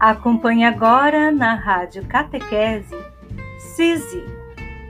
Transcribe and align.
Acompanhe 0.00 0.64
agora 0.64 1.30
na 1.30 1.54
Rádio 1.54 2.06
Catequese 2.06 2.96
CISI, 3.58 4.24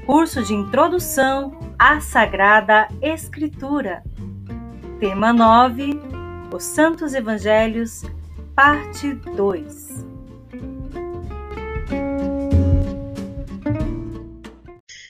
curso 0.07 0.41
de 0.41 0.55
Introdução 0.55 1.59
à 1.77 2.01
Sagrada 2.01 2.87
Escritura. 3.03 4.05
Tema 5.01 5.33
9, 5.33 6.01
Os 6.55 6.63
Santos 6.63 7.13
Evangelhos, 7.13 8.05
parte 8.55 9.13
2. 9.35 10.07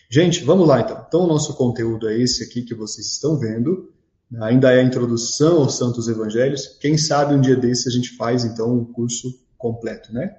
Gente, 0.09 0.43
vamos 0.43 0.67
lá 0.67 0.81
então. 0.81 1.05
Então, 1.07 1.21
o 1.25 1.27
nosso 1.27 1.53
conteúdo 1.57 2.09
é 2.09 2.19
esse 2.19 2.43
aqui 2.43 2.63
que 2.63 2.75
vocês 2.75 3.07
estão 3.07 3.39
vendo. 3.39 3.93
Ainda 4.41 4.73
é 4.73 4.81
a 4.81 4.83
introdução 4.83 5.59
aos 5.59 5.77
Santos 5.77 6.09
Evangelhos. 6.09 6.79
Quem 6.81 6.97
sabe 6.97 7.35
um 7.35 7.41
dia 7.43 7.55
desse 7.55 7.87
a 7.87 7.93
gente 7.93 8.17
faz 8.17 8.47
então 8.47 8.75
um 8.75 8.83
curso 8.83 9.39
completo, 9.61 10.13
né? 10.13 10.37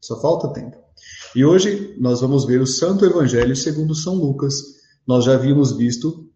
Só 0.00 0.20
falta 0.20 0.52
tempo. 0.52 0.76
E 1.34 1.44
hoje 1.44 1.96
nós 1.98 2.20
vamos 2.20 2.44
ver 2.44 2.60
o 2.60 2.66
Santo 2.66 3.04
Evangelho 3.04 3.56
segundo 3.56 3.94
São 3.94 4.14
Lucas. 4.14 4.54
Nós 5.06 5.24
já 5.24 5.34
havíamos 5.34 5.76
visto 5.76 6.30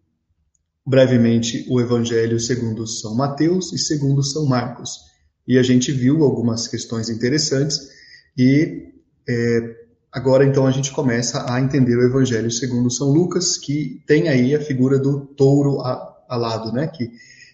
brevemente 0.85 1.67
o 1.69 1.81
Evangelho 1.81 2.41
segundo 2.41 2.87
São 2.87 3.15
Mateus 3.15 3.73
e 3.73 3.79
segundo 3.79 4.23
São 4.23 4.47
Marcos. 4.47 4.99
E 5.47 5.59
a 5.59 5.63
gente 5.63 5.93
viu 5.93 6.25
algumas 6.25 6.67
questões 6.67 7.09
interessantes 7.11 7.79
e 8.37 8.89
é, 9.29 9.77
agora 10.11 10.45
então 10.45 10.67
a 10.67 10.71
gente 10.71 10.91
começa 10.91 11.53
a 11.53 11.61
entender 11.61 11.97
o 11.97 12.07
Evangelho 12.07 12.51
segundo 12.51 12.91
São 12.91 13.11
Lucas, 13.11 13.59
que 13.59 14.03
tem 14.07 14.29
aí 14.29 14.55
a 14.55 14.61
figura 14.61 14.99
do 14.99 15.27
touro 15.27 15.79
alado, 16.27 16.73
né? 16.73 16.87
Que 16.87 17.11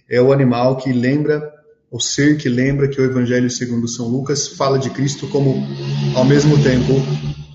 é 0.08 0.22
o 0.22 0.32
animal 0.32 0.76
que 0.76 0.92
lembra 0.92 1.52
o 1.94 2.00
ser 2.00 2.36
que 2.38 2.48
lembra 2.48 2.88
que 2.88 3.00
o 3.00 3.04
Evangelho 3.04 3.48
segundo 3.48 3.86
São 3.86 4.08
Lucas 4.08 4.48
fala 4.48 4.80
de 4.80 4.90
Cristo 4.90 5.28
como, 5.28 5.54
ao 6.16 6.24
mesmo 6.24 6.60
tempo, 6.60 6.92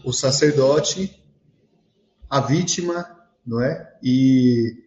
o 0.01 0.13
sacerdote, 0.13 1.13
a 2.29 2.39
vítima, 2.39 3.05
não 3.45 3.61
é? 3.61 3.97
E 4.01 4.77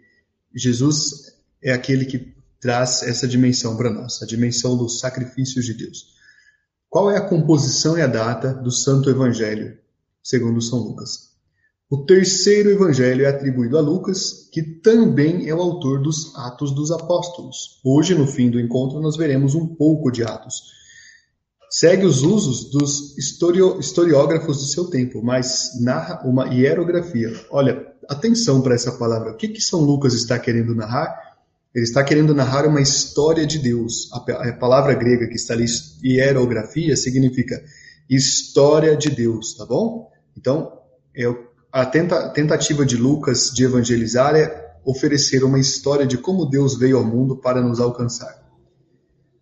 Jesus 0.54 1.34
é 1.62 1.70
aquele 1.70 2.06
que 2.06 2.34
traz 2.58 3.02
essa 3.02 3.28
dimensão 3.28 3.76
para 3.76 3.90
nós, 3.90 4.22
a 4.22 4.26
dimensão 4.26 4.74
dos 4.74 5.00
sacrifícios 5.00 5.66
de 5.66 5.74
Deus. 5.74 6.14
Qual 6.88 7.10
é 7.10 7.18
a 7.18 7.28
composição 7.28 7.98
e 7.98 8.00
a 8.00 8.06
data 8.06 8.54
do 8.54 8.70
Santo 8.70 9.10
Evangelho 9.10 9.76
segundo 10.22 10.62
São 10.62 10.78
Lucas? 10.78 11.31
O 11.92 12.06
terceiro 12.06 12.70
evangelho 12.70 13.26
é 13.26 13.28
atribuído 13.28 13.76
a 13.76 13.80
Lucas, 13.82 14.48
que 14.50 14.62
também 14.62 15.46
é 15.46 15.54
o 15.54 15.60
autor 15.60 16.00
dos 16.00 16.34
Atos 16.34 16.74
dos 16.74 16.90
Apóstolos. 16.90 17.82
Hoje, 17.84 18.14
no 18.14 18.26
fim 18.26 18.50
do 18.50 18.58
encontro, 18.58 18.98
nós 18.98 19.14
veremos 19.14 19.54
um 19.54 19.66
pouco 19.66 20.10
de 20.10 20.22
Atos. 20.22 20.72
Segue 21.68 22.06
os 22.06 22.22
usos 22.22 22.70
dos 22.70 23.14
historiógrafos 23.18 24.56
do 24.56 24.64
seu 24.64 24.86
tempo, 24.86 25.22
mas 25.22 25.78
narra 25.82 26.22
uma 26.24 26.46
hierografia. 26.46 27.30
Olha, 27.50 27.86
atenção 28.08 28.62
para 28.62 28.74
essa 28.74 28.92
palavra. 28.92 29.32
O 29.32 29.36
que, 29.36 29.48
que 29.48 29.60
São 29.60 29.80
Lucas 29.80 30.14
está 30.14 30.38
querendo 30.38 30.74
narrar? 30.74 31.14
Ele 31.74 31.84
está 31.84 32.02
querendo 32.02 32.34
narrar 32.34 32.66
uma 32.66 32.80
história 32.80 33.46
de 33.46 33.58
Deus. 33.58 34.08
A 34.14 34.52
palavra 34.54 34.94
grega 34.94 35.26
que 35.26 35.36
está 35.36 35.52
ali, 35.52 35.66
hierografia, 36.02 36.96
significa 36.96 37.62
história 38.08 38.96
de 38.96 39.10
Deus, 39.10 39.54
tá 39.58 39.66
bom? 39.66 40.10
Então, 40.34 40.72
é 41.14 41.28
o 41.28 41.51
a 41.72 41.86
tenta, 41.86 42.28
tentativa 42.28 42.84
de 42.84 42.98
Lucas 42.98 43.50
de 43.50 43.64
evangelizar 43.64 44.36
é 44.36 44.76
oferecer 44.84 45.42
uma 45.42 45.58
história 45.58 46.06
de 46.06 46.18
como 46.18 46.44
Deus 46.44 46.76
veio 46.76 46.98
ao 46.98 47.04
mundo 47.04 47.38
para 47.38 47.62
nos 47.62 47.80
alcançar. 47.80 48.42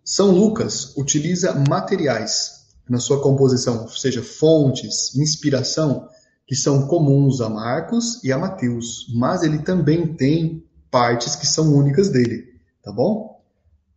São 0.03 0.31
Lucas 0.31 0.95
utiliza 0.95 1.53
materiais 1.67 2.61
na 2.89 2.99
sua 2.99 3.21
composição, 3.21 3.81
ou 3.81 3.89
seja, 3.89 4.23
fontes, 4.23 5.13
inspiração, 5.15 6.07
que 6.47 6.55
são 6.55 6.87
comuns 6.87 7.41
a 7.41 7.49
Marcos 7.49 8.23
e 8.23 8.31
a 8.31 8.37
Mateus, 8.37 9.07
mas 9.13 9.43
ele 9.43 9.59
também 9.59 10.15
tem 10.15 10.63
partes 10.89 11.35
que 11.35 11.45
são 11.45 11.73
únicas 11.73 12.09
dele, 12.09 12.45
tá 12.81 12.91
bom? 12.91 13.41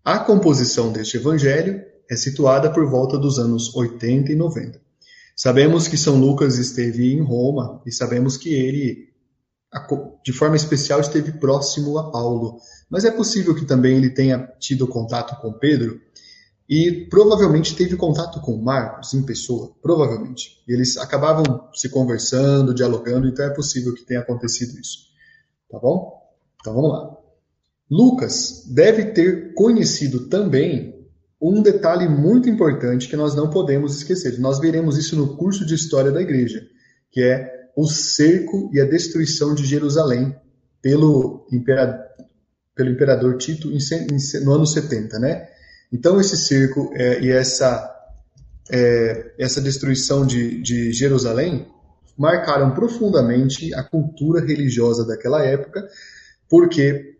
A 0.04 0.18
composição 0.18 0.92
deste 0.92 1.16
evangelho 1.16 1.82
é 2.10 2.16
situada 2.16 2.70
por 2.70 2.88
volta 2.88 3.16
dos 3.16 3.38
anos 3.38 3.74
80 3.74 4.32
e 4.32 4.36
90. 4.36 4.83
Sabemos 5.36 5.88
que 5.88 5.96
São 5.96 6.18
Lucas 6.18 6.58
esteve 6.58 7.12
em 7.12 7.20
Roma 7.20 7.82
e 7.84 7.92
sabemos 7.92 8.36
que 8.36 8.54
ele, 8.54 9.08
de 10.24 10.32
forma 10.32 10.54
especial, 10.54 11.00
esteve 11.00 11.32
próximo 11.32 11.98
a 11.98 12.10
Paulo. 12.10 12.58
Mas 12.88 13.04
é 13.04 13.10
possível 13.10 13.54
que 13.54 13.64
também 13.64 13.96
ele 13.96 14.10
tenha 14.10 14.46
tido 14.58 14.86
contato 14.86 15.40
com 15.40 15.52
Pedro 15.52 16.00
e 16.68 17.06
provavelmente 17.10 17.74
teve 17.74 17.96
contato 17.96 18.40
com 18.40 18.56
Marcos 18.56 19.12
em 19.12 19.22
pessoa, 19.22 19.74
provavelmente. 19.82 20.62
Eles 20.68 20.96
acabavam 20.96 21.68
se 21.74 21.88
conversando, 21.88 22.72
dialogando, 22.72 23.26
então 23.26 23.44
é 23.44 23.50
possível 23.50 23.92
que 23.92 24.04
tenha 24.04 24.20
acontecido 24.20 24.78
isso. 24.78 25.08
Tá 25.68 25.78
bom? 25.78 26.22
Então 26.60 26.74
vamos 26.74 26.92
lá. 26.92 27.16
Lucas 27.90 28.64
deve 28.72 29.06
ter 29.06 29.52
conhecido 29.54 30.28
também 30.28 30.93
um 31.40 31.62
detalhe 31.62 32.08
muito 32.08 32.48
importante 32.48 33.08
que 33.08 33.16
nós 33.16 33.34
não 33.34 33.50
podemos 33.50 33.96
esquecer. 33.96 34.38
Nós 34.38 34.58
veremos 34.58 34.96
isso 34.96 35.16
no 35.16 35.36
curso 35.36 35.66
de 35.66 35.74
História 35.74 36.10
da 36.10 36.22
Igreja, 36.22 36.66
que 37.10 37.22
é 37.22 37.68
o 37.76 37.86
cerco 37.86 38.70
e 38.72 38.80
a 38.80 38.84
destruição 38.84 39.54
de 39.54 39.64
Jerusalém 39.64 40.34
pelo 40.80 41.46
imperador, 41.52 42.04
pelo 42.74 42.90
imperador 42.90 43.36
Tito 43.36 43.68
no 44.42 44.52
ano 44.52 44.66
70, 44.66 45.18
né? 45.18 45.48
Então 45.92 46.20
esse 46.20 46.36
cerco 46.36 46.90
é, 46.94 47.20
e 47.20 47.30
essa 47.30 47.90
é, 48.70 49.32
essa 49.38 49.60
destruição 49.60 50.26
de, 50.26 50.60
de 50.62 50.92
Jerusalém 50.92 51.66
marcaram 52.16 52.72
profundamente 52.72 53.74
a 53.74 53.82
cultura 53.82 54.40
religiosa 54.40 55.06
daquela 55.06 55.44
época, 55.44 55.86
porque 56.48 57.13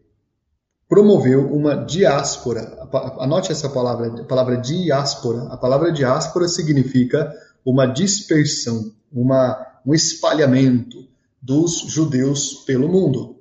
promoveu 0.89 1.47
uma 1.53 1.75
diáspora. 1.85 2.89
Anote 3.19 3.53
essa 3.53 3.69
palavra, 3.69 4.23
a 4.23 4.25
palavra 4.25 4.57
diáspora. 4.57 5.45
A 5.53 5.57
palavra 5.57 5.93
diáspora 5.93 6.49
significa 6.49 7.33
uma 7.65 7.87
dispersão, 7.87 8.93
uma, 9.13 9.57
um 9.87 9.95
espalhamento 9.95 11.09
dos 11.41 11.81
judeus 11.89 12.65
pelo 12.67 12.89
mundo, 12.89 13.37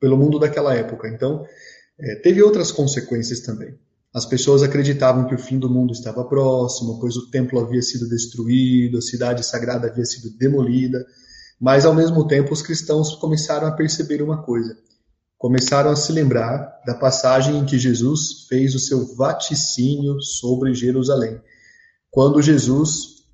pelo 0.00 0.16
mundo 0.16 0.38
daquela 0.38 0.74
época. 0.74 1.08
Então, 1.08 1.44
é, 1.98 2.16
teve 2.16 2.42
outras 2.42 2.72
consequências 2.72 3.40
também. 3.40 3.74
As 4.12 4.24
pessoas 4.24 4.62
acreditavam 4.62 5.26
que 5.26 5.34
o 5.34 5.38
fim 5.38 5.58
do 5.58 5.68
mundo 5.68 5.92
estava 5.92 6.24
próximo, 6.24 7.00
pois 7.00 7.16
o 7.16 7.30
templo 7.30 7.58
havia 7.58 7.82
sido 7.82 8.08
destruído, 8.08 8.98
a 8.98 9.02
cidade 9.02 9.44
sagrada 9.44 9.88
havia 9.88 10.04
sido 10.04 10.30
demolida. 10.38 11.04
Mas, 11.60 11.84
ao 11.84 11.94
mesmo 11.94 12.26
tempo, 12.26 12.52
os 12.52 12.62
cristãos 12.62 13.16
começaram 13.16 13.66
a 13.66 13.72
perceber 13.72 14.22
uma 14.22 14.42
coisa: 14.42 14.76
começaram 15.44 15.90
a 15.90 15.96
se 15.96 16.10
lembrar 16.10 16.80
da 16.86 16.94
passagem 16.94 17.58
em 17.58 17.66
que 17.66 17.78
Jesus 17.78 18.46
fez 18.48 18.74
o 18.74 18.78
seu 18.78 19.14
vaticínio 19.14 20.18
sobre 20.22 20.72
Jerusalém. 20.72 21.38
Quando 22.10 22.40
Jesus, 22.40 23.26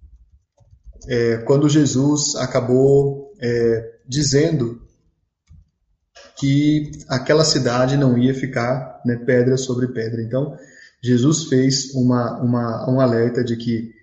é, 1.06 1.36
quando 1.36 1.68
Jesus 1.68 2.34
acabou 2.34 3.32
é, 3.40 4.00
dizendo 4.08 4.82
que 6.36 6.90
aquela 7.08 7.44
cidade 7.44 7.96
não 7.96 8.18
ia 8.18 8.34
ficar 8.34 9.00
né, 9.06 9.14
pedra 9.24 9.56
sobre 9.56 9.86
pedra. 9.86 10.20
Então, 10.20 10.58
Jesus 11.00 11.44
fez 11.44 11.94
uma, 11.94 12.40
uma, 12.40 12.90
um 12.90 13.00
alerta 13.00 13.44
de 13.44 13.56
que. 13.56 13.94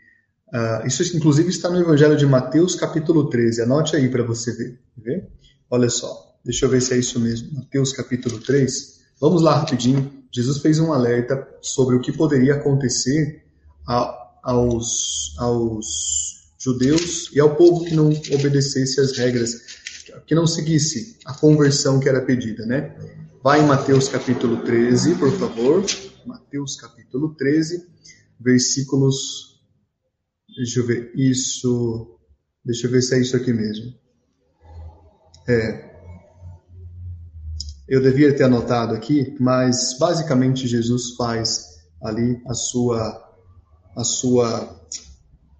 Uh, 0.48 0.88
isso, 0.88 1.04
inclusive, 1.18 1.50
está 1.50 1.70
no 1.70 1.82
Evangelho 1.82 2.16
de 2.16 2.26
Mateus, 2.26 2.74
capítulo 2.74 3.30
13. 3.30 3.64
Anote 3.64 3.98
aí 3.98 4.08
para 4.08 4.24
você 4.24 4.56
ver, 4.56 4.80
ver. 4.96 5.28
Olha 5.70 5.90
só. 5.90 6.27
Deixa 6.48 6.66
eu 6.66 6.70
ver 6.70 6.82
se 6.82 6.94
é 6.94 6.98
isso 6.98 7.20
mesmo. 7.20 7.54
Mateus 7.56 7.92
capítulo 7.92 8.40
3. 8.40 9.02
Vamos 9.20 9.42
lá 9.42 9.60
rapidinho. 9.60 10.24
Jesus 10.34 10.60
fez 10.60 10.80
um 10.80 10.94
alerta 10.94 11.46
sobre 11.62 11.98
o 11.98 12.00
que 12.00 12.10
poderia 12.10 12.56
acontecer 12.56 13.44
a, 13.86 14.32
aos, 14.42 15.36
aos 15.40 15.86
judeus 16.58 17.30
e 17.34 17.40
ao 17.42 17.54
povo 17.58 17.84
que 17.84 17.94
não 17.94 18.08
obedecesse 18.08 19.02
as 19.02 19.18
regras, 19.18 19.62
que 20.26 20.34
não 20.34 20.48
seguisse 20.48 21.18
a 21.26 21.34
conversão 21.34 22.00
que 22.00 22.08
era 22.08 22.22
pedida, 22.22 22.66
né? 22.66 22.96
Vai 23.44 23.60
em 23.60 23.68
Mateus 23.68 24.08
capítulo 24.08 24.64
13, 24.64 25.16
por 25.16 25.32
favor. 25.38 25.86
Mateus 26.26 26.78
capítulo 26.78 27.36
13, 27.36 27.86
versículos. 28.40 29.60
Deixa 30.56 30.80
eu 30.80 30.86
ver. 30.86 31.12
Isso. 31.14 32.18
Deixa 32.64 32.88
eu 32.88 32.92
ver 32.92 33.02
se 33.02 33.16
é 33.16 33.20
isso 33.20 33.36
aqui 33.36 33.52
mesmo. 33.52 33.94
É, 35.46 35.87
eu 37.88 38.02
devia 38.02 38.36
ter 38.36 38.44
anotado 38.44 38.94
aqui, 38.94 39.36
mas 39.40 39.98
basicamente 40.00 40.68
Jesus 40.68 41.16
faz 41.16 41.66
ali 42.02 42.42
a 42.48 42.54
sua 42.54 43.26
a 43.96 44.04
sua 44.04 44.78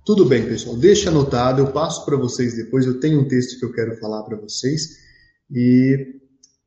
tudo 0.06 0.24
bem, 0.24 0.46
pessoal. 0.46 0.78
Deixa 0.78 1.10
anotado, 1.10 1.62
eu 1.62 1.72
passo 1.74 2.06
para 2.06 2.16
vocês 2.16 2.56
depois. 2.56 2.86
Eu 2.86 2.98
tenho 3.00 3.20
um 3.20 3.28
texto 3.28 3.60
que 3.60 3.66
eu 3.66 3.74
quero 3.74 3.98
falar 3.98 4.24
para 4.24 4.38
vocês 4.38 4.98
e 5.52 6.16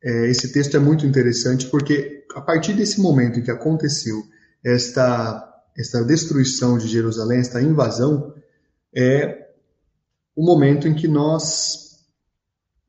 é, 0.02 0.30
esse 0.30 0.52
texto 0.52 0.76
é 0.76 0.80
muito 0.80 1.06
interessante 1.06 1.66
porque 1.66 2.24
a 2.34 2.40
partir 2.40 2.74
desse 2.74 3.00
momento 3.00 3.38
em 3.38 3.42
que 3.42 3.50
aconteceu 3.50 4.22
esta 4.64 5.46
esta 5.78 6.02
destruição 6.04 6.76
de 6.76 6.86
Jerusalém, 6.88 7.38
esta 7.38 7.62
invasão, 7.62 8.34
é 8.94 9.48
o 10.36 10.44
momento 10.44 10.86
em 10.86 10.94
que 10.94 11.08
nós 11.08 11.89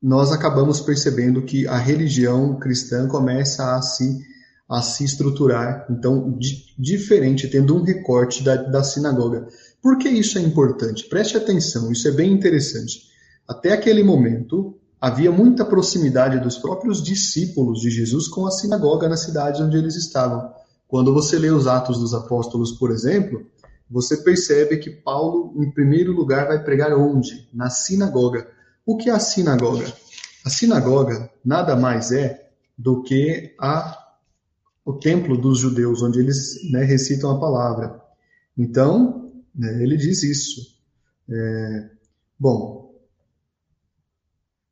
nós 0.02 0.32
acabamos 0.32 0.80
percebendo 0.80 1.44
que 1.44 1.68
a 1.68 1.78
religião 1.78 2.58
cristã 2.58 3.08
começa 3.08 3.76
a 3.76 3.82
se 3.82 4.20
a 4.68 4.82
se 4.82 5.04
estruturar, 5.04 5.86
então 5.90 6.32
di, 6.40 6.64
diferente, 6.80 7.50
tendo 7.50 7.76
um 7.76 7.84
recorte 7.84 8.42
da, 8.42 8.56
da 8.56 8.82
sinagoga. 8.82 9.46
Por 9.82 9.98
que 9.98 10.08
isso 10.08 10.38
é 10.38 10.42
importante? 10.42 11.10
Preste 11.10 11.36
atenção, 11.36 11.92
isso 11.92 12.08
é 12.08 12.12
bem 12.12 12.32
interessante. 12.32 13.02
Até 13.46 13.74
aquele 13.74 14.02
momento, 14.02 14.74
havia 15.00 15.30
muita 15.30 15.66
proximidade 15.66 16.40
dos 16.40 16.58
próprios 16.58 17.04
discípulos 17.04 17.82
de 17.82 17.90
Jesus 17.90 18.30
com 18.30 18.48
a 18.48 18.52
sinagoga 18.52 19.10
na 19.10 19.18
cidade 19.18 19.62
onde 19.62 19.76
eles 19.76 19.98
estavam. 19.98 20.54
Quando 20.88 21.14
você 21.14 21.38
lê 21.38 21.50
os 21.50 21.68
Atos 21.68 22.00
dos 22.00 22.14
Apóstolos, 22.14 22.72
por 22.72 22.92
exemplo, 22.92 23.46
você 23.90 24.16
percebe 24.16 24.78
que 24.78 24.90
Paulo, 24.90 25.54
em 25.62 25.70
primeiro 25.70 26.14
lugar, 26.14 26.48
vai 26.48 26.64
pregar 26.64 26.94
onde? 26.94 27.50
Na 27.54 27.70
sinagoga. 27.70 28.48
O 28.92 28.98
que 28.98 29.10
é 29.10 29.14
a 29.14 29.20
sinagoga? 29.20 29.86
A 30.46 30.50
sinagoga 30.50 31.32
nada 31.46 31.78
mais 31.78 32.12
é 32.12 32.50
do 32.78 33.02
que 33.02 33.56
a, 33.58 33.98
o 34.84 34.92
templo 34.92 35.38
dos 35.38 35.60
judeus, 35.60 36.04
onde 36.04 36.20
eles 36.20 36.70
né, 36.70 36.84
recitam 36.84 37.32
a 37.32 37.40
palavra. 37.40 38.02
Então, 38.58 39.32
né, 39.56 39.82
ele 39.82 39.96
diz 39.96 40.24
isso. 40.24 40.78
É, 41.30 41.90
bom, 42.38 42.94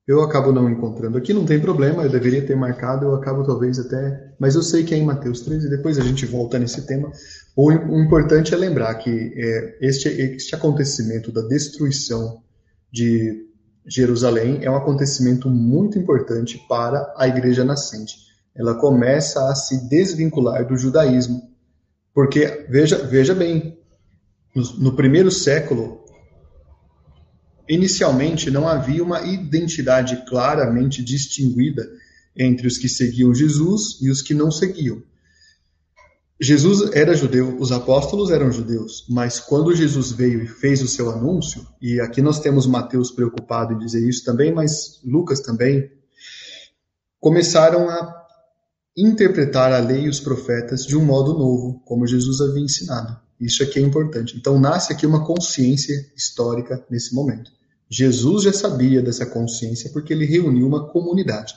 eu 0.05 0.21
acabo 0.21 0.51
não 0.51 0.69
encontrando 0.69 1.17
aqui, 1.17 1.33
não 1.33 1.45
tem 1.45 1.61
problema, 1.61 2.03
eu 2.03 2.09
deveria 2.09 2.45
ter 2.45 2.57
marcado, 2.57 3.05
eu 3.05 3.15
acabo 3.15 3.45
talvez 3.45 3.79
até. 3.79 4.33
Mas 4.37 4.53
eu 4.53 4.61
sei 4.61 4.83
que 4.83 4.93
é 4.93 4.97
em 4.97 5.05
Mateus 5.05 5.39
13, 5.39 5.69
depois 5.69 5.97
a 5.97 6.03
gente 6.03 6.25
volta 6.25 6.59
nesse 6.59 6.85
tema. 6.85 7.09
O, 7.55 7.69
o 7.69 8.03
importante 8.03 8.53
é 8.53 8.57
lembrar 8.57 8.93
que 8.95 9.09
é, 9.33 9.77
este, 9.79 10.09
este 10.09 10.53
acontecimento 10.55 11.31
da 11.31 11.47
destruição 11.47 12.43
de 12.91 13.47
Jerusalém 13.89 14.59
é 14.61 14.69
um 14.69 14.75
acontecimento 14.75 15.49
muito 15.49 15.97
importante 15.97 16.63
para 16.69 17.13
a 17.17 17.27
igreja 17.27 17.63
nascente. 17.63 18.15
Ela 18.55 18.75
começa 18.75 19.49
a 19.49 19.55
se 19.55 19.89
desvincular 19.89 20.67
do 20.67 20.77
judaísmo. 20.77 21.49
Porque, 22.13 22.65
veja, 22.69 22.97
veja 22.97 23.33
bem, 23.33 23.77
no, 24.53 24.63
no 24.77 24.95
primeiro 24.95 25.31
século, 25.31 25.99
Inicialmente, 27.69 28.49
não 28.49 28.67
havia 28.67 29.03
uma 29.03 29.21
identidade 29.21 30.25
claramente 30.27 31.03
distinguida 31.03 31.87
entre 32.35 32.65
os 32.65 32.79
que 32.79 32.89
seguiam 32.89 33.33
Jesus 33.33 33.99
e 34.01 34.09
os 34.09 34.23
que 34.23 34.33
não 34.33 34.49
seguiam. 34.49 35.03
Jesus 36.41 36.91
era 36.93 37.13
judeu, 37.13 37.57
os 37.59 37.71
apóstolos 37.71 38.31
eram 38.31 38.49
judeus, 38.49 39.05
mas 39.09 39.41
quando 39.41 39.75
Jesus 39.75 40.11
veio 40.13 40.41
e 40.41 40.47
fez 40.47 40.81
o 40.81 40.87
seu 40.87 41.11
anúncio, 41.11 41.67
e 41.81 41.99
aqui 41.99 42.21
nós 42.21 42.39
temos 42.39 42.65
Mateus 42.65 43.11
preocupado 43.11 43.73
em 43.73 43.77
dizer 43.77 44.07
isso 44.07 44.23
também, 44.23 44.53
mas 44.53 45.01
Lucas 45.03 45.41
também, 45.41 45.91
começaram 47.19 47.89
a 47.89 48.25
interpretar 48.95 49.73
a 49.73 49.79
lei 49.79 50.03
e 50.03 50.09
os 50.09 50.21
profetas 50.21 50.85
de 50.85 50.95
um 50.95 51.03
modo 51.03 51.33
novo, 51.33 51.81
como 51.85 52.07
Jesus 52.07 52.39
havia 52.39 52.63
ensinado. 52.63 53.19
Isso 53.39 53.63
aqui 53.63 53.79
é 53.79 53.81
importante. 53.81 54.37
Então 54.37 54.59
nasce 54.59 54.91
aqui 54.91 55.05
uma 55.05 55.25
consciência 55.25 55.93
histórica 56.15 56.85
nesse 56.89 57.13
momento. 57.13 57.51
Jesus 57.89 58.43
já 58.43 58.53
sabia 58.53 59.01
dessa 59.01 59.25
consciência 59.25 59.89
porque 59.91 60.13
ele 60.13 60.25
reuniu 60.25 60.67
uma 60.67 60.87
comunidade, 60.89 61.53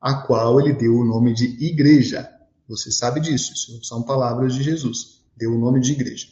a 0.00 0.14
qual 0.14 0.60
ele 0.60 0.72
deu 0.72 0.94
o 0.94 1.04
nome 1.04 1.34
de 1.34 1.46
igreja. 1.64 2.28
Você 2.68 2.92
sabe 2.92 3.20
disso, 3.20 3.52
isso 3.54 3.82
são 3.82 4.02
palavras 4.02 4.54
de 4.54 4.62
Jesus. 4.62 5.22
Deu 5.36 5.54
o 5.54 5.58
nome 5.58 5.80
de 5.80 5.92
igreja. 5.92 6.26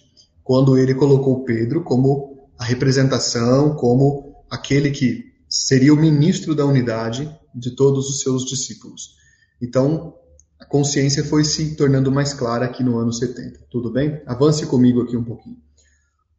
Quando 0.45 0.77
ele 0.77 0.95
colocou 0.95 1.45
Pedro 1.45 1.83
como 1.83 2.51
a 2.59 2.65
representação, 2.65 3.75
como 3.75 4.37
aquele 4.51 4.91
que 4.91 5.33
seria 5.49 5.95
o 5.95 5.97
ministro 5.97 6.55
da 6.55 6.67
unidade 6.67 7.29
de 7.55 7.75
todos 7.75 8.09
os 8.11 8.21
seus 8.21 8.45
discípulos. 8.45 9.17
Então, 9.61 10.15
a 10.59 10.65
consciência 10.65 11.25
foi 11.25 11.45
se 11.45 11.77
tornando 11.77 12.13
mais 12.13 12.33
clara 12.33 12.67
aqui 12.67 12.83
no 12.83 12.99
ano 12.99 13.13
70. 13.13 13.61
Tudo 13.71 13.91
bem? 13.91 14.21
Avance 14.27 14.67
comigo 14.67 15.03
aqui 15.03 15.17
um 15.17 15.25
pouquinho. 15.25 15.57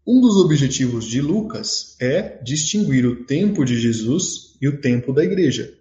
Um 0.05 0.21
dos 0.21 0.38
objetivos 0.38 1.05
de 1.05 1.21
Lucas 1.21 1.95
é 1.99 2.41
distinguir 2.41 3.05
o 3.05 3.25
tempo 3.25 3.65
de 3.65 3.79
Jesus 3.79 4.55
e 4.61 4.67
o 4.67 4.79
tempo 4.79 5.11
da 5.11 5.23
igreja. 5.23 5.76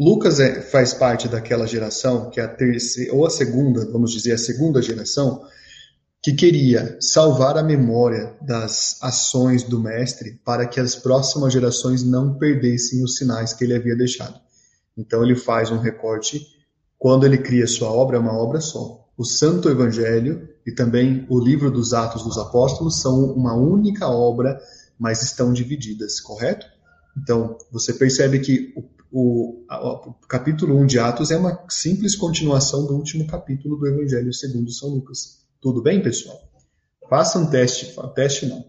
Lucas 0.00 0.40
é, 0.40 0.62
faz 0.62 0.94
parte 0.94 1.28
daquela 1.28 1.66
geração, 1.66 2.30
que 2.30 2.40
é 2.40 2.44
a 2.44 2.48
terceira, 2.48 3.14
ou 3.14 3.26
a 3.26 3.28
segunda, 3.28 3.84
vamos 3.92 4.12
dizer, 4.12 4.32
a 4.32 4.38
segunda 4.38 4.80
geração, 4.80 5.44
que 6.22 6.32
queria 6.32 6.96
salvar 6.98 7.58
a 7.58 7.62
memória 7.62 8.34
das 8.40 8.96
ações 9.02 9.62
do 9.62 9.78
Mestre 9.78 10.40
para 10.42 10.66
que 10.66 10.80
as 10.80 10.96
próximas 10.96 11.52
gerações 11.52 12.02
não 12.02 12.38
perdessem 12.38 13.04
os 13.04 13.16
sinais 13.16 13.52
que 13.52 13.62
ele 13.62 13.74
havia 13.74 13.94
deixado. 13.94 14.40
Então 14.96 15.22
ele 15.22 15.36
faz 15.36 15.70
um 15.70 15.78
recorte, 15.78 16.46
quando 16.98 17.26
ele 17.26 17.36
cria 17.36 17.66
sua 17.66 17.92
obra, 17.92 18.16
é 18.16 18.20
uma 18.20 18.32
obra 18.32 18.62
só. 18.62 19.06
O 19.18 19.24
Santo 19.24 19.68
Evangelho 19.68 20.48
e 20.66 20.72
também 20.72 21.26
o 21.28 21.38
livro 21.38 21.70
dos 21.70 21.92
Atos 21.92 22.22
dos 22.22 22.38
Apóstolos 22.38 23.02
são 23.02 23.34
uma 23.34 23.54
única 23.54 24.08
obra, 24.08 24.58
mas 24.98 25.22
estão 25.22 25.52
divididas, 25.52 26.20
correto? 26.20 26.64
Então, 27.18 27.58
você 27.70 27.92
percebe 27.92 28.38
que 28.38 28.72
o, 28.74 28.99
o, 29.12 29.64
o, 29.68 30.14
capítulo 30.28 30.76
1 30.78 30.86
de 30.86 30.98
Atos 30.98 31.30
é 31.30 31.36
uma 31.36 31.64
simples 31.68 32.14
continuação 32.14 32.86
do 32.86 32.94
último 32.94 33.26
capítulo 33.26 33.76
do 33.76 33.86
Evangelho 33.86 34.32
segundo 34.32 34.70
São 34.70 34.88
Lucas. 34.90 35.44
Tudo 35.60 35.82
bem, 35.82 36.02
pessoal? 36.02 36.38
Faça 37.08 37.38
um 37.38 37.50
teste, 37.50 37.94
teste 38.14 38.46
não, 38.46 38.64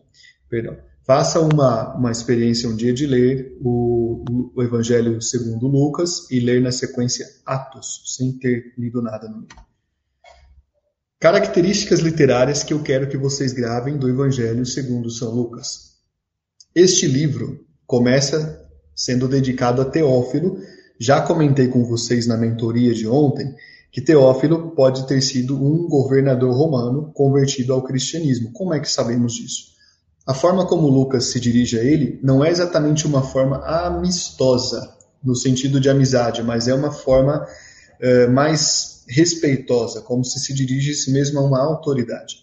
perdão. 0.49 0.77
Faça 1.05 1.39
uma, 1.39 1.95
uma 1.95 2.11
experiência 2.11 2.69
um 2.69 2.75
dia 2.75 2.93
de 2.93 3.05
ler 3.05 3.57
o, 3.59 4.23
o 4.55 4.63
Evangelho 4.63 5.21
segundo 5.21 5.67
Lucas 5.67 6.29
e 6.31 6.39
ler 6.39 6.61
na 6.61 6.71
sequência 6.71 7.25
Atos, 7.45 8.15
sem 8.15 8.37
ter 8.37 8.73
lido 8.77 9.01
nada 9.01 9.27
no 9.27 9.37
meio. 9.37 9.71
Características 11.19 11.99
literárias 11.99 12.63
que 12.63 12.73
eu 12.73 12.81
quero 12.81 13.07
que 13.07 13.17
vocês 13.17 13.53
gravem 13.53 13.97
do 13.97 14.09
Evangelho 14.09 14.65
segundo 14.65 15.09
São 15.11 15.31
Lucas. 15.31 15.97
Este 16.73 17.05
livro 17.05 17.63
começa 17.85 18.60
sendo 18.95 19.27
dedicado 19.27 19.81
a 19.81 19.85
Teófilo. 19.85 20.59
Já 20.99 21.21
comentei 21.21 21.67
com 21.67 21.83
vocês 21.83 22.27
na 22.27 22.37
mentoria 22.37 22.93
de 22.93 23.07
ontem 23.07 23.55
que 23.91 24.01
Teófilo 24.01 24.71
pode 24.71 25.05
ter 25.05 25.21
sido 25.21 25.55
um 25.55 25.87
governador 25.87 26.55
romano 26.55 27.11
convertido 27.13 27.73
ao 27.73 27.81
cristianismo. 27.81 28.51
Como 28.53 28.73
é 28.73 28.79
que 28.79 28.89
sabemos 28.89 29.33
disso? 29.33 29.71
A 30.25 30.33
forma 30.33 30.65
como 30.65 30.87
Lucas 30.87 31.25
se 31.25 31.39
dirige 31.39 31.77
a 31.77 31.83
ele 31.83 32.19
não 32.23 32.45
é 32.45 32.49
exatamente 32.49 33.05
uma 33.05 33.21
forma 33.21 33.57
amistosa, 33.65 34.95
no 35.23 35.35
sentido 35.35 35.79
de 35.79 35.89
amizade, 35.89 36.41
mas 36.41 36.67
é 36.67 36.73
uma 36.73 36.91
forma 36.91 37.45
uh, 37.45 38.31
mais 38.31 39.03
respeitosa, 39.07 40.01
como 40.01 40.23
se 40.23 40.39
se 40.39 40.53
dirigisse 40.53 41.11
mesmo 41.11 41.39
a 41.39 41.43
uma 41.43 41.61
autoridade. 41.61 42.37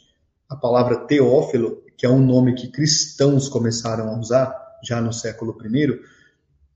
A 0.49 0.56
palavra 0.56 0.96
Teófilo, 0.96 1.82
que 1.96 2.04
é 2.04 2.08
um 2.11 2.25
nome 2.25 2.54
que 2.54 2.68
cristãos 2.68 3.49
começaram 3.49 4.08
a 4.08 4.18
usar 4.18 4.54
já 4.82 5.00
no 5.00 5.12
século 5.12 5.56
I, 5.64 5.99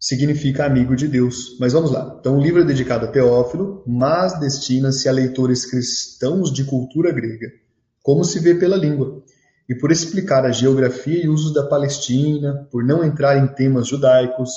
significa 0.02 0.66
amigo 0.66 0.96
de 0.96 1.06
Deus. 1.06 1.56
Mas 1.60 1.72
vamos 1.72 1.92
lá. 1.92 2.16
Então, 2.18 2.36
o 2.36 2.42
livro 2.42 2.60
é 2.60 2.64
dedicado 2.64 3.06
a 3.06 3.08
Teófilo, 3.08 3.84
mas 3.86 4.38
destina-se 4.40 5.08
a 5.08 5.12
leitores 5.12 5.64
cristãos 5.64 6.52
de 6.52 6.64
cultura 6.64 7.12
grega, 7.12 7.46
como 8.02 8.24
se 8.24 8.40
vê 8.40 8.52
pela 8.56 8.76
língua. 8.76 9.22
E 9.68 9.76
por 9.76 9.92
explicar 9.92 10.44
a 10.44 10.50
geografia 10.50 11.24
e 11.24 11.28
usos 11.28 11.54
da 11.54 11.64
Palestina, 11.64 12.66
por 12.72 12.84
não 12.84 13.04
entrar 13.04 13.38
em 13.38 13.46
temas 13.54 13.86
judaicos, 13.86 14.50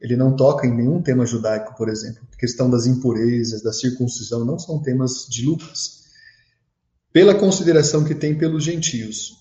ele 0.00 0.14
não 0.14 0.36
toca 0.36 0.64
em 0.64 0.76
nenhum 0.76 1.02
tema 1.02 1.26
judaico, 1.26 1.76
por 1.76 1.88
exemplo. 1.88 2.22
A 2.32 2.36
questão 2.36 2.70
das 2.70 2.86
impurezas, 2.86 3.60
da 3.60 3.72
circuncisão, 3.72 4.44
não 4.44 4.60
são 4.60 4.80
temas 4.80 5.26
de 5.28 5.44
Lucas. 5.44 6.04
Pela 7.12 7.34
consideração 7.34 8.04
que 8.04 8.14
tem 8.14 8.38
pelos 8.38 8.62
gentios. 8.62 9.32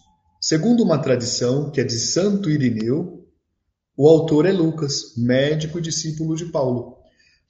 Segundo 0.41 0.81
uma 0.81 0.97
tradição, 0.97 1.69
que 1.69 1.79
é 1.79 1.83
de 1.83 1.99
Santo 1.99 2.49
Irineu, 2.49 3.26
o 3.97 4.07
autor 4.07 4.45
é 4.45 4.51
Lucas, 4.51 5.15
médico 5.17 5.79
e 5.79 5.81
discípulo 5.81 6.35
de 6.35 6.45
Paulo. 6.45 6.97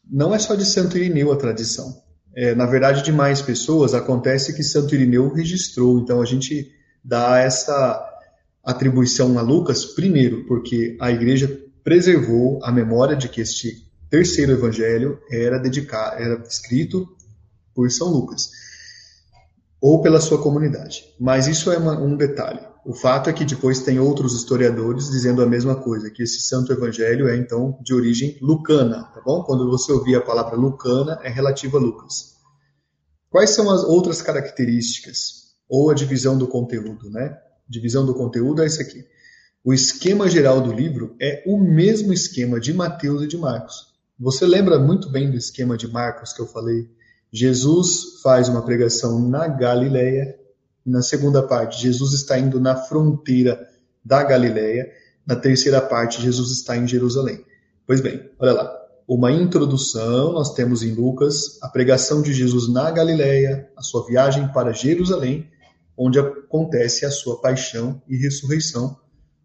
Não 0.10 0.34
é 0.34 0.39
só 0.39 0.56
de 0.56 0.66
Santo 0.66 0.98
Irineu 0.98 1.32
a 1.34 1.36
tradição. 1.36 2.01
É, 2.34 2.56
na 2.56 2.66
verdade, 2.66 3.04
de 3.04 3.12
mais 3.12 3.42
pessoas, 3.42 3.94
acontece 3.94 4.56
que 4.56 4.63
Santo 4.63 4.96
Irineu 4.96 5.34
registrou. 5.34 6.00
Então, 6.00 6.22
a 6.22 6.25
gente 6.25 6.72
dá 7.04 7.38
essa 7.39 8.01
atribuição 8.63 9.38
a 9.38 9.42
Lucas, 9.42 9.84
primeiro, 9.86 10.46
porque 10.46 10.96
a 11.01 11.12
igreja 11.12 11.62
preservou 11.84 12.60
a 12.63 12.72
memória 12.72 13.16
de 13.16 13.27
que 13.27 13.42
este 13.42 13.86
terceiro 14.10 14.54
evangelho 14.54 15.20
era 15.30 15.58
dedicado, 15.58 16.22
era 16.22 16.42
escrito 16.48 17.08
por 17.75 17.92
São 17.92 18.08
Lucas 18.08 18.50
ou 19.82 20.01
pela 20.01 20.22
sua 20.22 20.42
comunidade. 20.42 21.04
Mas 21.20 21.48
isso 21.48 21.72
é 21.72 21.77
uma, 21.77 22.00
um 22.00 22.16
detalhe. 22.16 22.62
O 22.88 22.94
fato 22.94 23.29
é 23.29 23.34
que 23.34 23.44
depois 23.44 23.82
tem 23.82 24.00
outros 24.00 24.34
historiadores 24.34 25.12
dizendo 25.12 25.41
a 25.41 25.46
mesma 25.46 25.75
coisa, 25.75 26.10
que 26.10 26.24
esse 26.24 26.39
santo 26.39 26.72
evangelho 26.72 27.27
é 27.27 27.36
então 27.36 27.77
de 27.84 27.94
origem 27.94 28.38
lucana, 28.41 29.03
tá 29.13 29.22
bom? 29.24 29.44
Quando 29.44 29.70
você 29.70 29.91
ouvir 29.91 30.15
a 30.15 30.22
palavra 30.22 30.56
lucana, 30.56 31.20
é 31.22 31.29
relativa 31.29 31.77
a 31.77 31.82
Lucas. 31.82 32.38
Quais 33.29 33.50
são 33.50 33.70
as 33.70 33.84
outras 33.84 34.22
características? 34.22 35.48
ou 35.70 35.89
a 35.89 35.94
divisão 35.94 36.38
do 36.38 36.48
conteúdo, 36.48 37.10
né? 37.10 37.38
Divisão 37.67 38.06
do 38.06 38.13
conteúdo 38.13 38.62
é 38.62 38.65
esse 38.65 38.82
aqui. 38.82 39.06
O 39.63 39.74
esquema 39.74 40.29
geral 40.29 40.62
do 40.62 40.72
livro 40.72 41.15
é 41.20 41.44
o 41.46 41.58
mesmo 41.58 42.13
esquema 42.13 42.60
de 42.60 42.74
Mateus 42.74 43.22
e 43.22 43.27
de 43.27 43.38
Marcos. 43.38 43.88
Você 44.17 44.46
lembra 44.46 44.79
muito 44.79 45.10
bem 45.10 45.29
do 45.29 45.38
esquema 45.38 45.77
de 45.77 45.88
Marcos 45.88 46.32
que 46.32 46.41
eu 46.41 46.48
falei? 46.48 46.89
Jesus 47.32 48.22
faz 48.24 48.48
uma 48.48 48.63
pregação 48.63 49.20
na 49.20 49.48
Galileia. 49.48 50.36
Na 50.88 51.01
segunda 51.01 51.44
parte, 51.44 51.82
Jesus 51.82 52.13
está 52.13 52.39
indo 52.39 52.62
na 52.62 52.74
fronteira 52.74 53.67
da 54.06 54.24
Galileia. 54.24 54.89
Na 55.25 55.36
terceira 55.36 55.82
parte, 55.82 56.22
Jesus 56.22 56.50
está 56.51 56.77
em 56.77 56.88
Jerusalém. 56.88 57.44
Pois 57.86 58.00
bem, 58.00 58.32
olha 58.39 58.53
lá. 58.53 58.74
Uma 59.06 59.29
introdução, 59.29 60.32
nós 60.32 60.53
temos 60.53 60.84
em 60.84 60.94
Lucas 60.94 61.62
a 61.62 61.67
pregação 61.67 62.22
de 62.22 62.34
Jesus 62.34 62.72
na 62.72 62.89
Galileia, 62.89 63.70
a 63.75 63.82
sua 63.82 64.06
viagem 64.06 64.48
para 64.53 64.72
Jerusalém, 64.72 65.50
onde 65.98 66.20
acontece 66.20 67.06
a 67.06 67.12
sua 67.12 67.41
paixão 67.41 68.01
e 68.08 68.15
ressurreição 68.15 68.98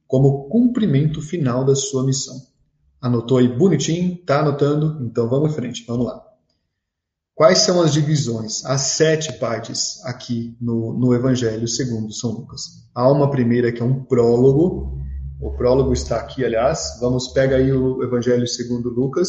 como 0.07 0.49
cumprimento 0.49 1.21
final 1.21 1.65
da 1.65 1.75
sua 1.75 2.05
missão. 2.05 2.37
Anotou 3.01 3.39
aí 3.39 3.49
bonitinho? 3.49 4.17
Tá 4.25 4.41
anotando? 4.41 5.05
Então 5.05 5.29
vamos 5.29 5.51
em 5.51 5.55
frente, 5.55 5.85
vamos 5.89 6.07
lá. 6.07 6.32
Quais 7.43 7.59
são 7.59 7.83
as 7.83 7.93
divisões, 7.93 8.65
as 8.65 8.83
sete 8.83 9.33
partes 9.33 10.01
aqui 10.05 10.57
no, 10.61 10.97
no 10.97 11.13
Evangelho 11.13 11.67
segundo 11.67 12.13
São 12.13 12.31
Lucas? 12.31 12.87
Há 12.95 13.11
uma 13.11 13.33
primeira 13.33 13.73
que 13.73 13.83
é 13.83 13.85
um 13.85 14.05
prólogo. 14.05 14.97
O 15.41 15.51
prólogo 15.51 15.93
está 15.93 16.19
aqui, 16.19 16.45
aliás. 16.45 16.99
Vamos 17.01 17.33
pega 17.33 17.57
aí 17.57 17.73
o 17.73 18.01
Evangelho 18.01 18.47
segundo 18.47 18.91
Lucas. 18.91 19.29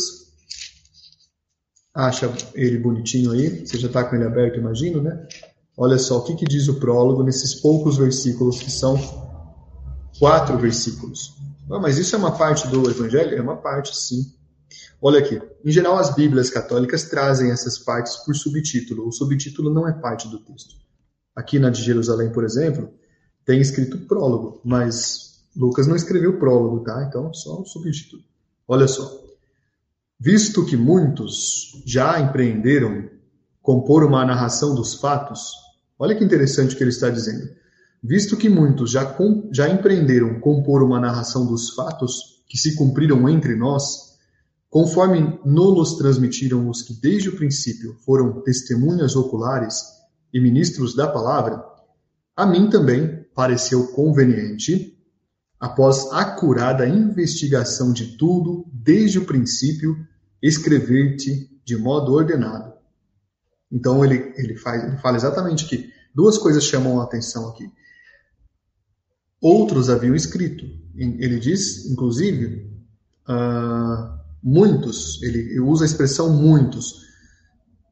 Acha 1.91 2.31
ele 2.53 2.77
bonitinho 2.77 3.31
aí. 3.31 3.65
Você 3.65 3.79
já 3.79 3.87
está 3.87 4.03
com 4.03 4.15
ele 4.15 4.25
aberto, 4.25 4.59
imagino, 4.59 5.01
né? 5.01 5.27
Olha 5.75 5.97
só 5.97 6.19
o 6.19 6.23
que, 6.23 6.35
que 6.35 6.45
diz 6.45 6.67
o 6.67 6.75
prólogo 6.75 7.23
nesses 7.23 7.55
poucos 7.55 7.97
versículos 7.97 8.59
que 8.59 8.69
são 8.69 8.95
quatro 10.19 10.55
versículos. 10.59 11.33
Ah, 11.71 11.79
mas 11.79 11.97
isso 11.97 12.15
é 12.15 12.19
uma 12.19 12.37
parte 12.37 12.67
do 12.67 12.87
Evangelho? 12.87 13.35
É 13.35 13.41
uma 13.41 13.57
parte, 13.57 13.97
sim. 13.97 14.21
Olha 15.05 15.19
aqui. 15.19 15.37
Em 15.65 15.69
geral, 15.69 15.97
as 15.97 16.15
Bíblias 16.15 16.49
católicas 16.49 17.03
trazem 17.03 17.51
essas 17.51 17.77
partes 17.77 18.15
por 18.25 18.33
subtítulo. 18.33 19.05
O 19.05 19.11
subtítulo 19.11 19.69
não 19.69 19.85
é 19.85 19.91
parte 19.91 20.29
do 20.29 20.39
texto. 20.39 20.75
Aqui 21.35 21.59
na 21.59 21.69
de 21.69 21.83
Jerusalém, 21.83 22.31
por 22.31 22.45
exemplo, 22.45 22.89
tem 23.45 23.59
escrito 23.59 23.97
prólogo, 24.07 24.61
mas 24.63 25.43
Lucas 25.53 25.87
não 25.87 25.97
escreveu 25.97 26.39
prólogo, 26.39 26.85
tá? 26.85 27.03
Então, 27.03 27.33
só 27.33 27.59
o 27.59 27.65
subtítulo. 27.65 28.23
Olha 28.65 28.87
só. 28.87 29.21
Visto 30.17 30.65
que 30.65 30.77
muitos 30.77 31.83
já 31.85 32.17
empreenderam 32.21 33.09
compor 33.61 34.05
uma 34.05 34.23
narração 34.23 34.73
dos 34.73 34.95
fatos, 34.95 35.51
olha 35.99 36.15
que 36.15 36.23
interessante 36.23 36.75
o 36.75 36.77
que 36.77 36.83
ele 36.83 36.91
está 36.91 37.09
dizendo. 37.09 37.49
Visto 38.01 38.37
que 38.37 38.47
muitos 38.47 38.91
já, 38.91 39.05
com, 39.05 39.49
já 39.51 39.67
empreenderam 39.67 40.39
compor 40.39 40.81
uma 40.81 40.99
narração 41.01 41.45
dos 41.45 41.71
fatos 41.71 42.41
que 42.47 42.57
se 42.57 42.75
cumpriram 42.75 43.27
entre 43.27 43.53
nós, 43.53 44.12
conforme 44.73 45.39
nos 45.45 45.97
transmitiram 45.97 46.67
os 46.67 46.81
que 46.81 46.95
desde 46.95 47.29
o 47.29 47.35
princípio 47.35 47.95
foram 48.03 48.41
testemunhas 48.41 49.15
oculares 49.15 49.83
e 50.33 50.39
ministros 50.39 50.95
da 50.95 51.07
palavra, 51.07 51.63
a 52.35 52.43
mim 52.43 52.71
também 52.71 53.23
pareceu 53.35 53.89
conveniente, 53.89 54.97
após 55.59 56.11
acurada 56.11 56.87
investigação 56.87 57.93
de 57.93 58.17
tudo 58.17 58.65
desde 58.73 59.19
o 59.19 59.25
princípio, 59.25 59.95
escrever-te 60.41 61.55
de 61.63 61.77
modo 61.77 62.11
ordenado. 62.11 62.73
Então 63.71 64.03
ele, 64.03 64.33
ele, 64.35 64.57
faz, 64.57 64.83
ele 64.83 64.97
fala 64.97 65.17
exatamente 65.17 65.67
que 65.67 65.91
duas 66.15 66.35
coisas 66.39 66.63
chamam 66.63 66.99
a 66.99 67.03
atenção 67.03 67.47
aqui 67.49 67.71
outros 69.39 69.89
haviam 69.89 70.15
escrito. 70.15 70.65
Ele 70.95 71.37
diz, 71.37 71.85
inclusive, 71.85 72.71
uh, 73.27 74.22
muitos, 74.43 75.21
ele 75.23 75.59
usa 75.61 75.85
a 75.85 75.87
expressão 75.87 76.29
muitos. 76.29 77.03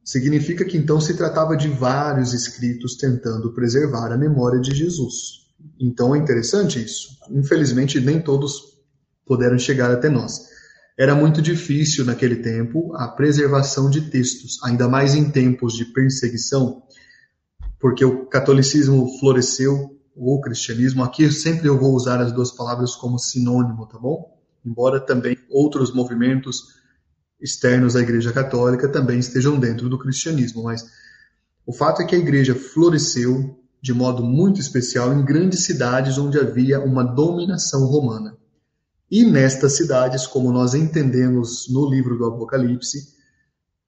Significa 0.03 0.65
que 0.65 0.77
então 0.77 1.00
se 1.00 1.13
tratava 1.13 1.55
de 1.55 1.70
vários 1.70 2.34
escritos 2.34 2.96
tentando 2.98 3.53
preservar 3.53 4.12
a 4.12 4.17
memória 4.17 4.60
de 4.60 4.75
Jesus. 4.75 5.41
Então 5.79 6.13
é 6.13 6.17
interessante 6.17 6.84
isso. 6.84 7.17
Infelizmente, 7.29 8.00
nem 8.01 8.20
todos 8.22 8.72
puderam 9.25 9.58
chegar 9.58 9.91
até 9.91 10.10
nós. 10.10 10.50
Era 10.98 11.15
muito 11.15 11.41
difícil 11.41 12.03
naquele 12.03 12.38
tempo 12.38 12.93
a 12.96 13.08
preservação 13.08 13.89
de 13.89 14.01
textos, 14.10 14.62
ainda 14.63 14.89
mais 14.89 15.15
em 15.15 15.31
tempos 15.31 15.74
de 15.74 15.86
perseguição, 15.86 16.84
porque 17.79 18.03
o 18.03 18.25
catolicismo 18.25 19.08
floresceu 19.20 19.98
ou 20.15 20.41
cristianismo. 20.41 21.03
Aqui 21.03 21.31
sempre 21.31 21.67
eu 21.67 21.79
vou 21.79 21.96
usar 21.96 22.20
as 22.20 22.31
duas 22.31 22.51
palavras 22.51 22.96
como 22.96 23.17
sinônimo, 23.17 23.88
tá 23.88 23.98
bom? 23.98 24.41
Embora 24.65 25.00
também 25.00 25.38
outros 25.50 25.94
movimentos 25.94 26.80
externos 27.39 27.96
à 27.96 28.01
Igreja 28.01 28.32
Católica 28.32 28.88
também 28.88 29.20
estejam 29.20 29.60
dentro 29.60 29.89
do 29.89 29.98
cristianismo, 29.98 30.63
mas 30.63 30.86
o 31.65 31.74
fato 31.74 32.01
é 32.01 32.06
que 32.06 32.15
a 32.15 32.20
Igreja 32.20 32.53
floresceu 32.53 33.58
de 33.82 33.94
modo 33.94 34.24
muito 34.24 34.62
especial 34.62 35.12
em 35.12 35.25
grandes 35.25 35.63
cidades 35.65 36.18
onde 36.18 36.38
havia 36.38 36.80
uma 36.80 37.03
dominação 37.03 37.86
romana. 37.86 38.38
E 39.10 39.25
nestas 39.25 39.75
cidades, 39.75 40.27
como 40.27 40.51
nós 40.51 40.74
entendemos 40.74 41.68
no 41.70 41.89
livro 41.89 42.18
do 42.18 42.25
Apocalipse, 42.25 43.20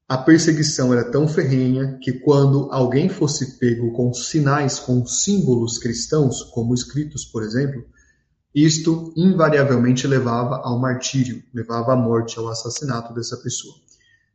a 0.10 0.18
perseguição 0.18 0.92
era 0.92 1.10
tão 1.10 1.28
ferrenha 1.28 1.98
que 2.02 2.12
quando 2.12 2.68
alguém 2.72 3.08
fosse 3.08 3.58
pego 3.58 3.94
com 3.94 4.14
sinais, 4.14 4.80
com 4.80 5.06
símbolos 5.06 5.78
cristãos, 5.78 6.44
como 6.44 6.74
escritos, 6.74 7.24
por 7.24 7.42
exemplo, 7.42 7.86
isto 8.54 9.12
invariavelmente 9.16 10.06
levava 10.06 10.58
ao 10.64 10.80
martírio, 10.80 11.42
levava 11.54 11.94
à 11.94 11.96
morte, 11.96 12.38
ao 12.38 12.48
assassinato 12.48 13.14
dessa 13.14 13.38
pessoa. 13.38 13.74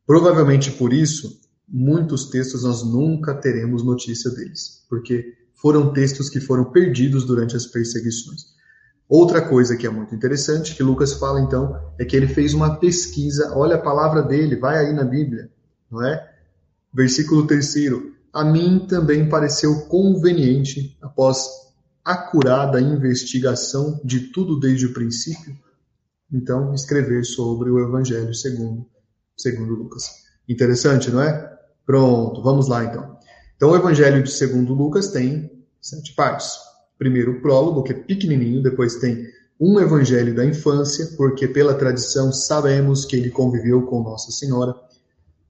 Provavelmente 0.07 0.73
por 0.73 0.93
isso, 0.93 1.41
muitos 1.69 2.31
textos 2.31 2.65
nós 2.65 2.83
nunca 2.83 3.35
teremos 3.35 3.85
notícia 3.85 4.31
deles, 4.31 4.85
porque 4.89 5.35
foram 5.55 5.93
textos 5.93 6.31
que 6.31 6.41
foram 6.41 6.65
perdidos 6.65 7.25
durante 7.25 7.57
as 7.57 7.67
perseguições. 7.67 8.57
Outra 9.09 9.41
coisa 9.41 9.77
que 9.77 9.87
é 9.87 9.91
muito 9.91 10.15
interessante, 10.15 10.75
que 10.75 10.83
Lucas 10.83 11.15
fala 11.15 11.41
então, 11.41 11.79
é 11.99 12.05
que 12.05 12.17
ele 12.17 12.27
fez 12.27 12.55
uma 12.55 12.77
pesquisa, 12.77 13.53
olha 13.57 13.77
a 13.77 13.81
palavra 13.81 14.23
dele, 14.23 14.57
vai 14.57 14.79
aí 14.79 14.93
na 14.93 15.05
Bíblia, 15.05 15.51
não 15.91 16.05
é? 16.05 16.29
Versículo 16.93 17.47
terceiro. 17.47 18.15
A 18.33 18.45
mim 18.45 18.87
também 18.87 19.29
pareceu 19.29 19.87
conveniente, 19.87 20.97
após 21.01 21.49
acurada 22.09 22.81
investigação 22.81 24.01
de 24.03 24.33
tudo 24.33 24.59
desde 24.59 24.87
o 24.87 24.95
princípio, 24.95 25.55
então 26.33 26.73
escrever 26.75 27.25
sobre 27.25 27.71
o 27.71 27.79
Evangelho 27.79 28.35
segundo, 28.35 28.87
segundo 29.37 29.75
Lucas. 29.75 30.09
Interessante, 30.49 31.11
não 31.11 31.21
é? 31.21 31.59
Pronto, 31.85 32.43
vamos 32.43 32.67
lá 32.67 32.85
então. 32.85 33.19
Então 33.57 33.71
o 33.73 33.77
Evangelho 33.77 34.23
de 34.23 34.31
segundo 34.31 34.73
Lucas 34.73 35.09
tem 35.09 35.51
sete 35.83 36.15
partes. 36.15 36.53
Primeiro 36.99 37.33
o 37.33 37.43
prólogo, 37.43 37.83
que 37.83 37.93
é 37.93 37.95
pequenininho, 37.95 38.63
depois 38.63 38.97
tem 38.97 39.27
um 39.61 39.79
evangelho 39.79 40.35
da 40.35 40.45
infância, 40.45 41.15
porque 41.17 41.47
pela 41.47 41.75
tradição 41.75 42.33
sabemos 42.33 43.05
que 43.05 43.17
ele 43.17 43.31
conviveu 43.31 43.83
com 43.83 44.03
Nossa 44.03 44.31
Senhora. 44.31 44.75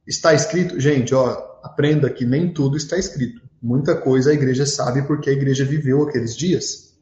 Está 0.06 0.32
escrito, 0.34 0.80
gente, 0.80 1.14
ó, 1.14 1.58
aprenda 1.62 2.10
que 2.10 2.24
nem 2.24 2.52
tudo 2.52 2.76
está 2.76 2.96
escrito. 2.96 3.47
Muita 3.60 3.96
coisa 3.96 4.30
a 4.30 4.34
igreja 4.34 4.64
sabe 4.64 5.02
porque 5.02 5.30
a 5.30 5.32
igreja 5.32 5.64
viveu 5.64 6.02
aqueles 6.02 6.36
dias. 6.36 6.94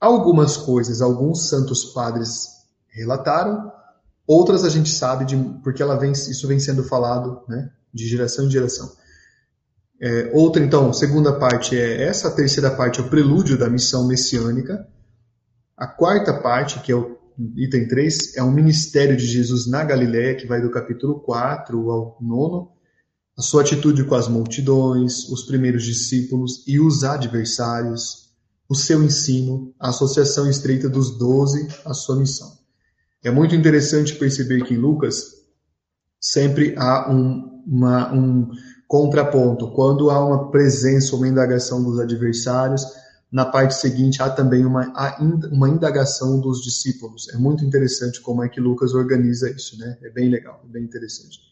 Algumas 0.00 0.56
coisas, 0.56 1.02
alguns 1.02 1.48
santos 1.48 1.84
padres 1.92 2.48
relataram, 2.88 3.70
outras 4.26 4.64
a 4.64 4.68
gente 4.70 4.90
sabe 4.90 5.24
de, 5.24 5.36
porque 5.62 5.82
ela 5.82 5.96
vem, 5.96 6.12
isso 6.12 6.48
vem 6.48 6.58
sendo 6.58 6.82
falado 6.84 7.42
né, 7.46 7.70
de 7.92 8.06
geração 8.06 8.46
em 8.46 8.50
geração. 8.50 8.90
É, 10.00 10.30
outra, 10.32 10.64
então, 10.64 10.92
segunda 10.94 11.38
parte 11.38 11.78
é 11.78 12.04
essa, 12.04 12.28
a 12.28 12.34
terceira 12.34 12.70
parte 12.70 13.00
é 13.00 13.02
o 13.02 13.10
prelúdio 13.10 13.58
da 13.58 13.68
missão 13.68 14.06
messiânica. 14.06 14.88
A 15.76 15.86
quarta 15.86 16.32
parte, 16.32 16.80
que 16.80 16.90
é 16.90 16.96
o 16.96 17.18
item 17.56 17.86
3, 17.86 18.36
é 18.36 18.42
um 18.42 18.50
ministério 18.50 19.14
de 19.16 19.26
Jesus 19.26 19.66
na 19.66 19.84
Galiléia, 19.84 20.34
que 20.34 20.46
vai 20.46 20.62
do 20.62 20.70
capítulo 20.70 21.20
4 21.20 21.90
ao 21.90 22.16
9, 22.20 22.68
a 23.40 23.42
sua 23.42 23.62
atitude 23.62 24.04
com 24.04 24.14
as 24.14 24.28
multidões, 24.28 25.26
os 25.30 25.44
primeiros 25.44 25.82
discípulos 25.82 26.62
e 26.66 26.78
os 26.78 27.04
adversários, 27.04 28.28
o 28.68 28.74
seu 28.74 29.02
ensino, 29.02 29.74
a 29.80 29.88
associação 29.88 30.46
estreita 30.46 30.90
dos 30.90 31.16
doze, 31.16 31.66
a 31.86 31.94
sua 31.94 32.16
missão. 32.16 32.52
É 33.24 33.30
muito 33.30 33.54
interessante 33.54 34.14
perceber 34.16 34.62
que 34.64 34.74
em 34.74 34.76
Lucas 34.76 35.24
sempre 36.20 36.74
há 36.76 37.10
um, 37.10 37.62
uma, 37.66 38.12
um 38.12 38.50
contraponto. 38.86 39.70
Quando 39.70 40.10
há 40.10 40.22
uma 40.22 40.50
presença, 40.50 41.16
uma 41.16 41.26
indagação 41.26 41.82
dos 41.82 41.98
adversários, 41.98 42.84
na 43.32 43.46
parte 43.46 43.72
seguinte, 43.72 44.20
há 44.20 44.28
também 44.28 44.66
uma, 44.66 44.92
uma 45.50 45.70
indagação 45.70 46.38
dos 46.38 46.60
discípulos. 46.60 47.26
É 47.30 47.38
muito 47.38 47.64
interessante 47.64 48.20
como 48.20 48.44
é 48.44 48.50
que 48.50 48.60
Lucas 48.60 48.92
organiza 48.92 49.48
isso, 49.48 49.78
né? 49.78 49.96
É 50.02 50.10
bem 50.10 50.28
legal, 50.28 50.60
é 50.62 50.68
bem 50.70 50.84
interessante. 50.84 51.49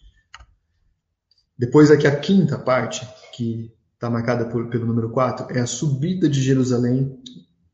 Depois 1.59 1.91
aqui 1.91 2.07
a 2.07 2.15
quinta 2.15 2.57
parte, 2.57 3.07
que 3.35 3.73
está 3.95 4.09
marcada 4.09 4.45
por, 4.45 4.69
pelo 4.69 4.87
número 4.87 5.11
4, 5.11 5.47
é 5.51 5.61
a 5.61 5.67
subida 5.67 6.29
de 6.29 6.41
Jerusalém, 6.41 7.21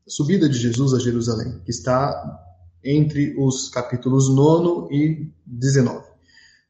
subida 0.07 0.49
de 0.49 0.57
Jesus 0.57 0.93
a 0.93 0.99
Jerusalém, 0.99 1.61
que 1.63 1.69
está 1.69 2.41
entre 2.83 3.35
os 3.37 3.69
capítulos 3.69 4.27
9 4.33 4.93
e 4.93 5.31
19. 5.45 6.03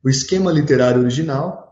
O 0.04 0.10
esquema 0.10 0.52
literário 0.52 1.02
original, 1.02 1.66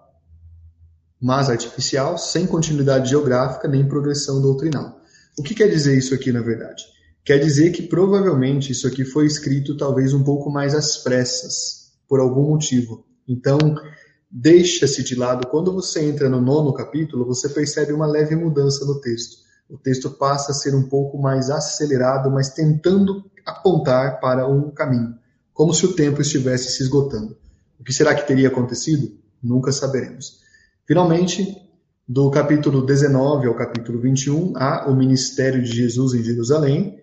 mas 1.22 1.50
artificial, 1.50 2.18
sem 2.18 2.48
continuidade 2.48 3.10
geográfica 3.10 3.68
nem 3.68 3.88
progressão 3.88 4.42
doutrinal. 4.42 5.02
O 5.38 5.44
que 5.44 5.56
quer 5.56 5.68
dizer 5.68 5.98
isso 5.98 6.14
aqui, 6.14 6.32
na 6.32 6.42
verdade? 6.42 6.84
Quer 7.24 7.40
dizer 7.40 7.72
que 7.72 7.84
provavelmente 7.84 8.72
isso 8.72 8.88
aqui 8.88 9.06
foi 9.06 9.26
escrito 9.26 9.78
talvez 9.78 10.14
um 10.14 10.24
pouco 10.24 10.50
mais 10.50 10.76
às 10.76 10.98
pressas, 10.98 11.94
por 12.08 12.20
algum 12.20 12.50
motivo. 12.50 13.06
Então, 13.28 13.58
deixa-se 14.34 15.04
de 15.04 15.14
lado. 15.14 15.48
Quando 15.48 15.72
você 15.72 16.04
entra 16.04 16.28
no 16.28 16.42
nono 16.42 16.74
capítulo, 16.74 17.24
você 17.24 17.48
percebe 17.50 17.94
uma 17.94 18.08
leve 18.08 18.36
mudança 18.36 18.84
no 18.84 19.00
texto. 19.00 19.44
O 19.70 19.78
texto 19.78 20.10
passa 20.10 20.52
a 20.52 20.56
ser 20.56 20.74
um 20.74 20.90
pouco 20.90 21.22
mais 21.22 21.52
acelerado, 21.52 22.32
mas 22.32 22.50
tentando 22.50 23.24
apontar 23.46 24.20
para 24.20 24.48
um 24.48 24.72
caminho, 24.72 25.16
como 25.54 25.74
se 25.74 25.86
o 25.86 25.94
tempo 25.94 26.22
estivesse 26.22 26.72
se 26.72 26.82
esgotando. 26.82 27.38
O 27.80 27.84
que 27.84 27.94
será 27.94 28.16
que 28.16 28.26
teria 28.26 28.48
acontecido? 28.48 29.12
Nunca 29.42 29.72
saberemos. 29.72 30.40
Finalmente, 30.88 31.56
do 32.08 32.32
capítulo 32.32 32.86
19 32.86 33.48
ao 33.48 33.56
capítulo 33.56 34.00
21, 34.00 34.54
há 34.58 34.90
o 34.90 34.96
ministério 34.96 35.62
de 35.62 35.72
Jesus 35.72 36.14
em 36.14 36.24
Jerusalém, 36.24 37.00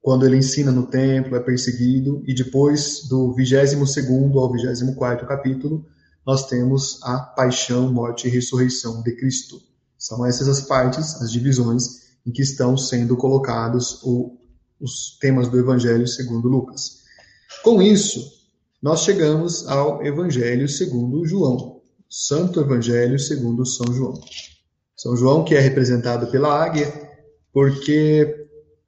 quando 0.00 0.26
ele 0.26 0.36
ensina 0.36 0.70
no 0.70 0.86
templo, 0.86 1.36
é 1.36 1.40
perseguido, 1.40 2.22
e 2.26 2.34
depois 2.34 3.06
do 3.08 3.32
22 3.34 3.96
ao 4.36 4.52
24 4.52 5.26
capítulo, 5.26 5.86
nós 6.26 6.46
temos 6.46 7.00
a 7.02 7.18
paixão, 7.18 7.92
morte 7.92 8.28
e 8.28 8.30
ressurreição 8.30 9.02
de 9.02 9.12
Cristo. 9.16 9.60
São 9.98 10.24
essas 10.24 10.48
as 10.48 10.62
partes, 10.62 11.20
as 11.20 11.30
divisões 11.30 12.02
em 12.26 12.30
que 12.30 12.42
estão 12.42 12.76
sendo 12.76 13.16
colocados 13.16 14.00
o, 14.02 14.38
os 14.80 15.16
temas 15.20 15.48
do 15.48 15.58
Evangelho 15.58 16.06
segundo 16.06 16.48
Lucas. 16.48 17.02
Com 17.62 17.82
isso, 17.82 18.20
nós 18.80 19.02
chegamos 19.02 19.66
ao 19.68 20.04
Evangelho 20.04 20.68
segundo 20.68 21.24
João, 21.24 21.80
Santo 22.08 22.60
Evangelho 22.60 23.18
segundo 23.18 23.64
São 23.66 23.92
João. 23.92 24.20
São 24.96 25.16
João 25.16 25.44
que 25.44 25.54
é 25.54 25.60
representado 25.60 26.28
pela 26.28 26.62
águia, 26.62 26.92
porque 27.52 28.46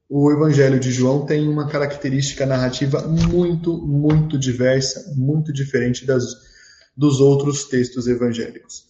o 0.09 0.31
Evangelho 0.31 0.79
de 0.79 0.91
João 0.91 1.25
tem 1.25 1.47
uma 1.47 1.67
característica 1.67 2.45
narrativa 2.45 3.01
muito, 3.07 3.77
muito 3.77 4.37
diversa, 4.37 5.13
muito 5.15 5.51
diferente 5.51 6.05
das 6.05 6.54
dos 6.95 7.19
outros 7.19 7.65
textos 7.65 8.07
evangélicos. 8.07 8.85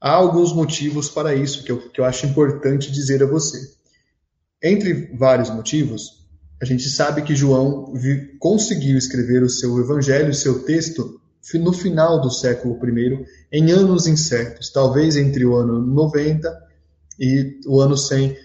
Há 0.00 0.12
alguns 0.12 0.52
motivos 0.52 1.08
para 1.08 1.34
isso 1.34 1.64
que 1.64 1.72
eu, 1.72 1.88
que 1.90 2.00
eu 2.00 2.04
acho 2.04 2.26
importante 2.26 2.90
dizer 2.90 3.22
a 3.22 3.26
você. 3.26 3.58
Entre 4.62 5.16
vários 5.16 5.50
motivos, 5.50 6.24
a 6.60 6.64
gente 6.64 6.88
sabe 6.88 7.22
que 7.22 7.36
João 7.36 7.92
conseguiu 8.38 8.98
escrever 8.98 9.42
o 9.42 9.48
seu 9.48 9.78
evangelho, 9.78 10.30
o 10.30 10.34
seu 10.34 10.64
texto, 10.64 11.20
no 11.54 11.72
final 11.72 12.20
do 12.20 12.30
século 12.30 12.78
I, 12.86 13.24
em 13.52 13.70
anos 13.70 14.06
incertos, 14.06 14.70
talvez 14.70 15.16
entre 15.16 15.44
o 15.44 15.54
ano 15.54 15.80
90 15.80 16.50
e 17.18 17.60
o 17.66 17.80
ano 17.80 17.96
100. 17.96 18.36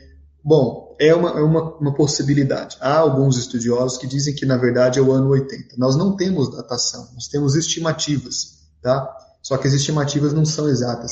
Bom, 0.43 0.95
é 0.99 1.15
uma, 1.15 1.29
é 1.31 1.41
uma, 1.41 1.77
uma 1.77 1.93
possibilidade. 1.93 2.77
Há 2.81 2.97
alguns 2.97 3.37
estudiosos 3.37 3.97
que 3.97 4.07
dizem 4.07 4.35
que, 4.35 4.45
na 4.45 4.57
verdade, 4.57 4.99
é 4.99 5.01
o 5.01 5.11
ano 5.11 5.29
80. 5.29 5.75
Nós 5.77 5.95
não 5.95 6.15
temos 6.15 6.51
datação, 6.51 7.09
nós 7.13 7.27
temos 7.27 7.55
estimativas 7.55 8.58
tá? 8.81 9.07
Só 9.41 9.57
que 9.57 9.67
as 9.67 9.73
estimativas 9.73 10.33
não 10.33 10.45
são 10.45 10.69
exatas. 10.69 11.11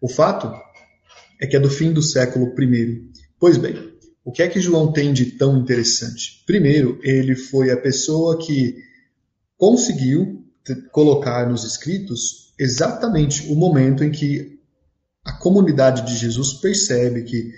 O 0.00 0.08
fato 0.08 0.52
é 1.40 1.46
que 1.46 1.56
é 1.56 1.60
do 1.60 1.70
fim 1.70 1.92
do 1.92 2.02
século 2.02 2.52
I. 2.60 3.10
Pois 3.38 3.56
bem, 3.56 3.92
o 4.24 4.32
que 4.32 4.42
é 4.42 4.48
que 4.48 4.60
João 4.60 4.92
tem 4.92 5.12
de 5.12 5.26
tão 5.32 5.56
interessante? 5.56 6.42
Primeiro, 6.46 6.98
ele 7.02 7.34
foi 7.34 7.70
a 7.70 7.76
pessoa 7.76 8.38
que 8.38 8.76
conseguiu 9.56 10.44
colocar 10.92 11.48
nos 11.48 11.64
escritos 11.64 12.52
exatamente 12.58 13.50
o 13.50 13.54
momento 13.54 14.04
em 14.04 14.10
que 14.10 14.58
a 15.24 15.32
comunidade 15.32 16.02
de 16.02 16.16
Jesus 16.16 16.54
percebe 16.54 17.22
que 17.22 17.52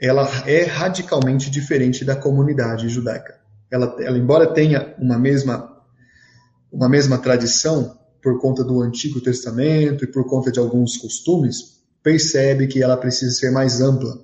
ela 0.00 0.28
é 0.46 0.64
radicalmente 0.64 1.50
diferente 1.50 2.04
da 2.04 2.16
comunidade 2.16 2.88
judaica. 2.88 3.38
Ela, 3.70 3.96
ela 4.00 4.18
embora 4.18 4.52
tenha 4.52 4.94
uma 4.98 5.18
mesma 5.18 5.72
uma 6.70 6.88
mesma 6.88 7.18
tradição, 7.18 7.96
por 8.24 8.40
conta 8.40 8.64
do 8.64 8.80
Antigo 8.80 9.20
Testamento 9.20 10.02
e 10.02 10.06
por 10.06 10.26
conta 10.26 10.50
de 10.50 10.58
alguns 10.58 10.96
costumes, 10.96 11.82
percebe 12.02 12.66
que 12.66 12.82
ela 12.82 12.96
precisa 12.96 13.30
ser 13.32 13.50
mais 13.50 13.82
ampla 13.82 14.18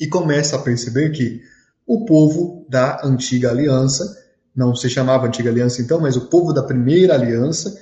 e 0.00 0.06
começa 0.06 0.56
a 0.56 0.58
perceber 0.58 1.10
que 1.10 1.42
o 1.86 2.06
povo 2.06 2.64
da 2.66 3.04
antiga 3.04 3.50
aliança, 3.50 4.16
não 4.56 4.74
se 4.74 4.88
chamava 4.88 5.26
antiga 5.26 5.50
aliança 5.50 5.82
então, 5.82 6.00
mas 6.00 6.16
o 6.16 6.28
povo 6.28 6.54
da 6.54 6.62
primeira 6.62 7.14
aliança, 7.14 7.78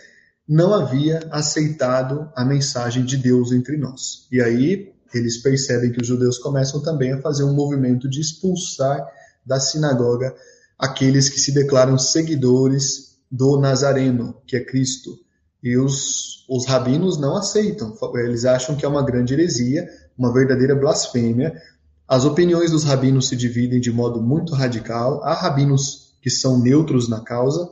não 0.48 0.74
havia 0.74 1.20
aceitado 1.31 2.29
a 2.35 2.44
mensagem 2.44 3.05
de 3.05 3.16
Deus 3.16 3.53
entre 3.53 3.77
nós. 3.77 4.27
E 4.33 4.40
aí 4.40 4.92
eles 5.14 5.40
percebem 5.40 5.92
que 5.92 6.01
os 6.01 6.07
judeus 6.07 6.38
começam 6.38 6.83
também 6.83 7.12
a 7.12 7.20
fazer 7.20 7.44
um 7.44 7.55
movimento 7.55 8.09
de 8.09 8.20
expulsar 8.20 9.07
da 9.46 9.61
sinagoga 9.61 10.35
aqueles 10.77 11.29
que 11.29 11.38
se 11.38 11.53
declaram 11.53 11.96
seguidores 11.96 13.18
do 13.31 13.59
Nazareno, 13.61 14.40
que 14.46 14.57
é 14.57 14.64
Cristo. 14.64 15.27
E 15.62 15.77
os, 15.77 16.47
os 16.49 16.66
rabinos 16.66 17.18
não 17.18 17.37
aceitam, 17.37 17.92
eles 18.14 18.44
acham 18.44 18.77
que 18.77 18.85
é 18.85 18.88
uma 18.88 19.03
grande 19.03 19.35
heresia, 19.35 19.88
uma 20.16 20.33
verdadeira 20.33 20.75
blasfêmia. 20.75 21.61
As 22.07 22.25
opiniões 22.25 22.71
dos 22.71 22.85
rabinos 22.85 23.29
se 23.29 23.37
dividem 23.37 23.81
de 23.81 23.90
modo 23.90 24.23
muito 24.23 24.55
radical. 24.55 25.23
Há 25.25 25.35
rabinos 25.35 26.16
que 26.23 26.31
são 26.31 26.61
neutros 26.61 27.09
na 27.09 27.21
causa, 27.21 27.68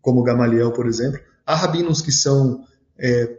como 0.00 0.22
Gamaliel, 0.22 0.72
por 0.72 0.86
exemplo. 0.86 1.20
Há 1.44 1.54
rabinos 1.54 2.02
que 2.02 2.12
são 2.12 2.64
é, 2.98 3.38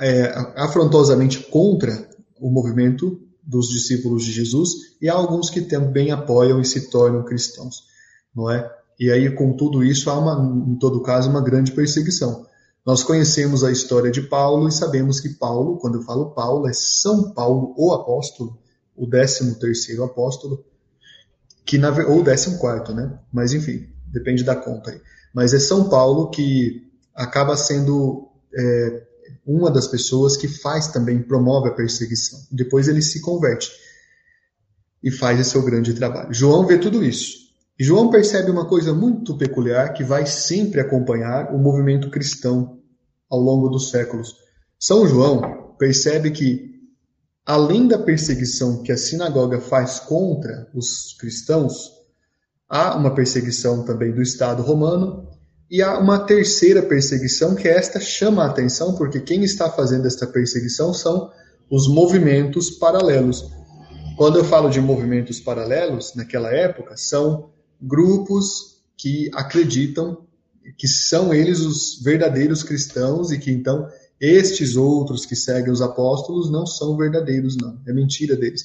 é, 0.00 0.34
afrontosamente 0.56 1.38
contra 1.50 2.08
o 2.40 2.50
movimento 2.50 3.20
dos 3.42 3.68
discípulos 3.68 4.24
de 4.24 4.32
Jesus 4.32 4.96
e 5.00 5.08
há 5.08 5.14
alguns 5.14 5.48
que 5.48 5.60
também 5.60 6.10
apoiam 6.10 6.60
e 6.60 6.64
se 6.64 6.90
tornam 6.90 7.24
cristãos, 7.24 7.84
não 8.34 8.50
é? 8.50 8.68
E 8.98 9.10
aí, 9.10 9.30
com 9.30 9.52
tudo 9.52 9.84
isso, 9.84 10.08
há, 10.10 10.18
uma, 10.18 10.70
em 10.70 10.76
todo 10.76 11.02
caso, 11.02 11.28
uma 11.28 11.42
grande 11.42 11.72
perseguição. 11.72 12.46
Nós 12.84 13.02
conhecemos 13.02 13.64
a 13.64 13.70
história 13.70 14.10
de 14.10 14.22
Paulo 14.22 14.68
e 14.68 14.72
sabemos 14.72 15.20
que 15.20 15.30
Paulo, 15.30 15.76
quando 15.78 15.96
eu 15.96 16.02
falo 16.02 16.30
Paulo, 16.30 16.68
é 16.68 16.72
São 16.72 17.32
Paulo, 17.32 17.74
o 17.76 17.92
apóstolo, 17.92 18.56
o 18.94 19.06
13 19.06 19.58
terceiro 19.58 20.04
apóstolo, 20.04 20.64
que 21.64 21.76
na, 21.78 21.90
ou 22.06 22.22
14 22.22 22.58
quarto, 22.58 22.94
né? 22.94 23.18
Mas 23.32 23.52
enfim, 23.52 23.88
depende 24.06 24.44
da 24.44 24.54
conta 24.54 24.92
aí. 24.92 25.00
Mas 25.34 25.52
é 25.52 25.58
São 25.58 25.88
Paulo 25.88 26.30
que 26.30 26.88
acaba 27.12 27.56
sendo 27.56 28.28
é, 28.56 29.02
uma 29.44 29.70
das 29.70 29.88
pessoas 29.88 30.36
que 30.36 30.48
faz 30.48 30.88
também, 30.88 31.20
promove 31.20 31.68
a 31.68 31.72
perseguição. 31.72 32.38
Depois 32.50 32.88
ele 32.88 33.02
se 33.02 33.20
converte 33.20 33.70
e 35.02 35.10
faz 35.10 35.38
esse 35.40 35.50
seu 35.50 35.62
grande 35.62 35.92
trabalho. 35.92 36.32
João 36.32 36.66
vê 36.66 36.78
tudo 36.78 37.04
isso. 37.04 37.45
João 37.78 38.08
percebe 38.08 38.50
uma 38.50 38.64
coisa 38.64 38.94
muito 38.94 39.36
peculiar 39.36 39.92
que 39.92 40.02
vai 40.02 40.24
sempre 40.24 40.80
acompanhar 40.80 41.54
o 41.54 41.58
movimento 41.58 42.10
cristão 42.10 42.78
ao 43.28 43.38
longo 43.38 43.68
dos 43.68 43.90
séculos. 43.90 44.34
São 44.78 45.06
João 45.06 45.74
percebe 45.78 46.30
que, 46.30 46.70
além 47.44 47.86
da 47.86 47.98
perseguição 47.98 48.82
que 48.82 48.90
a 48.90 48.96
sinagoga 48.96 49.60
faz 49.60 50.00
contra 50.00 50.70
os 50.74 51.14
cristãos, 51.20 51.92
há 52.66 52.96
uma 52.96 53.14
perseguição 53.14 53.84
também 53.84 54.10
do 54.10 54.22
Estado 54.22 54.62
romano 54.62 55.28
e 55.70 55.82
há 55.82 55.98
uma 55.98 56.20
terceira 56.20 56.80
perseguição 56.80 57.54
que 57.54 57.68
esta 57.68 58.00
chama 58.00 58.44
a 58.44 58.46
atenção, 58.46 58.94
porque 58.94 59.20
quem 59.20 59.44
está 59.44 59.68
fazendo 59.70 60.06
esta 60.06 60.26
perseguição 60.26 60.94
são 60.94 61.30
os 61.70 61.86
movimentos 61.88 62.70
paralelos. 62.70 63.44
Quando 64.16 64.38
eu 64.38 64.44
falo 64.44 64.70
de 64.70 64.80
movimentos 64.80 65.40
paralelos, 65.40 66.14
naquela 66.14 66.50
época, 66.50 66.96
são 66.96 67.50
grupos 67.80 68.76
que 68.96 69.30
acreditam 69.34 70.24
que 70.76 70.88
são 70.88 71.32
eles 71.32 71.60
os 71.60 72.02
verdadeiros 72.02 72.62
cristãos 72.62 73.30
e 73.30 73.38
que 73.38 73.50
então 73.50 73.88
estes 74.20 74.76
outros 74.76 75.26
que 75.26 75.36
seguem 75.36 75.70
os 75.70 75.82
apóstolos 75.82 76.50
não 76.50 76.66
são 76.66 76.96
verdadeiros, 76.96 77.56
não. 77.56 77.78
É 77.86 77.92
mentira 77.92 78.34
deles. 78.34 78.64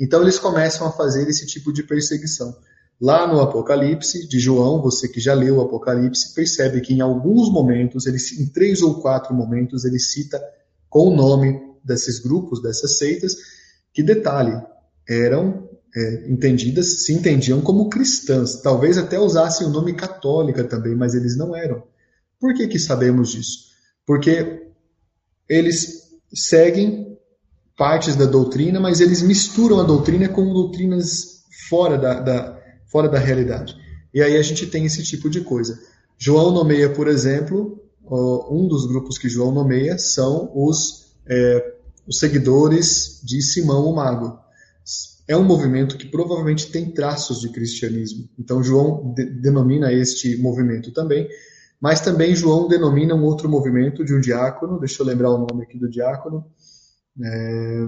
Então 0.00 0.22
eles 0.22 0.38
começam 0.38 0.86
a 0.86 0.92
fazer 0.92 1.28
esse 1.28 1.46
tipo 1.46 1.72
de 1.72 1.82
perseguição. 1.82 2.56
Lá 3.00 3.26
no 3.26 3.40
Apocalipse 3.40 4.28
de 4.28 4.38
João, 4.38 4.80
você 4.80 5.08
que 5.08 5.20
já 5.20 5.34
leu 5.34 5.56
o 5.56 5.60
Apocalipse, 5.60 6.32
percebe 6.34 6.80
que 6.80 6.94
em 6.94 7.00
alguns 7.00 7.50
momentos, 7.50 8.06
ele, 8.06 8.18
em 8.38 8.46
três 8.46 8.80
ou 8.80 9.00
quatro 9.00 9.34
momentos, 9.34 9.84
ele 9.84 9.98
cita 9.98 10.40
com 10.88 11.08
o 11.08 11.16
nome 11.16 11.60
desses 11.82 12.20
grupos, 12.20 12.62
dessas 12.62 12.98
seitas, 12.98 13.34
que 13.92 14.04
detalhe, 14.04 14.56
eram 15.08 15.68
é, 15.94 16.30
entendidas, 16.30 17.04
se 17.04 17.12
entendiam 17.12 17.60
como 17.60 17.88
cristãs. 17.88 18.60
Talvez 18.60 18.96
até 18.96 19.18
usassem 19.18 19.66
o 19.66 19.70
nome 19.70 19.94
católica 19.94 20.64
também, 20.64 20.94
mas 20.94 21.14
eles 21.14 21.36
não 21.36 21.54
eram. 21.54 21.82
Por 22.40 22.54
que, 22.54 22.66
que 22.66 22.78
sabemos 22.78 23.30
disso? 23.30 23.70
Porque 24.06 24.66
eles 25.48 26.10
seguem 26.34 27.18
partes 27.76 28.16
da 28.16 28.24
doutrina, 28.24 28.80
mas 28.80 29.00
eles 29.00 29.22
misturam 29.22 29.80
a 29.80 29.84
doutrina 29.84 30.28
com 30.28 30.52
doutrinas 30.52 31.44
fora 31.68 31.98
da, 31.98 32.20
da, 32.20 32.62
fora 32.90 33.08
da 33.08 33.18
realidade. 33.18 33.76
E 34.14 34.22
aí 34.22 34.36
a 34.36 34.42
gente 34.42 34.66
tem 34.66 34.84
esse 34.84 35.02
tipo 35.02 35.28
de 35.30 35.40
coisa. 35.40 35.78
João 36.18 36.52
nomeia, 36.52 36.90
por 36.90 37.08
exemplo, 37.08 37.80
um 38.50 38.66
dos 38.68 38.86
grupos 38.86 39.18
que 39.18 39.28
João 39.28 39.52
nomeia 39.52 39.98
são 39.98 40.50
os, 40.54 41.14
é, 41.26 41.74
os 42.06 42.18
seguidores 42.18 43.20
de 43.24 43.40
Simão 43.42 43.86
o 43.86 43.94
Mago. 43.94 44.38
É 45.28 45.36
um 45.36 45.44
movimento 45.44 45.96
que 45.96 46.06
provavelmente 46.06 46.70
tem 46.70 46.90
traços 46.90 47.40
de 47.40 47.48
cristianismo. 47.50 48.28
Então 48.38 48.62
João 48.62 49.14
de, 49.14 49.24
denomina 49.24 49.92
este 49.92 50.36
movimento 50.36 50.92
também, 50.92 51.28
mas 51.80 52.00
também 52.00 52.34
João 52.34 52.68
denomina 52.68 53.14
um 53.14 53.22
outro 53.24 53.48
movimento 53.48 54.04
de 54.04 54.14
um 54.14 54.20
diácono, 54.20 54.78
deixa 54.78 55.02
eu 55.02 55.06
lembrar 55.06 55.30
o 55.30 55.46
nome 55.46 55.64
aqui 55.64 55.78
do 55.78 55.88
diácono, 55.88 56.44
é, 57.20 57.86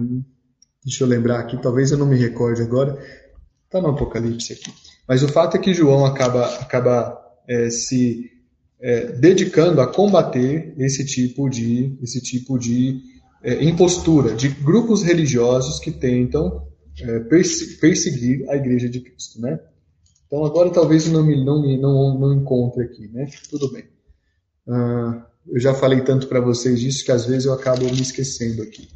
deixa 0.85 1.05
eu 1.05 1.09
lembrar 1.09 1.41
aqui, 1.41 1.61
talvez 1.61 1.91
eu 1.91 1.99
não 1.99 2.07
me 2.07 2.17
recorde 2.17 2.63
agora, 2.63 2.99
está 3.65 3.81
no 3.81 3.89
Apocalipse 3.89 4.53
aqui. 4.53 4.73
Mas 5.07 5.23
o 5.23 5.29
fato 5.29 5.57
é 5.57 5.61
que 5.61 5.75
João 5.75 6.05
acaba, 6.07 6.47
acaba 6.61 7.21
é, 7.49 7.71
se 7.71 8.31
é, 8.81 9.13
dedicando 9.13 9.81
a 9.81 9.87
combater 9.87 10.75
esse 10.79 11.05
tipo 11.05 11.49
de, 11.49 11.99
esse 12.03 12.21
tipo 12.21 12.59
de 12.59 13.01
é, 13.43 13.65
impostura 13.65 14.35
de 14.35 14.49
grupos 14.49 15.03
religiosos 15.03 15.79
que 15.79 15.91
tentam 15.91 16.64
é, 17.01 17.19
perseguir 17.21 18.49
a 18.49 18.57
Igreja 18.57 18.89
de 18.89 19.01
Cristo, 19.01 19.41
né? 19.41 19.61
Então 20.27 20.45
agora 20.45 20.71
talvez 20.71 21.07
não 21.09 21.25
me 21.25 21.45
não 21.45 21.63
me 21.63 21.81
não, 21.81 22.19
não 22.19 22.35
encontre 22.35 22.85
aqui, 22.85 23.09
né? 23.09 23.29
Tudo 23.51 23.71
bem. 23.73 23.85
Uh, 24.67 25.23
eu 25.47 25.61
já 25.61 25.75
falei 25.75 26.01
tanto 26.01 26.27
para 26.27 26.41
vocês 26.41 26.81
disso 26.81 27.05
que 27.05 27.13
às 27.13 27.27
vezes 27.27 27.45
eu 27.45 27.53
acabo 27.53 27.85
me 27.85 28.01
esquecendo 28.01 28.63
aqui. 28.63 28.89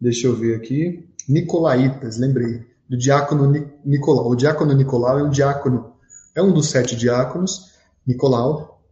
Deixa 0.00 0.26
eu 0.26 0.34
ver 0.34 0.56
aqui. 0.56 1.08
Nicolaitas, 1.28 2.16
lembrei 2.16 2.64
do 2.88 2.96
diácono 2.96 3.52
Nicolau. 3.84 4.30
O 4.30 4.34
diácono 4.34 4.72
Nicolau 4.72 5.18
é 5.18 5.22
um 5.22 5.30
diácono, 5.30 5.92
é 6.34 6.42
um 6.42 6.52
dos 6.52 6.66
sete 6.66 6.96
diáconos, 6.96 7.70
Nicolau, 8.04 8.82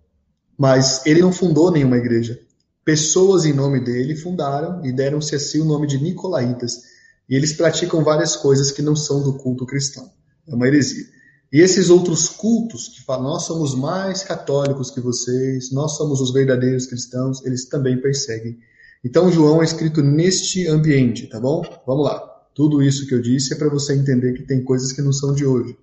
mas 0.56 1.04
ele 1.04 1.20
não 1.20 1.32
fundou 1.32 1.70
nenhuma 1.70 1.96
igreja. 1.96 2.38
Pessoas 2.84 3.44
em 3.44 3.52
nome 3.52 3.80
dele 3.80 4.14
fundaram 4.14 4.84
e 4.84 4.92
deram-se 4.92 5.34
assim 5.34 5.60
o 5.60 5.64
nome 5.64 5.86
de 5.86 5.98
Nicolaitas. 6.00 6.82
E 7.28 7.34
eles 7.34 7.52
praticam 7.52 8.02
várias 8.02 8.36
coisas 8.36 8.70
que 8.70 8.82
não 8.82 8.96
são 8.96 9.22
do 9.22 9.34
culto 9.34 9.66
cristão. 9.66 10.10
É 10.46 10.54
uma 10.54 10.66
heresia. 10.66 11.04
E 11.52 11.60
esses 11.60 11.88
outros 11.88 12.28
cultos 12.28 12.88
que 12.88 13.02
falam, 13.04 13.24
nós 13.24 13.44
somos 13.44 13.74
mais 13.74 14.22
católicos 14.22 14.90
que 14.90 15.00
vocês, 15.00 15.70
nós 15.72 15.96
somos 15.96 16.20
os 16.20 16.32
verdadeiros 16.32 16.86
cristãos, 16.86 17.44
eles 17.44 17.66
também 17.66 18.00
perseguem. 18.00 18.58
Então 19.04 19.32
João 19.32 19.62
é 19.62 19.64
escrito 19.64 20.02
neste 20.02 20.66
ambiente, 20.66 21.26
tá 21.26 21.40
bom? 21.40 21.62
Vamos 21.86 22.04
lá. 22.04 22.20
Tudo 22.54 22.82
isso 22.82 23.06
que 23.06 23.14
eu 23.14 23.22
disse 23.22 23.54
é 23.54 23.56
para 23.56 23.70
você 23.70 23.94
entender 23.94 24.34
que 24.34 24.42
tem 24.42 24.62
coisas 24.62 24.92
que 24.92 25.00
não 25.00 25.12
são 25.12 25.34
de 25.34 25.46
hoje. 25.46 25.76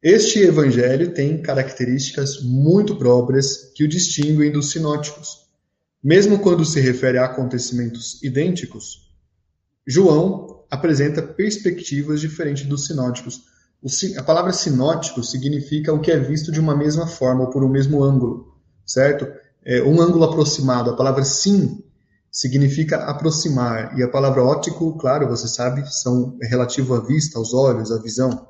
Este 0.00 0.40
evangelho 0.40 1.12
tem 1.12 1.42
características 1.42 2.40
muito 2.42 2.94
próprias 2.94 3.72
que 3.74 3.82
o 3.82 3.88
distinguem 3.88 4.52
dos 4.52 4.70
sinóticos. 4.70 5.48
Mesmo 6.00 6.38
quando 6.38 6.64
se 6.64 6.78
refere 6.78 7.18
a 7.18 7.24
acontecimentos 7.24 8.22
idênticos, 8.22 9.07
João 9.88 10.64
apresenta 10.70 11.22
perspectivas 11.22 12.20
diferentes 12.20 12.66
dos 12.66 12.86
sinóticos 12.86 13.48
a 14.16 14.22
palavra 14.24 14.52
sinótico 14.52 15.22
significa 15.22 15.92
o 15.92 16.00
que 16.00 16.10
é 16.10 16.18
visto 16.18 16.50
de 16.50 16.58
uma 16.58 16.76
mesma 16.76 17.06
forma 17.06 17.44
ou 17.44 17.50
por 17.50 17.62
um 17.62 17.68
mesmo 17.68 18.02
ângulo, 18.02 18.56
certo? 18.84 19.28
É 19.64 19.82
um 19.82 20.00
ângulo 20.00 20.24
aproximado. 20.24 20.90
A 20.90 20.96
palavra 20.96 21.24
sim 21.24 21.84
significa 22.30 22.96
aproximar 22.96 23.96
e 23.96 24.02
a 24.02 24.08
palavra 24.08 24.42
óptico, 24.42 24.98
claro, 24.98 25.28
você 25.28 25.46
sabe, 25.46 25.84
são 25.92 26.36
é 26.42 26.46
relativo 26.46 26.94
à 26.94 27.00
vista, 27.00 27.38
aos 27.38 27.54
olhos, 27.54 27.92
à 27.92 27.98
visão. 27.98 28.48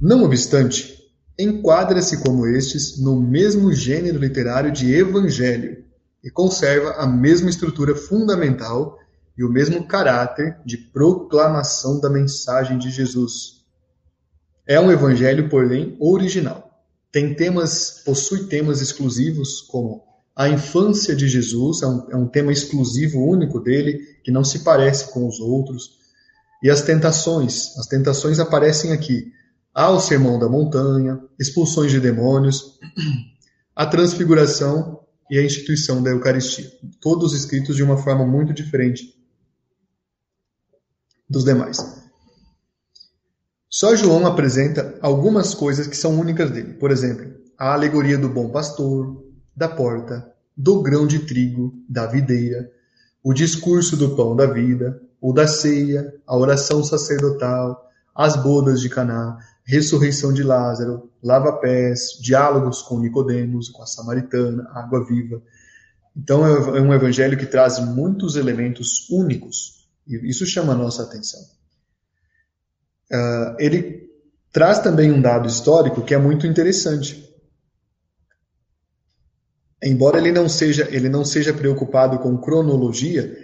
Não 0.00 0.24
obstante, 0.24 0.98
enquadra-se 1.38 2.22
como 2.22 2.46
estes 2.46 2.98
no 2.98 3.20
mesmo 3.20 3.72
gênero 3.74 4.18
literário 4.18 4.72
de 4.72 4.94
evangelho 4.94 5.84
e 6.24 6.30
conserva 6.30 6.92
a 6.92 7.06
mesma 7.06 7.50
estrutura 7.50 7.94
fundamental 7.94 8.98
e 9.40 9.42
o 9.42 9.48
mesmo 9.48 9.86
caráter 9.86 10.58
de 10.66 10.76
proclamação 10.76 11.98
da 11.98 12.10
mensagem 12.10 12.76
de 12.76 12.90
Jesus. 12.90 13.64
É 14.66 14.78
um 14.78 14.92
evangelho, 14.92 15.48
porém, 15.48 15.96
original. 15.98 16.84
Tem 17.10 17.34
temas, 17.34 18.02
possui 18.04 18.48
temas 18.48 18.82
exclusivos, 18.82 19.62
como 19.62 20.02
a 20.36 20.46
infância 20.46 21.16
de 21.16 21.26
Jesus, 21.26 21.80
é 21.80 21.86
um, 21.86 22.10
é 22.10 22.16
um 22.16 22.28
tema 22.28 22.52
exclusivo, 22.52 23.24
único 23.24 23.58
dele, 23.60 24.18
que 24.22 24.30
não 24.30 24.44
se 24.44 24.58
parece 24.58 25.10
com 25.10 25.26
os 25.26 25.40
outros. 25.40 25.92
E 26.62 26.68
as 26.68 26.82
tentações, 26.82 27.78
as 27.78 27.86
tentações 27.86 28.38
aparecem 28.38 28.92
aqui. 28.92 29.32
Há 29.72 29.88
o 29.88 30.00
sermão 30.00 30.38
da 30.38 30.50
montanha, 30.50 31.18
expulsões 31.38 31.90
de 31.90 31.98
demônios, 31.98 32.78
a 33.74 33.86
transfiguração 33.86 35.00
e 35.30 35.38
a 35.38 35.42
instituição 35.42 36.02
da 36.02 36.10
Eucaristia. 36.10 36.70
Todos 37.00 37.32
escritos 37.32 37.74
de 37.74 37.82
uma 37.82 37.96
forma 37.96 38.26
muito 38.26 38.52
diferente 38.52 39.18
dos 41.30 41.44
demais. 41.44 41.78
Só 43.68 43.94
João 43.94 44.26
apresenta 44.26 44.98
algumas 45.00 45.54
coisas 45.54 45.86
que 45.86 45.96
são 45.96 46.18
únicas 46.18 46.50
dele. 46.50 46.74
Por 46.74 46.90
exemplo, 46.90 47.30
a 47.56 47.72
alegoria 47.72 48.18
do 48.18 48.28
bom 48.28 48.50
pastor, 48.50 49.24
da 49.56 49.68
porta, 49.68 50.28
do 50.56 50.82
grão 50.82 51.06
de 51.06 51.20
trigo, 51.20 51.72
da 51.88 52.04
videira, 52.06 52.68
o 53.22 53.32
discurso 53.32 53.96
do 53.96 54.16
pão 54.16 54.34
da 54.34 54.46
vida, 54.46 55.00
o 55.20 55.32
da 55.32 55.46
ceia, 55.46 56.12
a 56.26 56.36
oração 56.36 56.82
sacerdotal, 56.82 57.88
as 58.12 58.34
bodas 58.34 58.80
de 58.80 58.88
Caná, 58.88 59.38
ressurreição 59.62 60.32
de 60.32 60.42
Lázaro, 60.42 61.08
lava-pés, 61.22 62.18
diálogos 62.20 62.82
com 62.82 62.98
Nicodemos, 62.98 63.68
com 63.68 63.82
a 63.82 63.86
samaritana, 63.86 64.68
água 64.74 65.06
viva. 65.06 65.40
Então 66.16 66.44
é 66.44 66.80
um 66.80 66.92
evangelho 66.92 67.38
que 67.38 67.46
traz 67.46 67.78
muitos 67.78 68.34
elementos 68.34 69.08
únicos 69.10 69.79
isso 70.28 70.46
chama 70.46 70.72
a 70.72 70.76
nossa 70.76 71.02
atenção. 71.02 71.40
Uh, 73.12 73.56
ele 73.58 74.08
traz 74.52 74.78
também 74.80 75.10
um 75.12 75.20
dado 75.20 75.48
histórico 75.48 76.02
que 76.02 76.14
é 76.14 76.18
muito 76.18 76.46
interessante. 76.46 77.28
Embora 79.82 80.18
ele 80.18 80.32
não 80.32 80.48
seja, 80.48 80.88
ele 80.90 81.08
não 81.08 81.24
seja 81.24 81.54
preocupado 81.54 82.18
com 82.18 82.36
cronologia, 82.36 83.36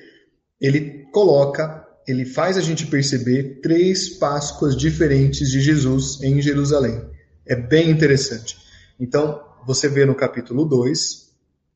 ele 0.60 1.06
coloca, 1.12 1.86
ele 2.06 2.26
faz 2.26 2.56
a 2.56 2.60
gente 2.60 2.86
perceber 2.86 3.60
três 3.62 4.10
Páscoas 4.10 4.76
diferentes 4.76 5.48
de 5.48 5.60
Jesus 5.60 6.20
em 6.22 6.40
Jerusalém. 6.42 7.02
É 7.46 7.56
bem 7.56 7.90
interessante. 7.90 8.58
Então, 9.00 9.42
você 9.66 9.88
vê 9.88 10.04
no 10.04 10.14
capítulo 10.14 10.64
2, 10.64 11.26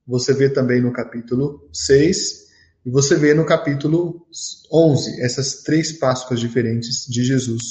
você 0.07 0.35
vê 0.35 0.49
também 0.49 0.81
no 0.81 0.93
capítulo 0.93 1.69
6 1.73 2.40
e 2.85 2.91
você 2.91 3.17
vê 3.17 3.35
no 3.35 3.45
capítulo 3.45 4.27
11 4.73 5.21
essas 5.21 5.63
três 5.63 5.93
Páscoas 5.93 6.41
diferentes 6.41 7.07
de 7.07 7.23
Jesus. 7.23 7.63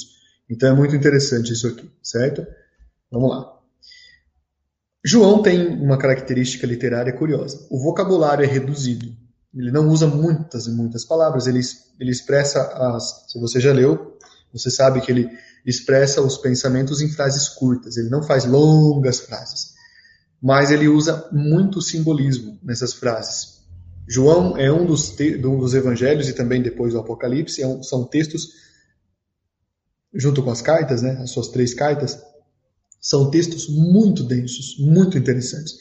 Então 0.48 0.68
é 0.68 0.76
muito 0.76 0.94
interessante 0.94 1.52
isso 1.52 1.66
aqui, 1.66 1.90
certo? 2.02 2.46
Vamos 3.10 3.30
lá. 3.30 3.60
João 5.04 5.42
tem 5.42 5.66
uma 5.66 5.96
característica 5.96 6.66
literária 6.66 7.12
curiosa. 7.12 7.66
O 7.70 7.78
vocabulário 7.82 8.44
é 8.44 8.48
reduzido. 8.48 9.16
Ele 9.54 9.72
não 9.72 9.88
usa 9.88 10.06
muitas 10.06 10.66
e 10.66 10.70
muitas 10.70 11.04
palavras. 11.04 11.46
Ele, 11.46 11.60
ele 11.98 12.10
expressa 12.10 12.60
as. 12.60 13.24
Se 13.28 13.40
você 13.40 13.58
já 13.58 13.72
leu, 13.72 14.16
você 14.52 14.70
sabe 14.70 15.00
que 15.00 15.10
ele 15.10 15.28
expressa 15.66 16.20
os 16.20 16.38
pensamentos 16.38 17.00
em 17.00 17.08
frases 17.08 17.48
curtas. 17.48 17.96
Ele 17.96 18.08
não 18.08 18.22
faz 18.22 18.44
longas 18.44 19.20
frases. 19.20 19.72
Mas 20.40 20.70
ele 20.70 20.86
usa 20.86 21.28
muito 21.32 21.80
simbolismo 21.80 22.58
nessas 22.62 22.92
frases. 22.92 23.59
João 24.10 24.58
é 24.58 24.72
um 24.72 24.84
dos, 24.84 25.14
um 25.20 25.58
dos 25.60 25.72
evangelhos 25.72 26.28
e 26.28 26.32
também 26.32 26.60
depois 26.60 26.94
o 26.94 26.98
Apocalipse, 26.98 27.62
é 27.62 27.66
um, 27.66 27.80
são 27.80 28.04
textos, 28.04 28.48
junto 30.12 30.42
com 30.42 30.50
as 30.50 30.60
cartas, 30.60 31.00
né, 31.00 31.12
as 31.22 31.30
suas 31.30 31.46
três 31.46 31.72
cartas, 31.72 32.18
são 33.00 33.30
textos 33.30 33.68
muito 33.68 34.24
densos, 34.24 34.76
muito 34.80 35.16
interessantes. 35.16 35.78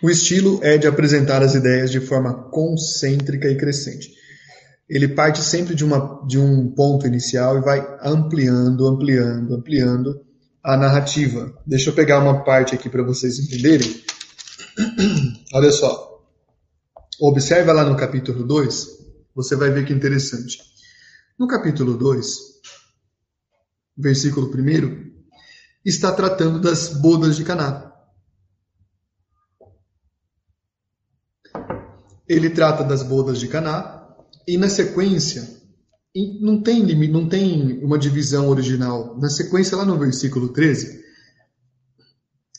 O 0.00 0.08
estilo 0.08 0.60
é 0.62 0.78
de 0.78 0.86
apresentar 0.86 1.42
as 1.42 1.56
ideias 1.56 1.90
de 1.90 1.98
forma 1.98 2.50
concêntrica 2.50 3.48
e 3.48 3.56
crescente. 3.56 4.12
Ele 4.88 5.08
parte 5.08 5.40
sempre 5.40 5.74
de, 5.74 5.84
uma, 5.84 6.24
de 6.26 6.38
um 6.38 6.68
ponto 6.68 7.04
inicial 7.04 7.58
e 7.58 7.62
vai 7.62 7.84
ampliando, 8.00 8.86
ampliando, 8.86 9.54
ampliando 9.56 10.20
a 10.62 10.76
narrativa. 10.76 11.52
Deixa 11.66 11.90
eu 11.90 11.94
pegar 11.94 12.20
uma 12.20 12.44
parte 12.44 12.76
aqui 12.76 12.88
para 12.88 13.02
vocês 13.02 13.40
entenderem. 13.40 14.02
Olha 15.52 15.72
só. 15.72 16.11
Observa 17.24 17.72
lá 17.72 17.84
no 17.84 17.96
capítulo 17.96 18.44
2, 18.44 18.88
você 19.34 19.54
vai 19.54 19.70
ver 19.70 19.86
que 19.86 19.92
interessante. 19.92 20.58
No 21.38 21.46
capítulo 21.46 21.96
2, 21.96 22.26
versículo 23.96 24.48
1, 24.48 25.12
está 25.84 26.10
tratando 26.10 26.60
das 26.60 26.88
bodas 26.88 27.36
de 27.36 27.44
Caná. 27.44 27.92
ele 32.28 32.50
trata 32.50 32.82
das 32.82 33.02
bodas 33.02 33.38
de 33.38 33.48
Caná 33.48 34.08
e 34.46 34.56
na 34.56 34.68
sequência 34.68 35.60
não 36.40 36.62
tem 36.62 36.82
não 37.08 37.28
tem 37.28 37.82
uma 37.82 37.98
divisão 37.98 38.48
original. 38.48 39.18
Na 39.18 39.28
sequência 39.28 39.76
lá 39.76 39.84
no 39.84 39.98
versículo 39.98 40.48
13, 40.48 41.02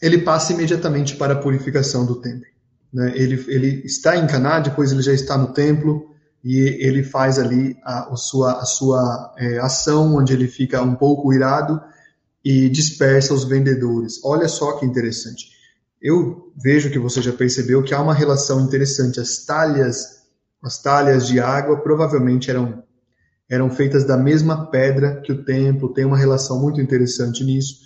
ele 0.02 0.20
passa 0.20 0.54
imediatamente 0.54 1.16
para 1.16 1.34
a 1.34 1.40
purificação 1.42 2.06
do 2.06 2.20
templo. 2.20 2.53
Né? 2.94 3.12
Ele, 3.16 3.44
ele 3.48 3.82
está 3.86 4.16
em 4.16 4.28
Caná, 4.28 4.60
depois 4.60 4.92
ele 4.92 5.02
já 5.02 5.14
está 5.14 5.38
no 5.38 5.52
templo 5.54 6.14
e 6.44 6.60
ele 6.60 7.04
faz 7.04 7.40
ali 7.40 7.78
a, 7.84 8.14
a 8.14 8.16
sua, 8.16 8.60
a 8.62 8.66
sua 8.66 9.34
é, 9.38 9.58
ação, 9.60 10.16
onde 10.16 10.34
ele 10.34 10.48
fica 10.48 10.82
um 10.82 10.96
pouco 10.96 11.34
irado 11.34 11.82
e 12.44 12.70
dispersa 12.70 13.34
os 13.34 13.46
vendedores. 13.46 14.20
Olha 14.24 14.48
só 14.48 14.74
que 14.74 14.86
interessante. 14.86 15.52
Eu 16.02 16.52
vejo 16.62 16.92
que 16.92 17.00
você 17.00 17.22
já 17.22 17.32
percebeu 17.32 17.82
que 17.82 17.94
há 17.94 18.02
uma 18.02 18.14
relação 18.14 18.60
interessante. 18.60 19.22
As 19.22 19.46
talhas, 19.46 20.24
as 20.62 20.82
talhas 20.82 21.26
de 21.26 21.40
água 21.40 21.82
provavelmente 21.82 22.52
eram 22.52 22.84
eram 23.50 23.70
feitas 23.70 24.04
da 24.04 24.18
mesma 24.18 24.72
pedra 24.72 25.22
que 25.22 25.32
o 25.32 25.44
templo. 25.44 25.94
Tem 25.94 26.06
uma 26.06 26.18
relação 26.18 26.60
muito 26.60 26.82
interessante 26.82 27.44
nisso. 27.44 27.82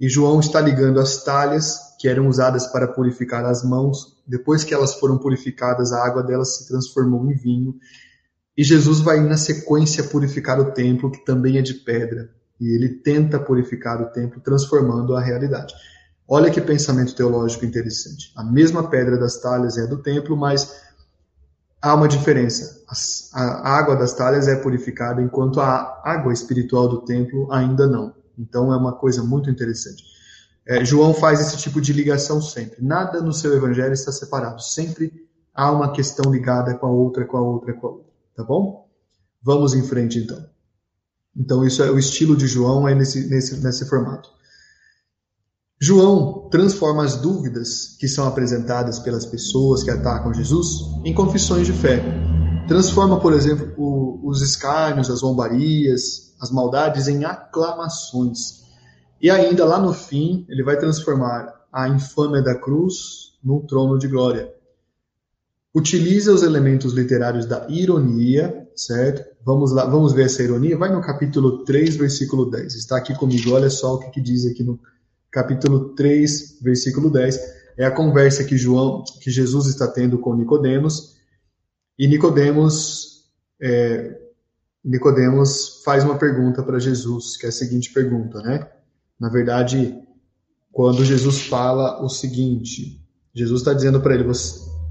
E 0.00 0.08
João 0.08 0.40
está 0.40 0.60
ligando 0.60 0.98
as 0.98 1.22
talhas 1.22 1.85
que 1.98 2.08
eram 2.08 2.28
usadas 2.28 2.66
para 2.66 2.88
purificar 2.88 3.44
as 3.44 3.62
mãos. 3.64 4.16
Depois 4.26 4.64
que 4.64 4.74
elas 4.74 4.94
foram 4.94 5.18
purificadas, 5.18 5.92
a 5.92 6.04
água 6.04 6.22
delas 6.22 6.56
se 6.56 6.68
transformou 6.68 7.30
em 7.30 7.34
vinho. 7.34 7.74
E 8.56 8.64
Jesus 8.64 9.00
vai 9.00 9.20
na 9.20 9.36
sequência 9.36 10.04
purificar 10.04 10.58
o 10.60 10.72
templo, 10.72 11.10
que 11.10 11.24
também 11.24 11.58
é 11.58 11.62
de 11.62 11.74
pedra. 11.74 12.30
E 12.60 12.74
ele 12.74 12.88
tenta 12.88 13.38
purificar 13.38 14.00
o 14.00 14.06
templo, 14.06 14.40
transformando 14.40 15.14
a 15.14 15.20
realidade. 15.20 15.74
Olha 16.28 16.50
que 16.50 16.60
pensamento 16.60 17.14
teológico 17.14 17.64
interessante. 17.64 18.32
A 18.34 18.42
mesma 18.42 18.88
pedra 18.88 19.16
das 19.18 19.40
talhas 19.40 19.78
é 19.78 19.86
do 19.86 19.98
templo, 19.98 20.36
mas 20.36 20.74
há 21.80 21.94
uma 21.94 22.08
diferença. 22.08 22.82
A 23.32 23.76
água 23.76 23.94
das 23.94 24.12
talhas 24.14 24.48
é 24.48 24.56
purificada, 24.56 25.22
enquanto 25.22 25.60
a 25.60 26.02
água 26.04 26.32
espiritual 26.32 26.88
do 26.88 27.02
templo 27.02 27.52
ainda 27.52 27.86
não. 27.86 28.14
Então 28.38 28.72
é 28.72 28.76
uma 28.76 28.92
coisa 28.92 29.22
muito 29.22 29.48
interessante. 29.48 30.15
É, 30.66 30.84
João 30.84 31.14
faz 31.14 31.40
esse 31.40 31.56
tipo 31.58 31.80
de 31.80 31.92
ligação 31.92 32.42
sempre. 32.42 32.84
Nada 32.84 33.20
no 33.20 33.32
seu 33.32 33.54
evangelho 33.54 33.92
está 33.92 34.10
separado. 34.10 34.60
Sempre 34.60 35.12
há 35.54 35.70
uma 35.70 35.92
questão 35.92 36.32
ligada 36.32 36.74
com 36.74 36.86
a 36.86 36.90
outra, 36.90 37.24
com 37.24 37.36
a 37.36 37.40
outra, 37.40 37.72
com 37.72 37.86
a 37.86 37.90
outra. 37.90 38.12
Tá 38.34 38.42
bom? 38.42 38.88
Vamos 39.42 39.74
em 39.74 39.82
frente 39.82 40.18
então. 40.18 40.44
Então 41.36 41.64
isso 41.64 41.82
é 41.82 41.90
o 41.90 41.98
estilo 41.98 42.36
de 42.36 42.46
João 42.46 42.88
é 42.88 42.94
nesse, 42.94 43.28
nesse, 43.28 43.62
nesse 43.62 43.86
formato. 43.86 44.28
João 45.78 46.48
transforma 46.50 47.04
as 47.04 47.16
dúvidas 47.16 47.96
que 48.00 48.08
são 48.08 48.26
apresentadas 48.26 48.98
pelas 48.98 49.26
pessoas 49.26 49.82
que 49.82 49.90
atacam 49.90 50.32
Jesus 50.32 50.80
em 51.04 51.14
confissões 51.14 51.66
de 51.66 51.72
fé. 51.72 52.02
Transforma, 52.66 53.20
por 53.20 53.32
exemplo, 53.34 53.72
o, 53.76 54.28
os 54.28 54.42
escárnios, 54.42 55.10
as 55.10 55.20
zombarias, 55.20 56.34
as 56.40 56.50
maldades 56.50 57.06
em 57.06 57.24
aclamações. 57.24 58.65
E 59.26 59.30
ainda 59.30 59.64
lá 59.64 59.80
no 59.80 59.92
fim, 59.92 60.46
ele 60.48 60.62
vai 60.62 60.78
transformar 60.78 61.66
a 61.72 61.88
infâmia 61.88 62.40
da 62.40 62.54
cruz 62.54 63.36
num 63.42 63.58
trono 63.66 63.98
de 63.98 64.06
glória. 64.06 64.54
Utiliza 65.74 66.32
os 66.32 66.44
elementos 66.44 66.92
literários 66.92 67.44
da 67.44 67.66
ironia, 67.68 68.68
certo? 68.76 69.28
Vamos 69.44 69.72
lá, 69.72 69.84
vamos 69.84 70.12
ver 70.12 70.26
essa 70.26 70.44
ironia. 70.44 70.78
Vai 70.78 70.92
no 70.92 71.00
capítulo 71.00 71.64
3, 71.64 71.96
versículo 71.96 72.48
10. 72.48 72.72
Está 72.76 72.98
aqui 72.98 73.16
comigo, 73.16 73.50
olha 73.50 73.68
só 73.68 73.94
o 73.94 73.98
que, 73.98 74.10
que 74.10 74.20
diz 74.20 74.46
aqui 74.46 74.62
no 74.62 74.78
capítulo 75.28 75.88
3, 75.96 76.60
versículo 76.62 77.10
10, 77.10 77.40
é 77.78 77.84
a 77.84 77.90
conversa 77.90 78.44
que 78.44 78.56
João, 78.56 79.02
que 79.20 79.32
Jesus 79.32 79.66
está 79.66 79.88
tendo 79.88 80.20
com 80.20 80.36
Nicodemos, 80.36 81.16
e 81.98 82.06
Nicodemos, 82.06 83.24
é, 83.60 84.20
Nicodemos 84.84 85.82
faz 85.84 86.04
uma 86.04 86.16
pergunta 86.16 86.62
para 86.62 86.78
Jesus, 86.78 87.36
que 87.36 87.44
é 87.44 87.48
a 87.48 87.52
seguinte 87.52 87.92
pergunta, 87.92 88.40
né? 88.40 88.70
Na 89.18 89.28
verdade, 89.28 89.98
quando 90.72 91.04
Jesus 91.04 91.42
fala 91.42 92.04
o 92.04 92.08
seguinte, 92.08 93.00
Jesus 93.34 93.60
está 93.60 93.72
dizendo 93.72 94.00
para 94.00 94.14
ele, 94.14 94.24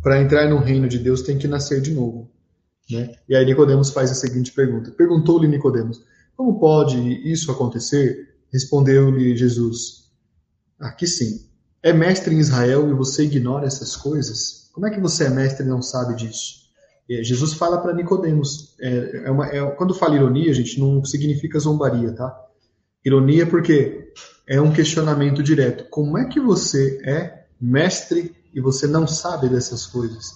para 0.02 0.22
entrar 0.22 0.50
no 0.50 0.58
reino 0.58 0.88
de 0.88 1.00
Deus 1.00 1.22
tem 1.22 1.38
que 1.38 1.48
nascer 1.48 1.82
de 1.82 1.94
novo, 1.94 2.32
né? 2.90 3.16
E 3.28 3.36
aí 3.36 3.46
Nicodemos 3.46 3.90
faz 3.90 4.12
a 4.12 4.16
seguinte 4.16 4.52
pergunta. 4.52 4.92
Perguntou-lhe 4.92 5.48
Nicodemos: 5.48 6.04
Como 6.36 6.60
pode 6.60 6.98
isso 7.30 7.52
acontecer? 7.52 8.36
Respondeu-lhe 8.52 9.36
Jesus: 9.36 10.12
Aqui 10.80 11.08
sim. 11.08 11.46
É 11.82 11.94
mestre 11.94 12.34
em 12.34 12.40
Israel 12.40 12.90
e 12.90 12.94
você 12.94 13.26
ignora 13.26 13.68
essas 13.68 13.96
coisas? 13.96 14.72
Como 14.74 14.88
é 14.88 14.90
que 14.90 15.00
você 15.00 15.26
é 15.26 15.30
mestre 15.30 15.64
e 15.64 15.70
não 15.70 15.84
sabe 15.84 16.16
disso? 16.16 16.66
Jesus 17.08 17.54
fala 17.54 17.78
para 17.78 17.94
Nicodemos. 17.94 18.76
É, 18.80 19.24
é 19.28 19.58
é, 19.58 19.72
quando 19.72 19.94
fala 19.94 20.16
ironia, 20.16 20.52
gente, 20.54 20.80
não 20.80 21.06
significa 21.06 21.60
zombaria, 21.60 22.12
tá? 22.12 22.45
Ironia 23.06 23.46
porque 23.46 24.12
é 24.48 24.60
um 24.60 24.74
questionamento 24.74 25.44
direto. 25.44 25.88
Como 25.90 26.18
é 26.18 26.26
que 26.26 26.40
você 26.40 27.00
é 27.06 27.46
mestre 27.62 28.36
e 28.54 28.60
você 28.60 28.88
não 28.88 29.08
sabe 29.08 29.48
dessas 29.48 29.86
coisas? 29.86 30.32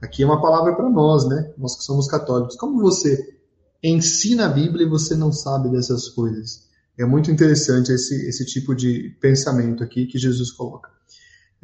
Aqui 0.00 0.22
é 0.22 0.26
uma 0.26 0.40
palavra 0.40 0.74
para 0.74 0.88
nós, 0.88 1.28
né? 1.28 1.52
Nós 1.58 1.76
que 1.76 1.84
somos 1.84 2.06
católicos. 2.08 2.56
Como 2.56 2.80
você 2.80 3.36
ensina 3.82 4.46
a 4.46 4.48
Bíblia 4.48 4.86
e 4.86 4.88
você 4.88 5.14
não 5.14 5.32
sabe 5.32 5.70
dessas 5.70 6.08
coisas? 6.08 6.68
É 6.98 7.04
muito 7.04 7.30
interessante 7.30 7.92
esse, 7.92 8.28
esse 8.28 8.44
tipo 8.44 8.74
de 8.74 9.16
pensamento 9.20 9.84
aqui 9.84 10.06
que 10.06 10.18
Jesus 10.18 10.50
coloca. 10.50 10.90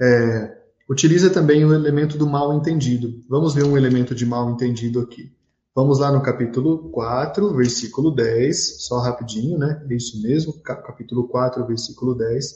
É, 0.00 0.58
utiliza 0.88 1.30
também 1.30 1.64
o 1.64 1.72
elemento 1.72 2.18
do 2.18 2.26
mal 2.26 2.52
entendido. 2.54 3.22
Vamos 3.28 3.54
ver 3.54 3.64
um 3.64 3.76
elemento 3.76 4.14
de 4.14 4.26
mal 4.26 4.50
entendido 4.50 5.00
aqui. 5.00 5.32
Vamos 5.76 5.98
lá 5.98 6.12
no 6.12 6.22
capítulo 6.22 6.88
4, 6.90 7.52
versículo 7.52 8.12
10, 8.14 8.84
só 8.84 9.00
rapidinho, 9.00 9.58
né? 9.58 9.84
É 9.90 9.94
isso 9.96 10.22
mesmo, 10.22 10.52
capítulo 10.62 11.26
4, 11.26 11.66
versículo 11.66 12.14
10. 12.14 12.54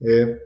É, 0.00 0.44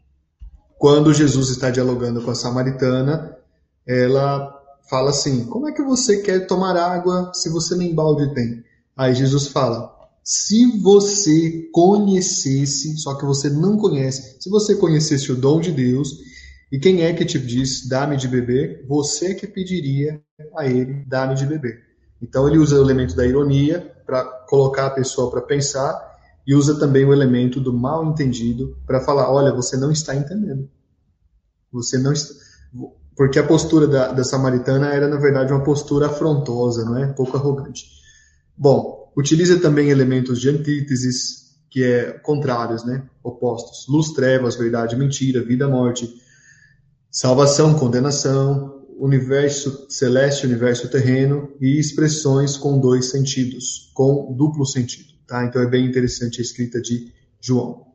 quando 0.78 1.14
Jesus 1.14 1.48
está 1.48 1.70
dialogando 1.70 2.20
com 2.20 2.30
a 2.30 2.34
samaritana, 2.34 3.38
ela 3.86 4.54
fala 4.90 5.10
assim: 5.10 5.46
Como 5.46 5.66
é 5.66 5.72
que 5.72 5.82
você 5.82 6.20
quer 6.20 6.46
tomar 6.46 6.76
água 6.76 7.32
se 7.32 7.48
você 7.48 7.74
nem 7.74 7.94
balde 7.94 8.34
tem? 8.34 8.62
Aí 8.94 9.14
Jesus 9.14 9.48
fala: 9.48 9.94
se 10.22 10.78
você 10.82 11.70
conhecesse, 11.72 12.98
só 12.98 13.14
que 13.14 13.24
você 13.24 13.48
não 13.48 13.78
conhece, 13.78 14.36
se 14.38 14.50
você 14.50 14.74
conhecesse 14.76 15.32
o 15.32 15.36
dom 15.36 15.58
de 15.58 15.72
Deus, 15.72 16.18
e 16.74 16.78
quem 16.78 17.02
é 17.02 17.12
que 17.12 17.24
te 17.24 17.38
diz, 17.38 17.88
dá-me 17.88 18.16
de 18.16 18.26
beber, 18.26 18.84
você 18.88 19.34
que 19.34 19.46
pediria 19.46 20.20
a 20.56 20.66
ele, 20.66 21.04
dá-me 21.06 21.34
de 21.34 21.46
beber. 21.46 21.82
Então 22.20 22.48
ele 22.48 22.58
usa 22.58 22.78
o 22.78 22.82
elemento 22.82 23.14
da 23.14 23.26
ironia 23.26 23.94
para 24.06 24.24
colocar 24.48 24.86
a 24.86 24.90
pessoa 24.90 25.30
para 25.30 25.42
pensar 25.42 25.94
e 26.46 26.54
usa 26.54 26.78
também 26.78 27.04
o 27.04 27.12
elemento 27.12 27.60
do 27.60 27.72
mal 27.72 28.04
entendido 28.04 28.76
para 28.86 29.00
falar, 29.00 29.30
olha, 29.30 29.52
você 29.52 29.76
não 29.76 29.90
está 29.90 30.14
entendendo. 30.14 30.68
Você 31.72 31.98
não 31.98 32.12
está... 32.12 32.34
Porque 33.16 33.38
a 33.38 33.46
postura 33.46 33.86
da, 33.86 34.12
da 34.12 34.24
samaritana 34.24 34.92
era, 34.92 35.06
na 35.06 35.16
verdade, 35.16 35.52
uma 35.52 35.62
postura 35.62 36.06
afrontosa, 36.06 36.84
não 36.84 36.98
é? 36.98 37.06
Pouco 37.06 37.36
arrogante. 37.36 37.84
Bom, 38.56 39.04
Utiliza 39.16 39.60
também 39.60 39.90
elementos 39.90 40.40
de 40.40 40.48
antíteses, 40.48 41.56
que 41.70 41.84
é 41.84 42.12
contrários, 42.18 42.84
né? 42.84 43.04
opostos. 43.22 43.86
Luz, 43.88 44.08
trevas, 44.12 44.56
verdade, 44.56 44.96
mentira, 44.96 45.42
vida, 45.42 45.68
morte, 45.68 46.12
salvação, 47.14 47.78
condenação, 47.78 48.84
universo 48.98 49.86
celeste, 49.88 50.44
universo 50.44 50.88
terreno 50.88 51.54
e 51.60 51.78
expressões 51.78 52.56
com 52.56 52.80
dois 52.80 53.10
sentidos, 53.10 53.92
com 53.94 54.34
duplo 54.36 54.66
sentido. 54.66 55.14
Tá? 55.24 55.44
Então 55.44 55.62
é 55.62 55.66
bem 55.66 55.86
interessante 55.86 56.40
a 56.40 56.42
escrita 56.42 56.80
de 56.80 57.12
João. 57.40 57.86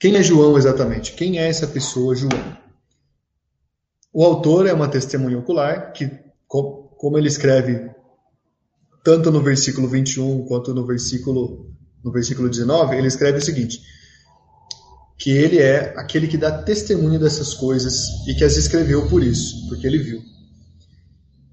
Quem 0.00 0.16
é 0.16 0.22
João 0.22 0.56
exatamente? 0.56 1.12
Quem 1.12 1.38
é 1.38 1.46
essa 1.46 1.66
pessoa, 1.66 2.16
João? 2.16 2.30
O 4.10 4.24
autor 4.24 4.66
é 4.66 4.72
uma 4.72 4.88
testemunha 4.88 5.38
ocular 5.38 5.92
que, 5.92 6.10
como 6.48 7.18
ele 7.18 7.28
escreve 7.28 7.90
tanto 9.04 9.30
no 9.30 9.42
versículo 9.42 9.86
21 9.86 10.46
quanto 10.46 10.72
no 10.72 10.86
versículo, 10.86 11.70
no 12.02 12.10
versículo 12.10 12.48
19, 12.48 12.96
ele 12.96 13.08
escreve 13.08 13.38
o 13.38 13.44
seguinte: 13.44 13.82
que 15.16 15.30
ele 15.30 15.58
é 15.58 15.94
aquele 15.96 16.26
que 16.26 16.36
dá 16.36 16.62
testemunho 16.62 17.18
dessas 17.18 17.54
coisas 17.54 18.26
e 18.26 18.34
que 18.34 18.44
as 18.44 18.56
escreveu 18.56 19.08
por 19.08 19.22
isso, 19.22 19.68
porque 19.68 19.86
ele 19.86 19.98
viu. 19.98 20.22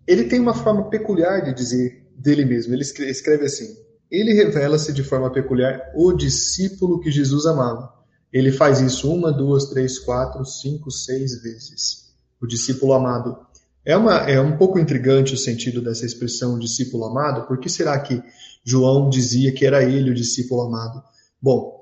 Ele 0.08 0.26
tem 0.26 0.39
uma 0.39 0.54
forma 0.54 0.89
peculiar 0.89 1.41
de 1.43 1.54
dizer 1.54 2.12
dele 2.17 2.45
mesmo. 2.45 2.74
Ele 2.74 2.82
escreve 2.82 3.45
assim: 3.45 3.76
Ele 4.10 4.34
revela-se 4.34 4.91
de 4.91 5.04
forma 5.04 5.32
peculiar 5.32 5.80
o 5.95 6.12
discípulo 6.12 7.00
que 7.00 7.12
Jesus 7.12 7.45
amava. 7.45 7.93
Ele 8.32 8.52
faz 8.52 8.80
isso 8.80 9.12
uma, 9.12 9.32
duas, 9.32 9.65
três, 9.65 10.00
quatro, 10.00 10.43
cinco, 10.45 10.89
seis 10.89 11.41
vezes. 11.41 12.12
O 12.41 12.47
discípulo 12.47 12.93
amado. 12.93 13.38
É, 13.84 13.97
uma, 13.97 14.17
é 14.30 14.39
um 14.39 14.58
pouco 14.58 14.80
intrigante 14.80 15.34
o 15.34 15.38
sentido 15.38 15.82
dessa 15.82 16.06
expressão 16.06 16.58
discípulo 16.58 17.06
amado. 17.06 17.47
Por 17.47 17.60
que 17.60 17.69
será 17.69 18.00
que 18.00 18.21
João 18.63 19.10
dizia 19.10 19.52
que 19.52 19.65
era 19.65 19.84
ele 19.84 20.12
o 20.12 20.15
discípulo 20.15 20.62
amado? 20.62 21.04
Bom, 21.41 21.81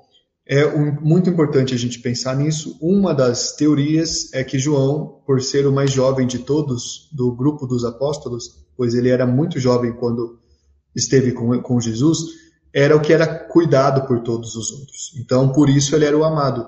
É 0.51 0.65
um, 0.65 0.99
muito 0.99 1.29
importante 1.29 1.75
a 1.75 1.77
gente 1.77 1.99
pensar 1.99 2.35
nisso. 2.35 2.75
Uma 2.81 3.13
das 3.13 3.53
teorias 3.55 4.33
é 4.33 4.43
que 4.43 4.57
João, 4.57 5.21
por 5.23 5.43
ser 5.43 5.67
o 5.67 5.71
mais 5.71 5.91
jovem 5.91 6.25
de 6.25 6.39
todos 6.39 7.07
do 7.11 7.31
grupo 7.35 7.67
dos 7.67 7.85
apóstolos, 7.85 8.65
pois 8.75 8.95
ele 8.95 9.09
era 9.09 9.27
muito 9.27 9.59
jovem 9.59 9.93
quando 9.93 10.39
esteve 10.95 11.33
com, 11.33 11.61
com 11.61 11.79
Jesus, 11.79 12.17
era 12.73 12.97
o 12.97 12.99
que 12.99 13.13
era 13.13 13.27
cuidado 13.27 14.07
por 14.07 14.21
todos 14.21 14.55
os 14.55 14.71
outros. 14.71 15.13
Então, 15.19 15.51
por 15.51 15.69
isso 15.69 15.95
ele 15.95 16.05
era 16.05 16.17
o 16.17 16.23
amado. 16.23 16.65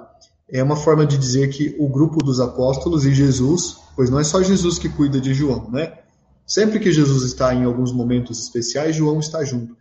É 0.47 0.61
uma 0.61 0.75
forma 0.75 1.03
de 1.03 1.17
dizer 1.17 1.49
que 1.49 1.75
o 1.79 1.89
grupo 1.89 2.23
dos 2.23 2.39
apóstolos 2.39 3.03
e 3.03 3.15
Jesus, 3.15 3.77
pois 3.95 4.11
não 4.11 4.19
é 4.19 4.23
só 4.23 4.43
Jesus 4.43 4.77
que 4.77 4.89
cuida 4.89 5.19
de 5.19 5.33
João, 5.33 5.71
né? 5.71 5.97
Sempre 6.45 6.79
que 6.79 6.91
Jesus 6.91 7.23
está 7.23 7.51
em 7.55 7.63
alguns 7.63 7.91
momentos 7.91 8.37
especiais, 8.37 8.95
João 8.95 9.19
está 9.19 9.43
junto. 9.43 9.75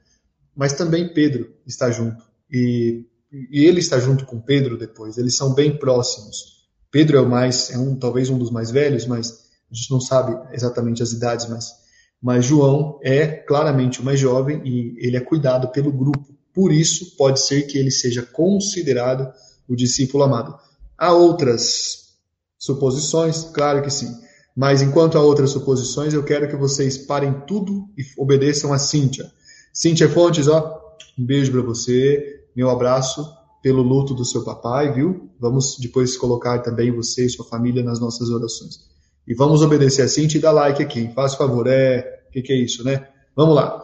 Mas 0.56 0.72
também 0.72 1.12
Pedro 1.12 1.50
está 1.66 1.90
junto. 1.90 2.24
E 2.50 3.04
e 3.32 3.64
ele 3.64 3.80
está 3.80 3.98
junto 3.98 4.24
com 4.24 4.40
Pedro 4.40 4.76
depois, 4.76 5.16
eles 5.16 5.36
são 5.36 5.54
bem 5.54 5.76
próximos. 5.76 6.60
Pedro 6.90 7.16
é 7.16 7.20
o 7.20 7.28
mais, 7.28 7.70
é 7.70 7.78
um 7.78 7.94
talvez 7.94 8.28
um 8.28 8.38
dos 8.38 8.50
mais 8.50 8.70
velhos, 8.70 9.06
mas 9.06 9.50
a 9.70 9.74
gente 9.74 9.90
não 9.90 10.00
sabe 10.00 10.36
exatamente 10.52 11.02
as 11.02 11.12
idades, 11.12 11.48
mas, 11.48 11.72
mas 12.20 12.44
João 12.44 12.98
é 13.02 13.26
claramente 13.26 14.00
o 14.00 14.04
mais 14.04 14.18
jovem 14.18 14.60
e 14.64 14.96
ele 14.98 15.16
é 15.16 15.20
cuidado 15.20 15.68
pelo 15.68 15.92
grupo. 15.92 16.34
Por 16.52 16.72
isso, 16.72 17.16
pode 17.16 17.40
ser 17.40 17.62
que 17.62 17.78
ele 17.78 17.92
seja 17.92 18.22
considerado 18.22 19.32
o 19.68 19.76
discípulo 19.76 20.24
amado. 20.24 20.58
Há 20.98 21.12
outras 21.12 22.16
suposições, 22.58 23.44
claro 23.44 23.82
que 23.82 23.90
sim. 23.90 24.12
Mas 24.56 24.82
enquanto 24.82 25.16
há 25.16 25.22
outras 25.22 25.50
suposições, 25.50 26.12
eu 26.12 26.24
quero 26.24 26.48
que 26.48 26.56
vocês 26.56 26.98
parem 26.98 27.32
tudo 27.46 27.88
e 27.96 28.02
obedeçam 28.18 28.72
a 28.72 28.78
Cíntia. 28.78 29.30
Cíntia 29.72 30.08
Fontes, 30.08 30.48
ó, 30.48 30.80
um 31.16 31.24
beijo 31.24 31.52
para 31.52 31.62
você 31.62 32.39
meu 32.54 32.70
abraço 32.70 33.24
pelo 33.62 33.82
luto 33.82 34.14
do 34.14 34.24
seu 34.24 34.42
papai, 34.42 34.92
viu? 34.92 35.30
Vamos 35.38 35.76
depois 35.78 36.16
colocar 36.16 36.60
também 36.60 36.90
você 36.90 37.26
e 37.26 37.30
sua 37.30 37.44
família 37.44 37.82
nas 37.82 38.00
nossas 38.00 38.30
orações. 38.30 38.88
E 39.26 39.34
vamos 39.34 39.62
obedecer 39.62 40.02
assim 40.02 40.26
e 40.26 40.38
dar 40.38 40.52
like 40.52 40.82
aqui. 40.82 41.12
Faz 41.14 41.34
favor, 41.34 41.66
é. 41.66 42.24
O 42.28 42.32
que, 42.32 42.42
que 42.42 42.52
é 42.52 42.56
isso, 42.56 42.84
né? 42.84 43.08
Vamos 43.36 43.54
lá. 43.54 43.82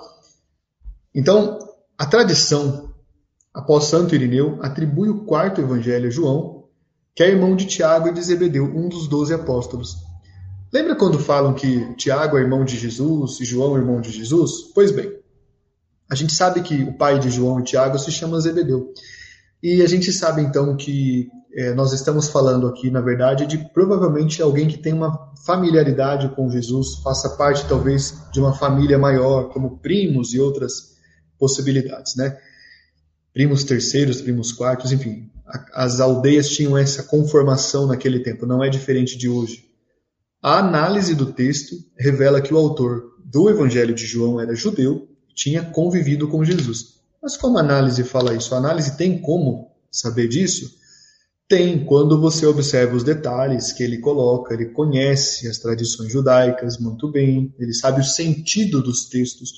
Então, 1.14 1.58
a 1.98 2.06
tradição, 2.06 2.94
após 3.52 3.84
Santo 3.84 4.14
Irineu, 4.14 4.58
atribui 4.60 5.08
o 5.08 5.24
quarto 5.24 5.60
evangelho 5.60 6.08
a 6.08 6.10
João, 6.10 6.64
que 7.14 7.22
é 7.22 7.30
irmão 7.30 7.56
de 7.56 7.66
Tiago 7.66 8.08
e 8.08 8.12
de 8.12 8.22
Zebedeu, 8.22 8.64
um 8.64 8.88
dos 8.88 9.08
doze 9.08 9.32
apóstolos. 9.32 9.96
Lembra 10.72 10.94
quando 10.94 11.18
falam 11.18 11.54
que 11.54 11.94
Tiago 11.94 12.36
é 12.36 12.42
irmão 12.42 12.64
de 12.64 12.76
Jesus 12.76 13.40
e 13.40 13.44
João 13.44 13.76
é 13.76 13.80
irmão 13.80 14.00
de 14.00 14.10
Jesus? 14.10 14.70
Pois 14.74 14.90
bem, 14.90 15.10
a 16.08 16.14
gente 16.14 16.32
sabe 16.32 16.62
que 16.62 16.82
o 16.82 16.92
pai 16.92 17.18
de 17.18 17.30
João 17.30 17.60
e 17.60 17.64
Tiago 17.64 17.98
se 17.98 18.12
chama 18.12 18.40
Zebedeu. 18.40 18.92
E 19.62 19.82
a 19.82 19.86
gente 19.88 20.12
sabe 20.12 20.42
então 20.42 20.76
que 20.76 21.28
é, 21.54 21.74
nós 21.74 21.92
estamos 21.92 22.28
falando 22.28 22.68
aqui, 22.68 22.90
na 22.90 23.00
verdade, 23.00 23.46
de 23.46 23.58
provavelmente 23.72 24.40
alguém 24.42 24.68
que 24.68 24.78
tem 24.78 24.92
uma 24.92 25.32
familiaridade 25.44 26.28
com 26.36 26.50
Jesus, 26.50 26.96
faça 27.02 27.30
parte 27.30 27.66
talvez 27.66 28.14
de 28.32 28.38
uma 28.38 28.52
família 28.52 28.98
maior, 28.98 29.48
como 29.48 29.78
primos 29.78 30.34
e 30.34 30.38
outras 30.38 30.96
possibilidades, 31.38 32.14
né? 32.14 32.36
Primos 33.32 33.64
terceiros, 33.64 34.20
primos 34.20 34.52
quartos, 34.52 34.92
enfim. 34.92 35.30
A, 35.46 35.84
as 35.84 35.98
aldeias 35.98 36.48
tinham 36.50 36.76
essa 36.76 37.02
conformação 37.02 37.86
naquele 37.86 38.20
tempo, 38.20 38.46
não 38.46 38.62
é 38.62 38.68
diferente 38.68 39.16
de 39.16 39.28
hoje. 39.28 39.64
A 40.42 40.58
análise 40.58 41.14
do 41.14 41.32
texto 41.32 41.74
revela 41.98 42.40
que 42.40 42.52
o 42.52 42.58
autor 42.58 43.14
do 43.24 43.50
Evangelho 43.50 43.94
de 43.94 44.06
João 44.06 44.40
era 44.40 44.54
judeu 44.54 45.08
tinha 45.36 45.62
convivido 45.62 46.26
com 46.26 46.42
Jesus. 46.42 46.96
Mas 47.22 47.36
como 47.36 47.58
a 47.58 47.60
análise 47.60 48.02
fala 48.02 48.34
isso? 48.34 48.54
A 48.54 48.58
análise 48.58 48.96
tem 48.96 49.20
como 49.20 49.70
saber 49.90 50.26
disso? 50.26 50.74
Tem, 51.48 51.84
quando 51.84 52.20
você 52.20 52.46
observa 52.46 52.96
os 52.96 53.04
detalhes 53.04 53.70
que 53.70 53.82
ele 53.82 53.98
coloca, 53.98 54.54
ele 54.54 54.70
conhece 54.70 55.46
as 55.46 55.58
tradições 55.58 56.10
judaicas 56.10 56.78
muito 56.78 57.08
bem, 57.12 57.54
ele 57.58 57.72
sabe 57.72 58.00
o 58.00 58.04
sentido 58.04 58.82
dos 58.82 59.08
textos. 59.08 59.50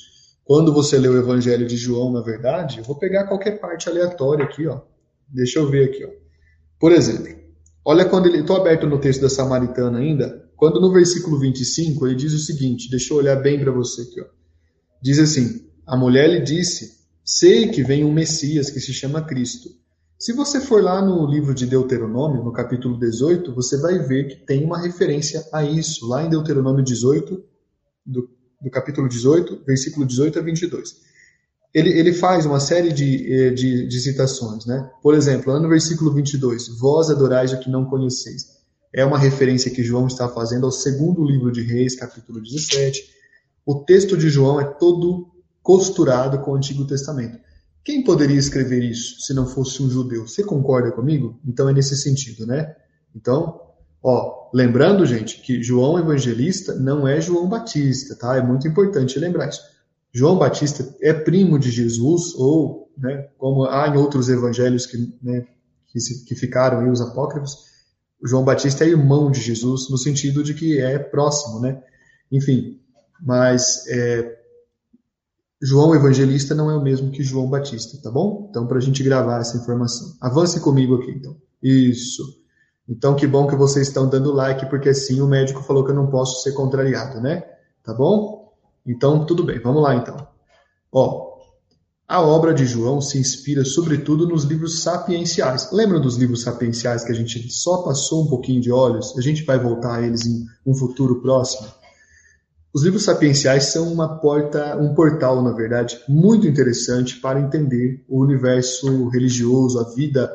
Quando 0.45 0.73
você 0.73 0.99
lê 0.99 1.09
o 1.09 1.17
Evangelho 1.17 1.67
de 1.67 1.77
João, 1.77 2.13
na 2.13 2.21
verdade, 2.21 2.79
eu 2.79 2.85
vou 2.85 2.99
pegar 2.99 3.27
qualquer 3.27 3.61
parte 3.61 3.89
aleatória 3.89 4.45
aqui, 4.45 4.67
ó. 4.67 4.81
Deixa 5.29 5.59
eu 5.59 5.71
ver 5.71 5.91
aqui, 5.91 6.05
ó. 6.05 6.11
Por 6.79 6.93
exemplo, 6.93 7.35
olha 7.85 8.05
quando 8.05 8.27
ele. 8.27 8.41
Estou 8.41 8.57
aberto 8.57 8.87
no 8.87 8.99
texto 8.99 9.21
da 9.21 9.29
Samaritana 9.29 9.99
ainda. 9.99 10.49
Quando 10.57 10.81
no 10.81 10.93
versículo 10.93 11.39
25 11.39 12.07
ele 12.07 12.17
diz 12.17 12.33
o 12.33 12.39
seguinte: 12.39 12.91
deixa 12.91 13.13
eu 13.13 13.19
olhar 13.19 13.37
bem 13.37 13.61
para 13.61 13.71
você 13.73 14.03
aqui, 14.03 14.21
ó. 14.21 14.27
Diz 15.03 15.19
assim: 15.19 15.68
a 15.89 15.97
mulher 15.97 16.29
lhe 16.29 16.41
disse: 16.41 16.99
Sei 17.25 17.69
que 17.69 17.83
vem 17.83 18.05
um 18.05 18.13
Messias 18.13 18.71
que 18.71 18.79
se 18.79 18.93
chama 18.93 19.23
Cristo. 19.23 19.71
Se 20.19 20.33
você 20.33 20.61
for 20.61 20.83
lá 20.83 21.01
no 21.01 21.27
livro 21.27 21.55
de 21.55 21.65
Deuteronômio, 21.65 22.45
no 22.45 22.53
capítulo 22.53 22.99
18, 22.99 23.55
você 23.55 23.79
vai 23.79 23.99
ver 23.99 24.29
que 24.29 24.37
tem 24.37 24.65
uma 24.65 24.79
referência 24.79 25.47
a 25.53 25.65
isso, 25.65 26.07
lá 26.07 26.23
em 26.23 26.29
Deuteronômio 26.29 26.85
18, 26.85 27.43
do, 28.05 28.29
do 28.61 28.71
capítulo 28.71 29.09
18, 29.09 29.65
versículo 29.65 30.05
18 30.05 30.39
a 30.39 30.43
22. 30.43 30.97
Ele, 31.73 31.91
ele 31.91 32.13
faz 32.13 32.45
uma 32.45 32.61
série 32.61 32.93
de, 32.93 33.33
eh, 33.33 33.51
de, 33.51 33.87
de 33.87 34.01
citações, 34.01 34.67
né? 34.67 34.91
Por 35.03 35.15
exemplo, 35.15 35.53
lá 35.53 35.61
no 35.61 35.69
versículo 35.69 36.13
22, 36.13 36.69
Vós 36.79 37.11
adorais 37.11 37.53
o 37.53 37.61
que 37.61 37.71
não 37.71 37.85
conheceis. 37.85 38.59
É 38.93 39.05
uma 39.05 39.19
referência 39.19 39.71
que 39.71 39.85
João 39.85 40.07
está 40.07 40.29
fazendo 40.29 40.67
ao 40.67 40.73
segundo 40.73 41.25
livro 41.25 41.53
de 41.53 41.63
Reis, 41.63 41.95
capítulo 41.95 42.43
17. 42.43 43.05
O 43.65 43.85
texto 43.85 44.17
de 44.17 44.29
João 44.29 44.61
é 44.61 44.65
todo 44.65 45.38
costurado 45.69 46.39
com 46.39 46.53
o 46.53 46.55
Antigo 46.55 46.87
Testamento. 46.87 47.39
Quem 47.85 48.03
poderia 48.03 48.39
escrever 48.39 48.83
isso 48.83 49.21
se 49.21 49.35
não 49.35 49.47
fosse 49.47 49.83
um 49.83 49.91
judeu? 49.91 50.27
Você 50.27 50.43
concorda 50.43 50.91
comigo? 50.91 51.39
Então 51.47 51.69
é 51.69 51.75
nesse 51.75 51.95
sentido, 51.95 52.47
né? 52.47 52.75
Então, 53.15 53.61
ó, 54.03 54.49
lembrando, 54.55 55.05
gente, 55.05 55.43
que 55.43 55.63
João 55.63 55.99
Evangelista 55.99 56.75
não 56.75 57.07
é 57.07 57.21
João 57.21 57.47
Batista, 57.47 58.17
tá? 58.17 58.35
É 58.35 58.43
muito 58.43 58.67
importante 58.67 59.19
lembrar 59.19 59.51
isso. 59.51 59.61
João 60.11 60.39
Batista 60.39 60.89
é 61.03 61.13
primo 61.13 61.59
de 61.59 61.71
Jesus, 61.71 62.35
ou, 62.37 62.91
né, 62.97 63.29
como 63.37 63.67
há 63.67 63.89
em 63.89 63.99
outros 63.99 64.31
evangelhos 64.31 64.87
que, 64.87 64.97
né, 65.23 65.47
que, 65.89 66.01
se, 66.01 66.25
que 66.25 66.35
ficaram 66.35 66.81
aí, 66.81 66.89
os 66.89 67.03
apócrifos, 67.03 67.59
João 68.25 68.43
Batista 68.43 68.87
é 68.87 68.89
irmão 68.89 69.31
de 69.31 69.43
Jesus, 69.43 69.91
no 69.91 69.99
sentido 69.99 70.43
de 70.43 70.55
que 70.55 70.81
é 70.81 70.99
próximo, 70.99 71.61
né? 71.61 71.83
Enfim, 72.33 72.81
mas 73.21 73.87
é, 73.87 74.38
João 75.61 75.95
Evangelista 75.95 76.55
não 76.55 76.71
é 76.71 76.77
o 76.77 76.83
mesmo 76.83 77.11
que 77.11 77.23
João 77.23 77.49
Batista, 77.49 78.01
tá 78.01 78.11
bom? 78.11 78.47
Então, 78.49 78.67
para 78.67 78.79
a 78.79 78.81
gente 78.81 79.03
gravar 79.03 79.41
essa 79.41 79.57
informação. 79.57 80.15
Avance 80.21 80.61
comigo 80.61 80.95
aqui, 80.95 81.11
então. 81.11 81.37
Isso. 81.63 82.23
Então, 82.89 83.17
que 83.17 83.27
bom 83.27 83.47
que 83.47 83.57
vocês 83.57 83.89
estão 83.89 84.09
dando 84.09 84.33
like, 84.33 84.67
porque 84.71 84.89
assim 84.89 85.21
o 85.21 85.27
médico 85.27 85.63
falou 85.63 85.85
que 85.85 85.91
eu 85.91 85.97
não 85.97 86.07
posso 86.07 86.43
ser 86.43 86.53
contrariado, 86.53 87.21
né? 87.21 87.43
Tá 87.83 87.93
bom? 87.93 88.53
Então, 88.87 89.27
tudo 89.27 89.43
bem. 89.45 89.59
Vamos 89.59 89.83
lá, 89.83 89.95
então. 89.97 90.17
Ó, 90.93 91.29
a 92.07 92.23
obra 92.23 92.55
de 92.55 92.65
João 92.65 93.03
se 93.03 93.19
inspira 93.19 93.65
sobretudo 93.65 94.27
nos 94.27 94.45
livros 94.45 94.83
sapienciais. 94.83 95.71
Lembram 95.73 96.01
dos 96.01 96.17
livros 96.17 96.43
sapienciais 96.43 97.05
que 97.05 97.13
a 97.13 97.15
gente 97.15 97.51
só 97.51 97.83
passou 97.83 98.25
um 98.25 98.29
pouquinho 98.29 98.63
de 98.63 98.73
olhos? 98.73 99.15
A 99.19 99.21
gente 99.21 99.45
vai 99.45 99.59
voltar 99.59 99.97
a 99.97 100.03
eles 100.03 100.25
em 100.25 100.47
um 100.65 100.75
futuro 100.75 101.21
próximo. 101.21 101.69
Os 102.73 102.83
livros 102.83 103.05
sapienciais 103.05 103.65
são 103.65 103.91
uma 103.91 104.19
porta, 104.19 104.77
um 104.77 104.95
portal, 104.95 105.43
na 105.43 105.53
verdade, 105.53 105.99
muito 106.07 106.47
interessante 106.47 107.19
para 107.19 107.41
entender 107.41 108.05
o 108.07 108.21
universo 108.21 109.09
religioso, 109.09 109.81
a 109.81 109.85
vida, 109.95 110.31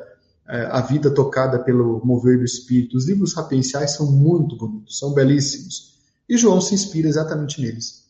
é, 0.50 0.66
a 0.66 0.82
vida 0.82 1.12
tocada 1.12 1.60
pelo 1.60 2.02
mover 2.04 2.40
do 2.40 2.44
espírito. 2.44 2.98
Os 2.98 3.08
livros 3.08 3.34
sapienciais 3.34 3.92
são 3.92 4.12
muito 4.12 4.58
bonitos, 4.58 4.98
são 4.98 5.14
belíssimos. 5.14 5.94
E 6.28 6.36
João 6.36 6.60
se 6.60 6.74
inspira 6.74 7.08
exatamente 7.08 7.62
neles, 7.62 8.06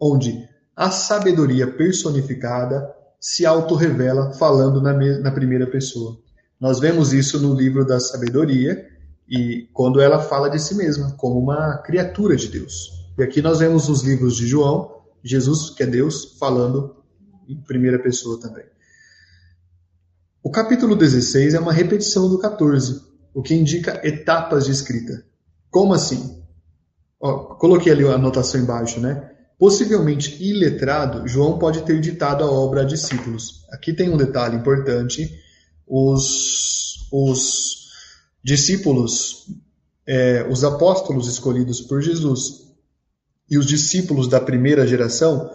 onde 0.00 0.48
a 0.74 0.90
sabedoria 0.90 1.66
personificada 1.66 2.90
se 3.20 3.44
autorrevela 3.44 4.32
falando 4.32 4.80
na, 4.80 4.94
na 4.94 5.30
primeira 5.30 5.66
pessoa. 5.66 6.18
Nós 6.58 6.80
vemos 6.80 7.12
isso 7.12 7.38
no 7.38 7.54
livro 7.54 7.84
da 7.86 8.00
sabedoria 8.00 8.88
e 9.28 9.68
quando 9.72 10.00
ela 10.00 10.18
fala 10.18 10.48
de 10.48 10.58
si 10.58 10.74
mesma 10.74 11.12
como 11.12 11.38
uma 11.38 11.76
criatura 11.78 12.36
de 12.36 12.48
Deus. 12.48 13.03
E 13.16 13.22
aqui 13.22 13.40
nós 13.40 13.60
vemos 13.60 13.88
nos 13.88 14.02
livros 14.02 14.36
de 14.36 14.46
João, 14.46 15.02
Jesus, 15.22 15.70
que 15.70 15.82
é 15.82 15.86
Deus, 15.86 16.36
falando 16.38 16.96
em 17.48 17.56
primeira 17.56 17.98
pessoa 17.98 18.40
também. 18.40 18.64
O 20.42 20.50
capítulo 20.50 20.96
16 20.96 21.54
é 21.54 21.60
uma 21.60 21.72
repetição 21.72 22.28
do 22.28 22.38
14, 22.38 23.00
o 23.32 23.40
que 23.40 23.54
indica 23.54 24.00
etapas 24.06 24.66
de 24.66 24.72
escrita. 24.72 25.24
Como 25.70 25.94
assim? 25.94 26.42
Ó, 27.20 27.54
coloquei 27.54 27.92
ali 27.92 28.06
a 28.06 28.14
anotação 28.14 28.60
embaixo, 28.60 29.00
né? 29.00 29.30
Possivelmente 29.58 30.42
iletrado, 30.42 31.26
João 31.26 31.58
pode 31.58 31.82
ter 31.82 32.00
ditado 32.00 32.42
a 32.42 32.50
obra 32.50 32.82
a 32.82 32.84
discípulos. 32.84 33.64
Aqui 33.70 33.92
tem 33.92 34.10
um 34.10 34.16
detalhe 34.16 34.56
importante: 34.56 35.30
os, 35.86 37.08
os 37.12 37.88
discípulos, 38.42 39.46
é, 40.06 40.46
os 40.50 40.64
apóstolos 40.64 41.28
escolhidos 41.28 41.80
por 41.80 42.02
Jesus, 42.02 42.73
e 43.50 43.58
os 43.58 43.66
discípulos 43.66 44.28
da 44.28 44.40
primeira 44.40 44.86
geração 44.86 45.50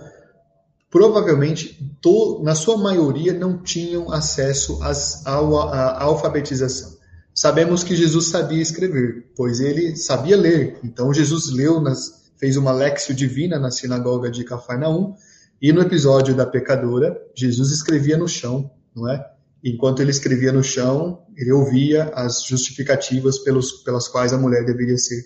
provavelmente, 0.89 1.77
to, 2.01 2.41
na 2.43 2.55
sua 2.55 2.77
maioria, 2.77 3.33
não 3.33 3.61
tinham 3.61 4.11
acesso 4.11 4.81
às, 4.81 5.25
à 5.25 6.03
alfabetização. 6.03 6.97
Sabemos 7.33 7.83
que 7.83 7.95
Jesus 7.95 8.27
sabia 8.27 8.61
escrever, 8.61 9.31
pois 9.35 9.59
ele 9.59 9.95
sabia 9.95 10.35
ler. 10.35 10.79
Então, 10.83 11.13
Jesus 11.13 11.51
leu, 11.51 11.79
nas, 11.79 12.31
fez 12.37 12.57
uma 12.57 12.71
lexio 12.71 13.13
divina 13.13 13.59
na 13.59 13.71
sinagoga 13.71 14.29
de 14.29 14.43
Cafarnaum, 14.43 15.13
e 15.61 15.71
no 15.71 15.81
episódio 15.81 16.33
da 16.33 16.45
pecadora, 16.45 17.17
Jesus 17.35 17.71
escrevia 17.71 18.17
no 18.17 18.27
chão, 18.27 18.71
não 18.95 19.09
é? 19.09 19.23
Enquanto 19.63 20.01
ele 20.01 20.09
escrevia 20.09 20.53
no 20.53 20.63
chão, 20.63 21.21
ele 21.35 21.51
ouvia 21.51 22.05
as 22.15 22.43
justificativas 22.43 23.39
pelos, 23.39 23.83
pelas 23.83 24.07
quais 24.07 24.31
a 24.31 24.37
mulher 24.37 24.65
deveria 24.65 24.97
ser 24.97 25.21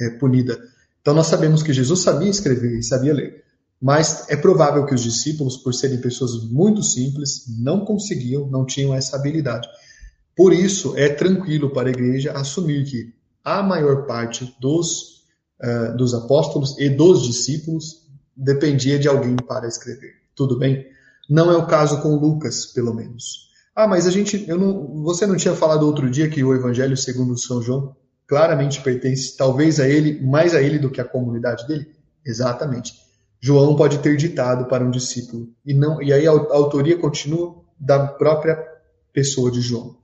é, 0.00 0.10
punida. 0.10 0.58
Então 1.06 1.14
nós 1.14 1.28
sabemos 1.28 1.62
que 1.62 1.72
Jesus 1.72 2.02
sabia 2.02 2.28
escrever 2.28 2.80
e 2.80 2.82
sabia 2.82 3.14
ler. 3.14 3.44
Mas 3.80 4.28
é 4.28 4.34
provável 4.34 4.84
que 4.84 4.92
os 4.92 5.04
discípulos, 5.04 5.56
por 5.56 5.72
serem 5.72 6.00
pessoas 6.00 6.42
muito 6.50 6.82
simples, 6.82 7.44
não 7.60 7.84
conseguiam, 7.84 8.48
não 8.50 8.66
tinham 8.66 8.92
essa 8.92 9.14
habilidade. 9.14 9.68
Por 10.34 10.52
isso, 10.52 10.96
é 10.96 11.08
tranquilo 11.08 11.70
para 11.70 11.88
a 11.88 11.92
igreja 11.92 12.32
assumir 12.32 12.84
que 12.86 13.14
a 13.44 13.62
maior 13.62 14.04
parte 14.04 14.52
dos, 14.60 15.22
uh, 15.62 15.96
dos 15.96 16.12
apóstolos 16.12 16.76
e 16.76 16.88
dos 16.90 17.22
discípulos 17.22 18.04
dependia 18.36 18.98
de 18.98 19.06
alguém 19.06 19.36
para 19.36 19.68
escrever. 19.68 20.10
Tudo 20.34 20.58
bem? 20.58 20.88
Não 21.30 21.52
é 21.52 21.56
o 21.56 21.68
caso 21.68 22.02
com 22.02 22.16
Lucas, 22.16 22.66
pelo 22.66 22.92
menos. 22.92 23.52
Ah, 23.76 23.86
mas 23.86 24.08
a 24.08 24.10
gente, 24.10 24.44
eu 24.48 24.58
não, 24.58 25.04
você 25.04 25.24
não 25.24 25.36
tinha 25.36 25.54
falado 25.54 25.86
outro 25.86 26.10
dia 26.10 26.28
que 26.28 26.42
o 26.42 26.52
Evangelho 26.52 26.96
segundo 26.96 27.38
São 27.38 27.62
João 27.62 27.94
claramente 28.26 28.80
pertence, 28.80 29.36
talvez 29.36 29.78
a 29.78 29.88
ele, 29.88 30.20
mais 30.20 30.54
a 30.54 30.62
ele 30.62 30.78
do 30.78 30.90
que 30.90 31.00
à 31.00 31.04
comunidade 31.04 31.66
dele? 31.66 31.86
Exatamente. 32.24 32.94
João 33.40 33.76
pode 33.76 33.98
ter 33.98 34.16
ditado 34.16 34.66
para 34.66 34.84
um 34.84 34.90
discípulo 34.90 35.48
e 35.64 35.72
não, 35.72 36.02
e 36.02 36.12
aí 36.12 36.26
a 36.26 36.30
autoria 36.30 36.96
continua 36.96 37.62
da 37.78 38.06
própria 38.06 38.58
pessoa 39.12 39.50
de 39.50 39.60
João. 39.60 39.96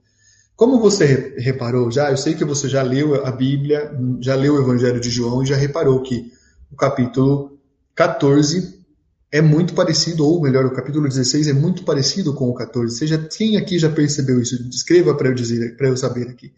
Como 0.55 0.79
você 0.79 1.35
reparou 1.37 1.91
já, 1.91 2.11
eu 2.11 2.17
sei 2.17 2.35
que 2.35 2.45
você 2.45 2.69
já 2.69 2.81
leu 2.83 3.25
a 3.25 3.31
Bíblia, 3.31 3.91
já 4.21 4.35
leu 4.35 4.55
o 4.55 4.61
Evangelho 4.61 4.99
de 4.99 5.09
João 5.09 5.43
e 5.43 5.47
já 5.47 5.55
reparou 5.55 6.01
que 6.01 6.31
o 6.71 6.75
capítulo 6.75 7.59
14 7.95 8.83
é 9.31 9.41
muito 9.41 9.73
parecido, 9.73 10.25
ou 10.27 10.39
melhor, 10.39 10.63
o 10.63 10.73
capítulo 10.73 11.07
16 11.07 11.47
é 11.47 11.53
muito 11.53 11.83
parecido 11.83 12.35
com 12.35 12.49
o 12.49 12.53
14. 12.53 12.95
Seja 12.95 13.17
quem 13.17 13.57
aqui 13.57 13.79
já 13.79 13.89
percebeu 13.89 14.39
isso? 14.39 14.55
Escreva 14.69 15.15
para 15.15 15.29
eu 15.29 15.33
dizer, 15.33 15.75
para 15.75 15.87
eu 15.87 15.97
saber 15.97 16.29
aqui. 16.29 16.53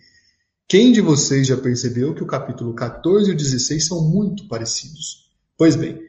Quem 0.68 0.92
de 0.92 1.00
vocês 1.00 1.46
já 1.46 1.56
percebeu 1.56 2.16
que 2.16 2.24
o 2.24 2.28
capítulo 2.28 2.74
14 2.74 3.30
e 3.30 3.34
o 3.34 3.38
16 3.38 3.86
são 3.86 4.10
muito 4.10 4.48
parecidos? 4.48 5.30
Pois 5.56 5.76
bem, 5.76 5.94
o 5.94 6.00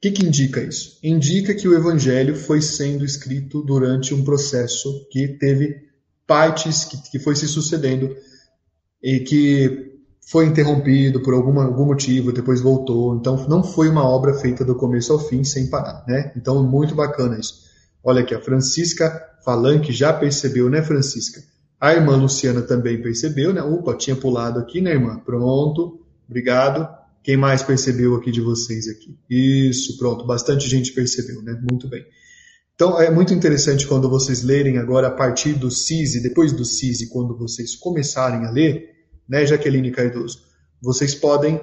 que, 0.00 0.10
que 0.10 0.24
indica 0.24 0.62
isso? 0.62 0.98
Indica 1.02 1.54
que 1.54 1.68
o 1.68 1.74
evangelho 1.74 2.34
foi 2.34 2.62
sendo 2.62 3.04
escrito 3.04 3.62
durante 3.62 4.14
um 4.14 4.24
processo 4.24 5.06
que 5.10 5.28
teve 5.28 5.82
partes 6.26 6.84
que, 6.84 7.10
que 7.10 7.18
foi 7.18 7.36
se 7.36 7.46
sucedendo 7.46 8.16
e 9.02 9.20
que 9.20 10.00
foi 10.26 10.46
interrompido 10.46 11.22
por 11.22 11.34
alguma, 11.34 11.64
algum 11.64 11.84
motivo, 11.84 12.32
depois 12.32 12.62
voltou. 12.62 13.14
Então, 13.16 13.46
não 13.48 13.62
foi 13.62 13.88
uma 13.90 14.08
obra 14.08 14.32
feita 14.32 14.64
do 14.64 14.74
começo 14.74 15.12
ao 15.12 15.18
fim 15.18 15.44
sem 15.44 15.68
parar, 15.68 16.04
né? 16.08 16.32
Então, 16.34 16.62
muito 16.62 16.94
bacana 16.94 17.38
isso. 17.38 17.66
Olha 18.02 18.22
aqui, 18.22 18.34
a 18.34 18.40
Francisca 18.40 19.10
Falanque 19.44 19.92
já 19.92 20.10
percebeu, 20.10 20.70
né, 20.70 20.82
Francisca? 20.82 21.42
A 21.80 21.92
irmã 21.92 22.16
Luciana 22.16 22.62
também 22.62 23.00
percebeu, 23.02 23.52
né? 23.52 23.62
Opa, 23.62 23.94
tinha 23.94 24.16
pulado 24.16 24.58
aqui, 24.58 24.80
né, 24.80 24.92
irmã? 24.92 25.20
Pronto, 25.24 26.00
obrigado. 26.26 26.88
Quem 27.22 27.36
mais 27.36 27.62
percebeu 27.62 28.14
aqui 28.14 28.30
de 28.30 28.40
vocês 28.40 28.88
aqui? 28.88 29.18
Isso, 29.28 29.98
pronto, 29.98 30.26
bastante 30.26 30.68
gente 30.68 30.92
percebeu, 30.92 31.42
né? 31.42 31.60
Muito 31.70 31.88
bem. 31.88 32.04
Então, 32.74 33.00
é 33.00 33.10
muito 33.10 33.34
interessante 33.34 33.86
quando 33.86 34.08
vocês 34.08 34.42
lerem 34.42 34.78
agora 34.78 35.08
a 35.08 35.10
partir 35.10 35.54
do 35.54 35.70
CISI, 35.70 36.22
depois 36.22 36.52
do 36.52 36.64
CISI, 36.64 37.08
quando 37.08 37.36
vocês 37.36 37.74
começarem 37.74 38.46
a 38.46 38.50
ler, 38.50 38.90
né, 39.28 39.46
Jaqueline 39.46 39.90
Cardoso? 39.90 40.40
Vocês 40.82 41.14
podem 41.14 41.60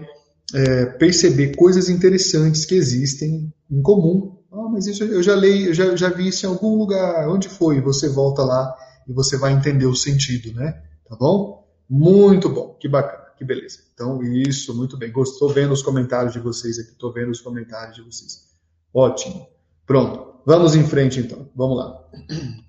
é, 0.53 0.85
perceber 0.85 1.55
coisas 1.55 1.89
interessantes 1.89 2.65
que 2.65 2.75
existem 2.75 3.53
em 3.69 3.81
comum. 3.81 4.37
Ah, 4.51 4.69
mas 4.71 4.85
isso 4.85 5.03
eu 5.03 5.23
já 5.23 5.35
leio, 5.35 5.67
eu 5.67 5.73
já, 5.73 5.95
já 5.95 6.09
vi 6.09 6.27
isso 6.27 6.45
em 6.45 6.49
algum 6.49 6.75
lugar. 6.75 7.27
Onde 7.29 7.47
foi? 7.47 7.79
Você 7.81 8.09
volta 8.09 8.43
lá 8.43 8.73
e 9.07 9.13
você 9.13 9.37
vai 9.37 9.53
entender 9.53 9.85
o 9.85 9.95
sentido, 9.95 10.53
né? 10.53 10.83
Tá 11.07 11.15
bom? 11.15 11.67
Muito 11.89 12.49
bom, 12.49 12.75
que 12.79 12.87
bacana, 12.87 13.31
que 13.37 13.43
beleza. 13.43 13.79
Então, 13.93 14.23
isso, 14.23 14.75
muito 14.75 14.97
bem. 14.97 15.11
Estou 15.15 15.49
vendo 15.49 15.73
os 15.73 15.81
comentários 15.81 16.33
de 16.33 16.39
vocês 16.39 16.79
aqui, 16.79 16.91
estou 16.91 17.11
vendo 17.11 17.31
os 17.31 17.41
comentários 17.41 17.95
de 17.95 18.01
vocês. 18.01 18.49
Ótimo. 18.93 19.47
Pronto, 19.85 20.41
vamos 20.45 20.75
em 20.75 20.85
frente 20.85 21.19
então. 21.19 21.49
Vamos 21.55 21.77
lá. 21.77 22.03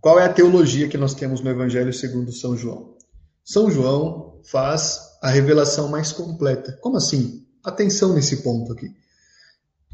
Qual 0.00 0.20
é 0.20 0.24
a 0.24 0.32
teologia 0.32 0.88
que 0.88 0.98
nós 0.98 1.14
temos 1.14 1.40
no 1.40 1.50
Evangelho 1.50 1.92
segundo 1.92 2.30
São 2.30 2.56
João? 2.56 2.94
São 3.42 3.70
João 3.70 4.40
faz 4.44 5.00
a 5.22 5.30
revelação 5.30 5.88
mais 5.88 6.12
completa. 6.12 6.78
Como 6.80 6.96
assim? 6.96 7.46
Atenção 7.64 8.14
nesse 8.14 8.42
ponto 8.42 8.72
aqui. 8.72 8.94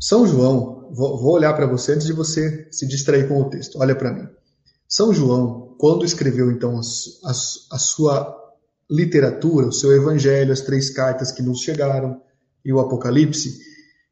São 0.00 0.26
João, 0.26 0.88
vou 0.92 1.32
olhar 1.32 1.54
para 1.54 1.66
você 1.66 1.92
antes 1.92 2.06
de 2.06 2.12
você 2.12 2.68
se 2.72 2.86
distrair 2.86 3.28
com 3.28 3.40
o 3.40 3.48
texto. 3.48 3.78
Olha 3.78 3.94
para 3.94 4.12
mim. 4.12 4.28
São 4.90 5.14
João, 5.14 5.76
quando 5.78 6.04
escreveu 6.04 6.50
então 6.50 6.76
a, 6.76 6.80
a, 6.80 7.30
a 7.30 7.78
sua 7.78 8.36
literatura, 8.90 9.68
o 9.68 9.72
seu 9.72 9.92
evangelho, 9.92 10.52
as 10.52 10.62
três 10.62 10.90
cartas 10.90 11.30
que 11.30 11.42
nos 11.42 11.60
chegaram 11.60 12.20
e 12.64 12.72
o 12.72 12.80
Apocalipse, 12.80 13.56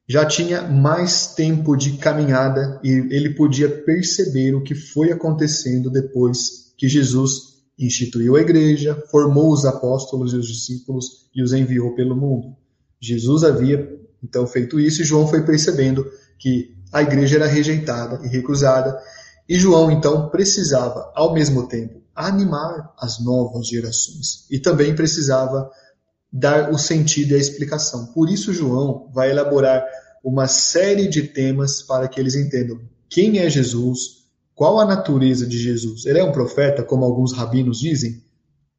já 0.09 0.25
tinha 0.25 0.63
mais 0.63 1.35
tempo 1.35 1.77
de 1.77 1.99
caminhada 1.99 2.81
e 2.85 2.91
ele 3.11 3.35
podia 3.35 3.69
perceber 3.69 4.55
o 4.55 4.63
que 4.63 4.77
foi 4.77 5.11
acontecendo 5.11 5.91
depois 5.91 6.73
que 6.79 6.89
Jesus 6.89 7.59
instituiu 7.77 8.37
a 8.37 8.41
igreja, 8.41 9.03
formou 9.11 9.53
os 9.53 9.65
apóstolos 9.65 10.33
e 10.33 10.37
os 10.37 10.47
discípulos 10.47 11.29
e 11.35 11.43
os 11.43 11.53
enviou 11.53 11.95
pelo 11.97 12.17
mundo. 12.17 12.57
Jesus 13.01 13.43
havia 13.43 13.99
então 14.23 14.47
feito 14.47 14.79
isso 14.79 15.03
e 15.03 15.05
João 15.05 15.27
foi 15.27 15.45
percebendo 15.45 16.09
que 16.39 16.79
a 16.93 17.03
igreja 17.03 17.37
era 17.37 17.47
rejeitada 17.47 18.25
e 18.25 18.29
recusada, 18.29 18.97
e 19.49 19.59
João 19.59 19.91
então 19.91 20.29
precisava, 20.29 21.11
ao 21.15 21.33
mesmo 21.33 21.67
tempo, 21.67 22.03
animar 22.15 22.93
as 22.99 23.19
novas 23.19 23.69
gerações 23.69 24.45
e 24.51 24.59
também 24.59 24.95
precisava 24.95 25.71
dar 26.31 26.71
o 26.71 26.79
sentido 26.79 27.33
e 27.33 27.35
a 27.37 27.39
explicação. 27.39 28.07
Por 28.13 28.29
isso, 28.29 28.53
João 28.53 29.11
vai 29.15 29.31
elaborar 29.31 29.85
uma 30.23 30.47
série 30.47 31.09
de 31.09 31.23
temas 31.23 31.83
para 31.83 32.09
que 32.09 32.21
eles 32.21 32.35
entendam 32.35 32.79
quem 33.09 33.39
é 33.39 33.49
Jesus, 33.49 34.27
qual 34.55 34.79
a 34.79 34.85
natureza 34.85 35.47
de 35.47 35.57
Jesus? 35.57 36.05
Ele 36.05 36.19
é 36.19 36.25
um 36.25 36.33
profeta, 36.33 36.83
como 36.83 37.05
alguns 37.05 37.33
rabinos 37.33 37.79
dizem? 37.79 38.23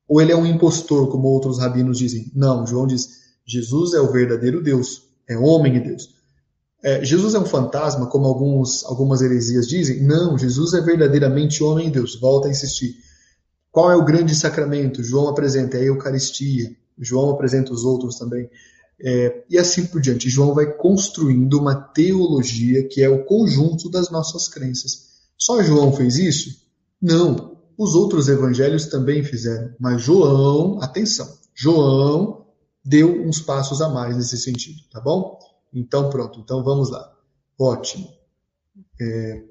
Ou 0.08 0.22
ele 0.22 0.32
é 0.32 0.36
um 0.36 0.46
impostor, 0.46 1.10
como 1.10 1.28
outros 1.28 1.58
rabinos 1.58 1.98
dizem? 1.98 2.32
Não, 2.36 2.66
João 2.68 2.86
diz: 2.86 3.08
Jesus 3.46 3.94
é 3.94 4.00
o 4.00 4.12
verdadeiro 4.12 4.62
Deus, 4.62 5.04
é 5.28 5.38
homem 5.38 5.78
e 5.78 5.80
Deus. 5.80 6.19
É, 6.84 7.04
Jesus 7.04 7.34
é 7.34 7.40
um 7.40 7.46
fantasma, 7.46 8.08
como 8.08 8.26
alguns, 8.26 8.86
algumas 8.86 9.22
heresias 9.22 9.68
dizem? 9.68 10.02
Não, 10.02 10.38
Jesus 10.38 10.74
é 10.74 10.82
verdadeiramente 10.82 11.64
homem 11.64 11.88
e 11.88 11.92
Deus. 11.92 12.20
Volta 12.20 12.48
a 12.48 12.52
insistir. 12.52 12.96
Qual 13.72 13.92
é 13.92 13.96
o 13.96 14.06
grande 14.06 14.34
sacramento? 14.34 15.04
João 15.04 15.28
apresenta 15.28 15.78
a 15.78 15.82
Eucaristia. 15.82 16.76
João 16.98 17.30
apresenta 17.32 17.74
os 17.74 17.84
outros 17.84 18.18
também. 18.18 18.50
É, 19.02 19.44
e 19.50 19.58
assim 19.58 19.86
por 19.86 20.02
diante. 20.02 20.30
João 20.30 20.54
vai 20.54 20.72
construindo 20.74 21.60
uma 21.60 21.76
teologia 21.76 22.88
que 22.88 23.02
é 23.02 23.10
o 23.10 23.26
conjunto 23.26 23.90
das 23.90 24.10
nossas 24.10 24.48
crenças. 24.48 25.10
Só 25.38 25.62
João 25.62 25.94
fez 25.94 26.18
isso? 26.18 26.62
Não. 27.02 27.58
Os 27.78 27.96
outros 27.96 28.28
evangelhos 28.28 28.88
também 28.88 29.24
fizeram. 29.24 29.74
Mas 29.80 30.02
João, 30.02 30.82
atenção, 30.82 31.28
João 31.56 32.46
deu 32.84 33.26
uns 33.26 33.42
passos 33.42 33.82
a 33.82 33.88
mais 33.88 34.18
nesse 34.18 34.38
sentido, 34.38 34.80
tá 34.92 35.00
bom? 35.00 35.38
Então 35.74 36.10
pronto, 36.10 36.40
então 36.40 36.64
vamos 36.64 36.90
lá. 36.90 37.12
Ótimo. 37.60 38.10
É, 39.00 39.44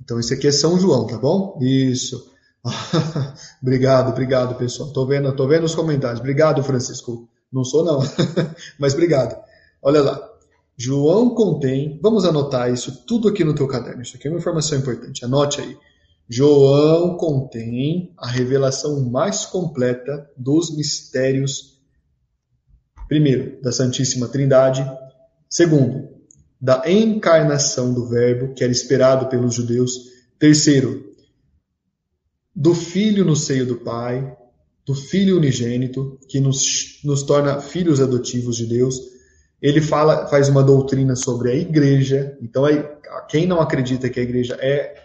então 0.00 0.18
esse 0.18 0.34
aqui 0.34 0.46
é 0.46 0.52
São 0.52 0.78
João, 0.78 1.06
tá 1.06 1.18
bom? 1.18 1.58
Isso. 1.60 2.30
obrigado, 3.62 4.10
obrigado, 4.10 4.54
pessoal. 4.56 4.92
Tô 4.92 5.06
vendo, 5.06 5.34
tô 5.34 5.46
vendo 5.46 5.64
os 5.64 5.74
comentários. 5.74 6.20
Obrigado, 6.20 6.62
Francisco. 6.62 7.28
Não 7.52 7.64
sou 7.64 7.84
não, 7.84 8.00
mas 8.78 8.94
obrigado. 8.94 9.36
Olha 9.82 10.02
lá. 10.02 10.30
João 10.76 11.34
contém, 11.34 12.00
vamos 12.02 12.24
anotar 12.24 12.72
isso 12.72 13.04
tudo 13.04 13.28
aqui 13.28 13.44
no 13.44 13.54
teu 13.54 13.68
caderno, 13.68 14.00
isso 14.00 14.16
aqui 14.16 14.28
é 14.28 14.30
uma 14.30 14.38
informação 14.38 14.78
importante, 14.78 15.22
anote 15.22 15.60
aí. 15.60 15.76
João 16.26 17.18
contém 17.18 18.14
a 18.16 18.26
revelação 18.26 18.98
mais 19.10 19.44
completa 19.44 20.30
dos 20.34 20.74
mistérios, 20.74 21.78
primeiro, 23.08 23.60
da 23.60 23.72
Santíssima 23.72 24.26
Trindade, 24.28 24.82
segundo, 25.50 26.08
da 26.60 26.82
encarnação 26.86 27.92
do 27.92 28.06
Verbo, 28.06 28.54
que 28.54 28.62
era 28.62 28.72
esperado 28.72 29.26
pelos 29.26 29.54
judeus, 29.54 29.92
terceiro, 30.38 31.10
do 32.54 32.74
Filho 32.74 33.24
no 33.24 33.34
seio 33.34 33.66
do 33.66 33.76
Pai, 33.76 34.36
do 34.86 34.94
Filho 34.94 35.36
unigênito, 35.36 36.18
que 36.28 36.40
nos, 36.40 37.00
nos 37.04 37.22
torna 37.22 37.60
filhos 37.60 38.00
adotivos 38.00 38.56
de 38.56 38.66
Deus, 38.66 39.00
Ele 39.60 39.80
fala, 39.80 40.26
faz 40.26 40.48
uma 40.48 40.62
doutrina 40.62 41.16
sobre 41.16 41.50
a 41.50 41.54
igreja. 41.54 42.36
Então, 42.40 42.64
aí, 42.64 42.84
quem 43.28 43.46
não 43.46 43.60
acredita 43.60 44.08
que 44.08 44.20
a 44.20 44.22
igreja 44.22 44.56
é, 44.60 45.02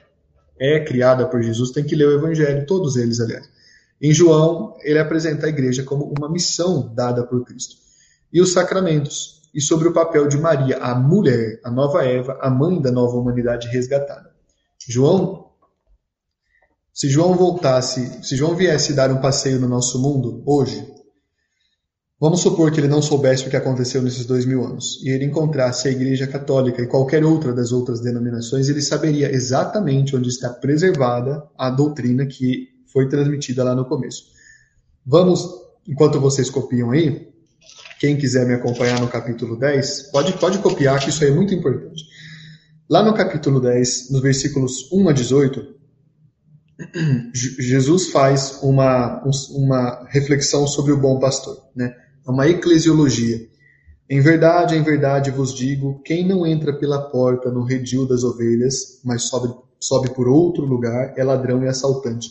é 0.60 0.80
criada 0.84 1.28
por 1.28 1.41
Jesus 1.41 1.72
tem 1.72 1.84
que 1.84 1.96
ler 1.96 2.08
o 2.08 2.14
Evangelho, 2.14 2.66
todos 2.66 2.96
eles, 2.96 3.20
aliás. 3.20 3.50
Em 4.02 4.12
João, 4.14 4.76
ele 4.82 5.00
apresenta 5.00 5.46
a 5.46 5.50
igreja 5.50 5.84
como 5.84 6.14
uma 6.18 6.30
missão 6.30 6.93
dada 6.93 7.24
por 7.24 7.46
Cristo. 7.46 7.76
E 8.32 8.41
os 8.41 8.52
sacramentos, 8.52 9.41
e 9.56 9.62
sobre 9.62 9.88
o 9.88 9.93
papel 9.93 10.28
de 10.28 10.38
Maria, 10.38 10.78
a 10.80 10.93
mulher, 10.93 11.62
a 11.64 11.72
nova 11.72 12.03
Eva, 12.03 12.38
a 12.41 12.49
mãe 12.49 12.82
da 12.82 12.91
nova 12.91 13.16
humanidade 13.16 13.70
resgatada. 13.70 14.30
João, 14.86 15.45
se 16.93 17.08
João 17.08 17.36
voltasse, 17.36 18.22
se 18.22 18.36
João 18.36 18.53
viesse 18.53 18.93
dar 18.93 19.10
um 19.10 19.22
passeio 19.22 19.58
no 19.58 19.70
nosso 19.70 20.01
mundo 20.01 20.43
hoje, 20.45 20.86
vamos 22.20 22.41
supor 22.41 22.70
que 22.70 22.82
ele 22.82 22.89
não 22.89 23.01
soubesse 23.01 23.47
o 23.47 23.49
que 23.49 23.56
aconteceu 23.56 24.01
nesses 24.01 24.26
dois 24.26 24.45
mil 24.45 24.62
anos 24.66 25.01
e 25.01 25.10
ele 25.10 25.24
encontrasse 25.24 25.88
a 25.88 25.91
Igreja 25.91 26.28
Católica 26.28 26.82
e 26.82 26.88
qualquer 26.88 27.24
outra 27.24 27.53
das 27.53 27.72
outras 27.72 28.01
denominações, 28.01 28.68
ele 28.68 28.82
saberia 28.82 29.32
exatamente 29.34 30.18
onde 30.18 30.28
está 30.28 30.49
preservada 30.49 31.41
a 31.58 31.70
doutrina 31.70 32.26
que 32.26 32.68
foi 32.91 33.08
transmitida 33.08 33.64
lá 33.64 33.74
no 33.74 33.86
começo. 33.86 34.24
Vamos, 35.06 35.47
enquanto 35.88 36.20
vocês 36.20 36.49
copiam 36.49 36.91
aí, 36.91 37.34
quem 38.06 38.16
quiser 38.16 38.45
me 38.45 38.53
acompanhar 38.53 39.01
no 39.01 39.08
capítulo 39.08 39.58
10, 39.58 40.12
pode, 40.12 40.34
pode 40.34 40.60
copiar, 40.60 40.99
que 40.99 41.10
isso 41.10 41.24
aí 41.24 41.32
é 41.32 41.34
muito 41.34 41.56
importante. 41.56 42.03
Lá 42.88 43.01
no 43.01 43.16
capítulo 43.16 43.60
10, 43.60 44.12
nos 44.12 44.22
versículos 44.22 44.91
1 44.91 45.10
a 45.10 45.12
18, 45.12 45.76
Jesus 47.34 48.12
faz 48.12 48.60
uma, 48.62 49.24
uma 49.56 50.06
reflexão 50.08 50.68
sobre 50.68 50.91
o 50.91 50.99
bom 50.99 51.18
pastor, 51.18 51.58
né? 51.76 51.95
É 52.28 52.30
uma 52.30 52.47
eclesiologia. 52.47 53.39
Em 54.08 54.22
verdade, 54.22 54.76
em 54.76 54.84
verdade 54.84 55.32
vos 55.32 55.51
digo: 55.51 55.99
quem 56.03 56.28
não 56.28 56.45
entra 56.45 56.78
pela 56.78 57.10
porta 57.10 57.49
no 57.49 57.64
redil 57.64 58.08
das 58.08 58.24
ovelhas, 58.24 59.01
mas 59.03 59.24
sobe, 59.24 59.51
sobe 59.80 60.14
por 60.14 60.28
outro 60.28 60.64
lugar, 60.64 61.16
é 61.18 61.24
ladrão 61.24 61.64
e 61.64 61.68
assaltante. 61.68 62.30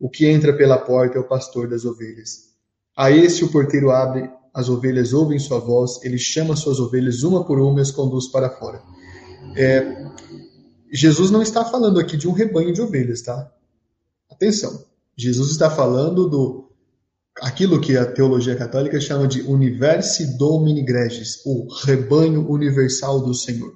O 0.00 0.08
que 0.08 0.24
entra 0.24 0.56
pela 0.56 0.78
porta 0.78 1.18
é 1.18 1.20
o 1.20 1.28
pastor 1.28 1.68
das 1.68 1.84
ovelhas. 1.84 2.50
A 2.96 3.10
esse 3.10 3.44
o 3.44 3.48
porteiro 3.48 3.90
abre 3.90 4.30
as 4.54 4.68
ovelhas 4.68 5.12
ouvem 5.12 5.38
sua 5.38 5.58
voz, 5.58 6.02
ele 6.02 6.18
chama 6.18 6.56
suas 6.56 6.78
ovelhas 6.78 7.22
uma 7.22 7.44
por 7.44 7.58
uma 7.58 7.80
e 7.80 7.82
as 7.82 7.90
conduz 7.90 8.28
para 8.28 8.50
fora. 8.50 8.82
É, 9.56 10.06
Jesus 10.92 11.30
não 11.30 11.40
está 11.40 11.64
falando 11.64 11.98
aqui 11.98 12.16
de 12.16 12.28
um 12.28 12.32
rebanho 12.32 12.72
de 12.72 12.82
ovelhas, 12.82 13.22
tá? 13.22 13.50
Atenção. 14.30 14.84
Jesus 15.16 15.50
está 15.50 15.70
falando 15.70 16.28
do 16.28 16.68
aquilo 17.40 17.80
que 17.80 17.96
a 17.96 18.04
teologia 18.04 18.54
católica 18.56 19.00
chama 19.00 19.26
de 19.26 19.42
universi 19.42 20.36
domini 20.36 20.82
gregis, 20.82 21.40
o 21.46 21.66
rebanho 21.84 22.50
universal 22.50 23.20
do 23.20 23.34
Senhor. 23.34 23.72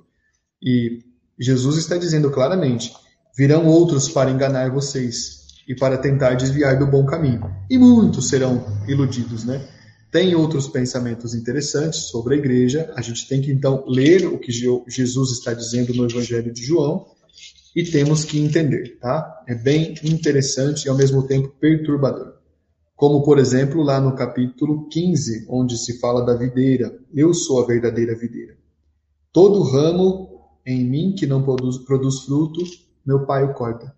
E 0.63 1.03
Jesus 1.39 1.77
está 1.79 1.97
dizendo 1.97 2.31
claramente: 2.31 2.93
virão 3.37 3.67
outros 3.67 4.09
para 4.09 4.31
enganar 4.31 4.71
vocês 4.71 5.47
e 5.67 5.75
para 5.75 5.99
tentar 5.99 6.35
desviar 6.35 6.79
do 6.79 6.87
bom 6.87 7.05
caminho. 7.07 7.43
E 7.69 7.79
muitos 7.79 8.29
serão 8.29 8.65
iludidos, 8.87 9.45
né? 9.45 9.67
Tem 10.11 10.35
outros 10.35 10.69
pensamentos 10.69 11.35
interessantes 11.35 12.09
sobre 12.09 12.35
a 12.35 12.39
igreja. 12.39 12.93
A 12.97 13.03
gente 13.03 13.29
tem 13.29 13.41
que 13.41 13.53
então 13.53 13.85
ler 13.87 14.27
o 14.27 14.39
que 14.39 14.53
Jesus 14.53 15.31
está 15.33 15.53
dizendo 15.53 15.95
no 15.95 16.09
Evangelho 16.09 16.53
de 16.53 16.65
João 16.65 17.07
e 17.75 17.85
temos 17.85 18.25
que 18.25 18.39
entender, 18.39 18.99
tá? 18.99 19.45
É 19.47 19.55
bem 19.55 19.95
interessante 20.03 20.85
e 20.85 20.89
ao 20.89 20.97
mesmo 20.97 21.27
tempo 21.27 21.55
perturbador. 21.61 22.35
Como, 22.95 23.23
por 23.23 23.39
exemplo, 23.39 23.83
lá 23.83 24.01
no 24.01 24.15
capítulo 24.15 24.89
15, 24.89 25.47
onde 25.51 25.77
se 25.77 26.01
fala 26.01 26.25
da 26.25 26.35
videira. 26.35 26.99
Eu 27.13 27.35
sou 27.35 27.63
a 27.63 27.67
verdadeira 27.67 28.15
videira. 28.15 28.57
Todo 29.31 29.63
ramo 29.63 30.41
em 30.65 30.83
mim 30.83 31.15
que 31.15 31.27
não 31.27 31.43
produz, 31.43 31.77
produz 31.77 32.21
fruto, 32.21 32.63
meu 33.05 33.27
pai 33.27 33.45
o 33.45 33.53
corta. 33.53 33.95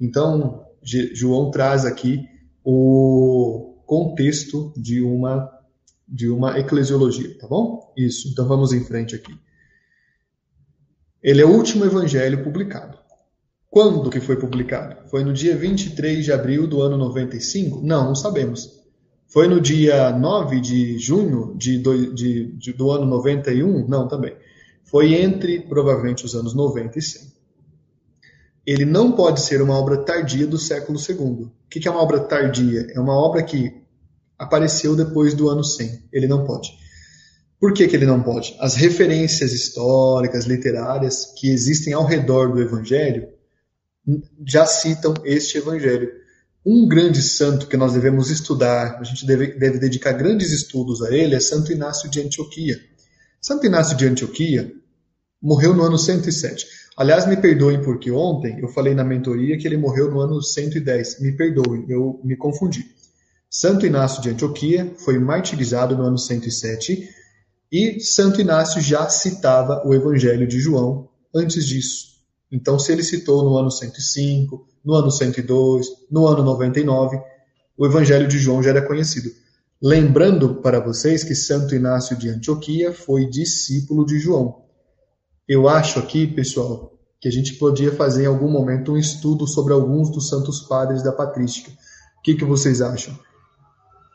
Então, 0.00 0.64
João 0.80 1.50
traz 1.50 1.84
aqui 1.84 2.24
o 2.64 3.75
contexto 3.86 4.72
de 4.76 5.00
uma 5.00 5.52
de 6.08 6.28
uma 6.28 6.56
eclesiologia, 6.58 7.36
tá 7.38 7.48
bom? 7.48 7.92
Isso. 7.96 8.28
Então 8.28 8.46
vamos 8.46 8.72
em 8.72 8.84
frente 8.84 9.16
aqui. 9.16 9.36
Ele 11.20 11.42
é 11.42 11.44
o 11.44 11.50
último 11.50 11.84
evangelho 11.84 12.44
publicado. 12.44 12.96
Quando 13.68 14.08
que 14.08 14.20
foi 14.20 14.36
publicado? 14.36 15.08
Foi 15.10 15.24
no 15.24 15.32
dia 15.32 15.56
23 15.56 16.24
de 16.24 16.32
abril 16.32 16.68
do 16.68 16.80
ano 16.80 16.96
95? 16.96 17.82
Não, 17.82 18.04
não 18.06 18.14
sabemos. 18.14 18.70
Foi 19.26 19.48
no 19.48 19.60
dia 19.60 20.12
9 20.12 20.60
de 20.60 20.98
junho 20.98 21.54
de, 21.56 21.78
do, 21.78 22.14
de, 22.14 22.52
de, 22.52 22.72
do 22.72 22.92
ano 22.92 23.04
91? 23.06 23.88
Não, 23.88 24.06
também. 24.06 24.36
Foi 24.84 25.14
entre, 25.14 25.60
provavelmente, 25.62 26.24
os 26.24 26.34
anos 26.36 26.54
90 26.54 26.98
e 26.98 27.02
100. 27.02 27.35
Ele 28.66 28.84
não 28.84 29.12
pode 29.12 29.40
ser 29.40 29.62
uma 29.62 29.78
obra 29.78 29.98
tardia 29.98 30.46
do 30.46 30.58
século 30.58 30.98
II. 30.98 31.46
O 31.46 31.52
que 31.70 31.86
é 31.86 31.90
uma 31.90 32.02
obra 32.02 32.20
tardia? 32.20 32.88
É 32.92 32.98
uma 32.98 33.14
obra 33.14 33.42
que 33.42 33.72
apareceu 34.36 34.96
depois 34.96 35.34
do 35.34 35.48
ano 35.48 35.62
100. 35.62 36.08
Ele 36.12 36.26
não 36.26 36.44
pode. 36.44 36.76
Por 37.60 37.72
que, 37.72 37.86
que 37.86 37.96
ele 37.96 38.06
não 38.06 38.22
pode? 38.22 38.56
As 38.60 38.74
referências 38.74 39.52
históricas, 39.52 40.44
literárias 40.44 41.32
que 41.36 41.50
existem 41.50 41.92
ao 41.92 42.04
redor 42.04 42.52
do 42.52 42.60
Evangelho 42.60 43.28
já 44.46 44.66
citam 44.66 45.14
este 45.24 45.58
Evangelho. 45.58 46.10
Um 46.64 46.88
grande 46.88 47.22
santo 47.22 47.68
que 47.68 47.76
nós 47.76 47.92
devemos 47.92 48.30
estudar, 48.30 48.98
a 48.98 49.04
gente 49.04 49.24
deve, 49.24 49.58
deve 49.58 49.78
dedicar 49.78 50.12
grandes 50.12 50.50
estudos 50.50 51.00
a 51.02 51.14
ele, 51.14 51.34
é 51.34 51.40
Santo 51.40 51.72
Inácio 51.72 52.10
de 52.10 52.20
Antioquia. 52.20 52.78
Santo 53.40 53.64
Inácio 53.64 53.96
de 53.96 54.06
Antioquia 54.06 54.72
morreu 55.40 55.72
no 55.72 55.84
ano 55.84 55.96
107. 55.96 56.66
Aliás, 56.96 57.26
me 57.26 57.36
perdoem 57.36 57.82
porque 57.82 58.10
ontem 58.10 58.58
eu 58.58 58.68
falei 58.68 58.94
na 58.94 59.04
mentoria 59.04 59.58
que 59.58 59.68
ele 59.68 59.76
morreu 59.76 60.10
no 60.10 60.20
ano 60.20 60.42
110. 60.42 61.20
Me 61.20 61.32
perdoem, 61.32 61.84
eu 61.88 62.18
me 62.24 62.36
confundi. 62.36 62.86
Santo 63.50 63.84
Inácio 63.84 64.22
de 64.22 64.30
Antioquia 64.30 64.94
foi 65.04 65.18
martirizado 65.18 65.96
no 65.96 66.04
ano 66.04 66.18
107 66.18 67.08
e 67.70 68.00
Santo 68.00 68.40
Inácio 68.40 68.80
já 68.80 69.08
citava 69.08 69.82
o 69.86 69.94
Evangelho 69.94 70.46
de 70.46 70.58
João 70.58 71.08
antes 71.34 71.66
disso. 71.66 72.16
Então, 72.50 72.78
se 72.78 72.92
ele 72.92 73.02
citou 73.02 73.44
no 73.44 73.56
ano 73.58 73.70
105, 73.70 74.66
no 74.84 74.94
ano 74.94 75.10
102, 75.10 75.86
no 76.10 76.26
ano 76.26 76.42
99, 76.42 77.18
o 77.76 77.86
Evangelho 77.86 78.26
de 78.26 78.38
João 78.38 78.62
já 78.62 78.70
era 78.70 78.86
conhecido. 78.86 79.30
Lembrando 79.82 80.62
para 80.62 80.80
vocês 80.80 81.22
que 81.22 81.34
Santo 81.34 81.74
Inácio 81.74 82.16
de 82.16 82.30
Antioquia 82.30 82.92
foi 82.92 83.26
discípulo 83.28 84.06
de 84.06 84.18
João. 84.18 84.65
Eu 85.48 85.68
acho 85.68 86.00
aqui, 86.00 86.26
pessoal, 86.26 86.92
que 87.20 87.28
a 87.28 87.30
gente 87.30 87.54
podia 87.54 87.92
fazer 87.92 88.24
em 88.24 88.26
algum 88.26 88.50
momento 88.50 88.92
um 88.92 88.96
estudo 88.96 89.46
sobre 89.46 89.72
alguns 89.72 90.10
dos 90.10 90.28
santos 90.28 90.60
padres 90.60 91.04
da 91.04 91.12
patrística. 91.12 91.70
O 92.18 92.22
que, 92.22 92.34
que 92.34 92.44
vocês 92.44 92.80
acham? 92.80 93.16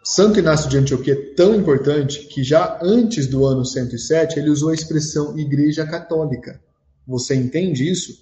Santo 0.04 0.40
Inácio 0.40 0.70
de 0.70 0.78
Antioquia 0.78 1.14
é 1.14 1.34
tão 1.36 1.56
importante 1.56 2.28
que 2.28 2.44
já 2.44 2.80
antes 2.82 3.28
do 3.28 3.46
ano 3.46 3.64
107 3.64 4.40
ele 4.40 4.50
usou 4.50 4.70
a 4.70 4.74
expressão 4.74 5.38
Igreja 5.38 5.86
Católica. 5.86 6.60
Você 7.08 7.34
entende 7.34 7.90
isso? 7.90 8.14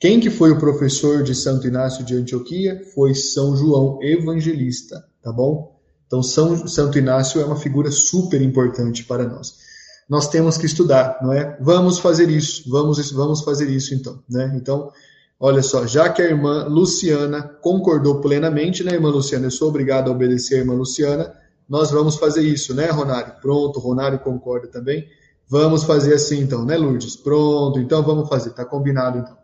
Quem 0.00 0.18
que 0.18 0.30
foi 0.30 0.50
o 0.50 0.58
professor 0.58 1.22
de 1.22 1.34
Santo 1.34 1.66
Inácio 1.66 2.04
de 2.04 2.14
Antioquia? 2.14 2.82
Foi 2.94 3.14
São 3.14 3.56
João 3.56 4.02
Evangelista, 4.02 5.04
tá 5.22 5.30
bom? 5.32 5.78
Então 6.06 6.22
São 6.22 6.66
Santo 6.66 6.98
Inácio 6.98 7.40
é 7.40 7.44
uma 7.44 7.56
figura 7.56 7.90
super 7.90 8.42
importante 8.42 9.04
para 9.04 9.28
nós. 9.28 9.67
Nós 10.08 10.28
temos 10.28 10.56
que 10.56 10.66
estudar, 10.66 11.18
não 11.22 11.32
é? 11.32 11.56
Vamos 11.60 11.98
fazer 11.98 12.30
isso, 12.30 12.68
vamos 12.70 13.10
vamos 13.12 13.42
fazer 13.42 13.68
isso 13.68 13.94
então, 13.94 14.22
né? 14.28 14.52
Então 14.56 14.90
Olha 15.40 15.62
só, 15.62 15.86
já 15.86 16.08
que 16.08 16.20
a 16.20 16.24
irmã 16.24 16.64
Luciana 16.64 17.42
concordou 17.62 18.20
plenamente, 18.20 18.82
né, 18.82 18.94
irmã 18.94 19.08
Luciana? 19.08 19.46
Eu 19.46 19.52
sou 19.52 19.68
obrigado 19.68 20.08
a 20.08 20.10
obedecer 20.10 20.56
a 20.56 20.58
irmã 20.58 20.74
Luciana. 20.74 21.32
Nós 21.68 21.92
vamos 21.92 22.16
fazer 22.16 22.42
isso, 22.42 22.74
né, 22.74 22.90
Ronário? 22.90 23.34
Pronto, 23.40 23.78
Ronário 23.78 24.18
concorda 24.18 24.66
também. 24.66 25.08
Vamos 25.48 25.84
fazer 25.84 26.14
assim 26.14 26.40
então, 26.40 26.64
né, 26.64 26.76
Lourdes? 26.76 27.14
Pronto, 27.14 27.78
então 27.78 28.02
vamos 28.02 28.28
fazer, 28.28 28.50
tá 28.50 28.64
combinado 28.64 29.18
então. 29.18 29.38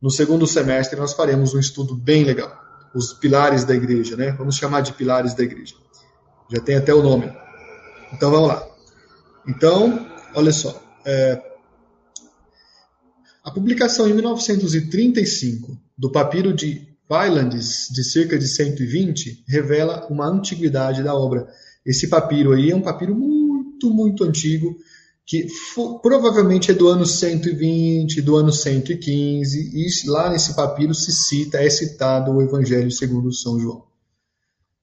No 0.00 0.10
segundo 0.10 0.46
semestre 0.46 0.98
nós 0.98 1.12
faremos 1.12 1.52
um 1.54 1.58
estudo 1.58 1.94
bem 1.94 2.24
legal. 2.24 2.50
Os 2.94 3.12
pilares 3.12 3.64
da 3.64 3.74
igreja, 3.74 4.16
né? 4.16 4.32
Vamos 4.38 4.56
chamar 4.56 4.80
de 4.80 4.94
pilares 4.94 5.34
da 5.34 5.42
igreja. 5.42 5.74
Já 6.50 6.60
tem 6.60 6.76
até 6.76 6.94
o 6.94 7.02
nome. 7.02 7.30
Então 8.14 8.30
vamos 8.30 8.48
lá. 8.48 8.73
Então, 9.46 10.06
olha 10.34 10.52
só. 10.52 10.82
É, 11.04 11.42
a 13.44 13.50
publicação 13.50 14.08
em 14.08 14.14
1935 14.14 15.78
do 15.96 16.10
papiro 16.10 16.54
de 16.54 16.88
Weilandes, 17.10 17.88
de 17.92 18.02
cerca 18.02 18.38
de 18.38 18.48
120, 18.48 19.44
revela 19.46 20.06
uma 20.08 20.26
antiguidade 20.26 21.02
da 21.02 21.14
obra. 21.14 21.46
Esse 21.84 22.08
papiro 22.08 22.52
aí 22.52 22.70
é 22.70 22.76
um 22.76 22.80
papiro 22.80 23.14
muito, 23.14 23.90
muito 23.90 24.24
antigo, 24.24 24.74
que 25.26 25.46
provavelmente 26.02 26.70
é 26.70 26.74
do 26.74 26.88
ano 26.88 27.04
120, 27.04 28.22
do 28.22 28.36
ano 28.36 28.50
115, 28.50 29.72
e 29.74 30.10
lá 30.10 30.30
nesse 30.30 30.54
papiro 30.54 30.94
se 30.94 31.12
cita, 31.12 31.58
é 31.58 31.68
citado 31.68 32.32
o 32.32 32.42
Evangelho 32.42 32.90
segundo 32.90 33.32
São 33.32 33.58
João. 33.58 33.84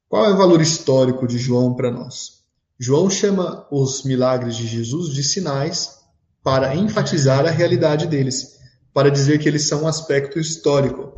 Qual 0.08 0.26
é 0.26 0.34
o 0.34 0.38
valor 0.38 0.62
histórico 0.62 1.26
de 1.26 1.40
João 1.40 1.74
para 1.74 1.92
nós? 1.92 2.41
João 2.84 3.12
chama 3.12 3.68
os 3.70 4.02
milagres 4.02 4.56
de 4.58 4.66
Jesus 4.66 5.14
de 5.14 5.24
sinais 5.24 6.00
para 6.44 6.76
enfatizar 6.76 7.46
a 7.46 7.52
realidade 7.52 8.08
deles, 8.08 8.58
para 8.92 9.12
dizer 9.12 9.38
que 9.38 9.48
eles 9.48 9.68
são 9.68 9.84
um 9.84 9.88
aspecto 9.88 10.40
histórico. 10.40 11.14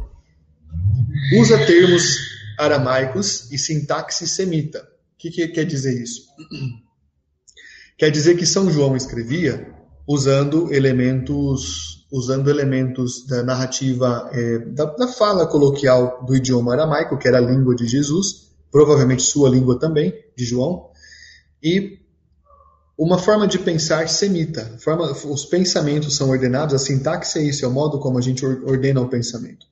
Usa 1.40 1.66
termos 1.66 2.18
aramaicos 2.60 3.50
e 3.50 3.58
sintaxe 3.58 4.28
semita. 4.28 4.80
O 4.80 5.18
que, 5.18 5.32
que 5.32 5.48
quer 5.48 5.64
dizer 5.64 6.04
isso? 6.04 6.24
Quer 7.98 8.10
dizer 8.10 8.36
que 8.36 8.46
São 8.46 8.70
João 8.70 8.98
escrevia 8.98 9.72
usando 10.06 10.74
elementos 10.74 12.04
usando 12.12 12.50
elementos 12.50 13.26
da 13.26 13.42
narrativa 13.42 14.30
é, 14.34 14.60
da, 14.60 14.86
da, 14.86 15.08
fala 15.08 15.48
coloquial 15.48 16.26
do 16.26 16.36
idioma 16.36 16.74
aramaico, 16.74 17.18
que 17.18 17.28
era 17.28 17.38
a 17.38 17.42
língua 17.42 17.74
de 17.76 17.88
Jesus, 17.88 18.52
provavelmente 18.72 19.24
sua 19.24 19.50
língua 19.50 19.80
também, 19.80 20.14
de 20.36 20.44
João, 20.44 20.92
e 21.64 22.00
uma 22.98 23.18
forma 23.18 23.48
de 23.48 23.58
pensar 23.58 24.08
semita. 24.08 24.78
Forma, 24.80 25.12
os 25.12 25.46
pensamentos 25.46 26.16
são 26.16 26.30
ordenados, 26.30 26.76
a 26.76 26.80
sintaxe 26.80 27.40
é 27.40 27.44
isso, 27.44 27.66
é 27.66 27.68
o 27.68 27.72
modo 27.72 28.00
como 28.00 28.18
a 28.18 28.22
gente 28.22 28.46
ordena 28.46 29.02
o 29.02 29.10
pensamento. 29.10 29.66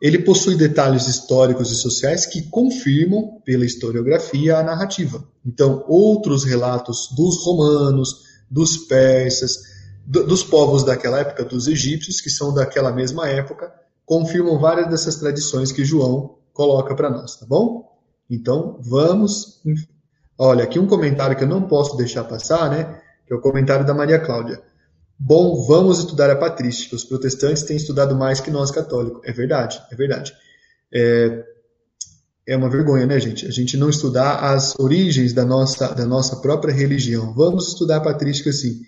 Ele 0.00 0.20
possui 0.20 0.54
detalhes 0.54 1.08
históricos 1.08 1.72
e 1.72 1.74
sociais 1.74 2.24
que 2.24 2.42
confirmam, 2.42 3.40
pela 3.44 3.64
historiografia, 3.64 4.58
a 4.58 4.62
narrativa. 4.62 5.24
Então, 5.44 5.84
outros 5.88 6.44
relatos 6.44 7.08
dos 7.16 7.44
romanos, 7.44 8.22
dos 8.48 8.76
persas, 8.76 9.58
do, 10.06 10.24
dos 10.24 10.44
povos 10.44 10.84
daquela 10.84 11.18
época, 11.18 11.44
dos 11.44 11.66
egípcios, 11.66 12.20
que 12.20 12.30
são 12.30 12.54
daquela 12.54 12.92
mesma 12.92 13.28
época, 13.28 13.72
confirmam 14.06 14.60
várias 14.60 14.88
dessas 14.88 15.16
tradições 15.16 15.72
que 15.72 15.84
João 15.84 16.36
coloca 16.52 16.94
para 16.94 17.10
nós, 17.10 17.36
tá 17.36 17.44
bom? 17.44 17.98
Então, 18.30 18.78
vamos 18.80 19.60
Olha, 20.38 20.62
aqui 20.62 20.78
um 20.78 20.86
comentário 20.86 21.36
que 21.36 21.42
eu 21.42 21.48
não 21.48 21.62
posso 21.62 21.96
deixar 21.96 22.22
passar, 22.22 22.70
né? 22.70 23.00
Que 23.26 23.32
é 23.32 23.36
o 23.36 23.40
comentário 23.40 23.84
da 23.84 23.92
Maria 23.92 24.20
Cláudia. 24.20 24.62
Bom, 25.18 25.66
vamos 25.66 25.98
estudar 25.98 26.30
a 26.30 26.36
patrística. 26.36 26.94
Os 26.94 27.02
protestantes 27.02 27.64
têm 27.64 27.76
estudado 27.76 28.14
mais 28.14 28.40
que 28.40 28.50
nós 28.50 28.70
católicos. 28.70 29.20
É 29.24 29.32
verdade, 29.32 29.82
é 29.90 29.96
verdade. 29.96 30.32
É, 30.94 31.44
é 32.46 32.56
uma 32.56 32.70
vergonha, 32.70 33.04
né, 33.04 33.18
gente? 33.18 33.46
A 33.46 33.50
gente 33.50 33.76
não 33.76 33.90
estudar 33.90 34.36
as 34.38 34.78
origens 34.78 35.32
da 35.32 35.44
nossa, 35.44 35.92
da 35.92 36.06
nossa 36.06 36.36
própria 36.36 36.72
religião. 36.72 37.34
Vamos 37.34 37.68
estudar 37.68 37.96
a 37.96 38.00
patrística 38.00 38.52
sim. 38.52 38.80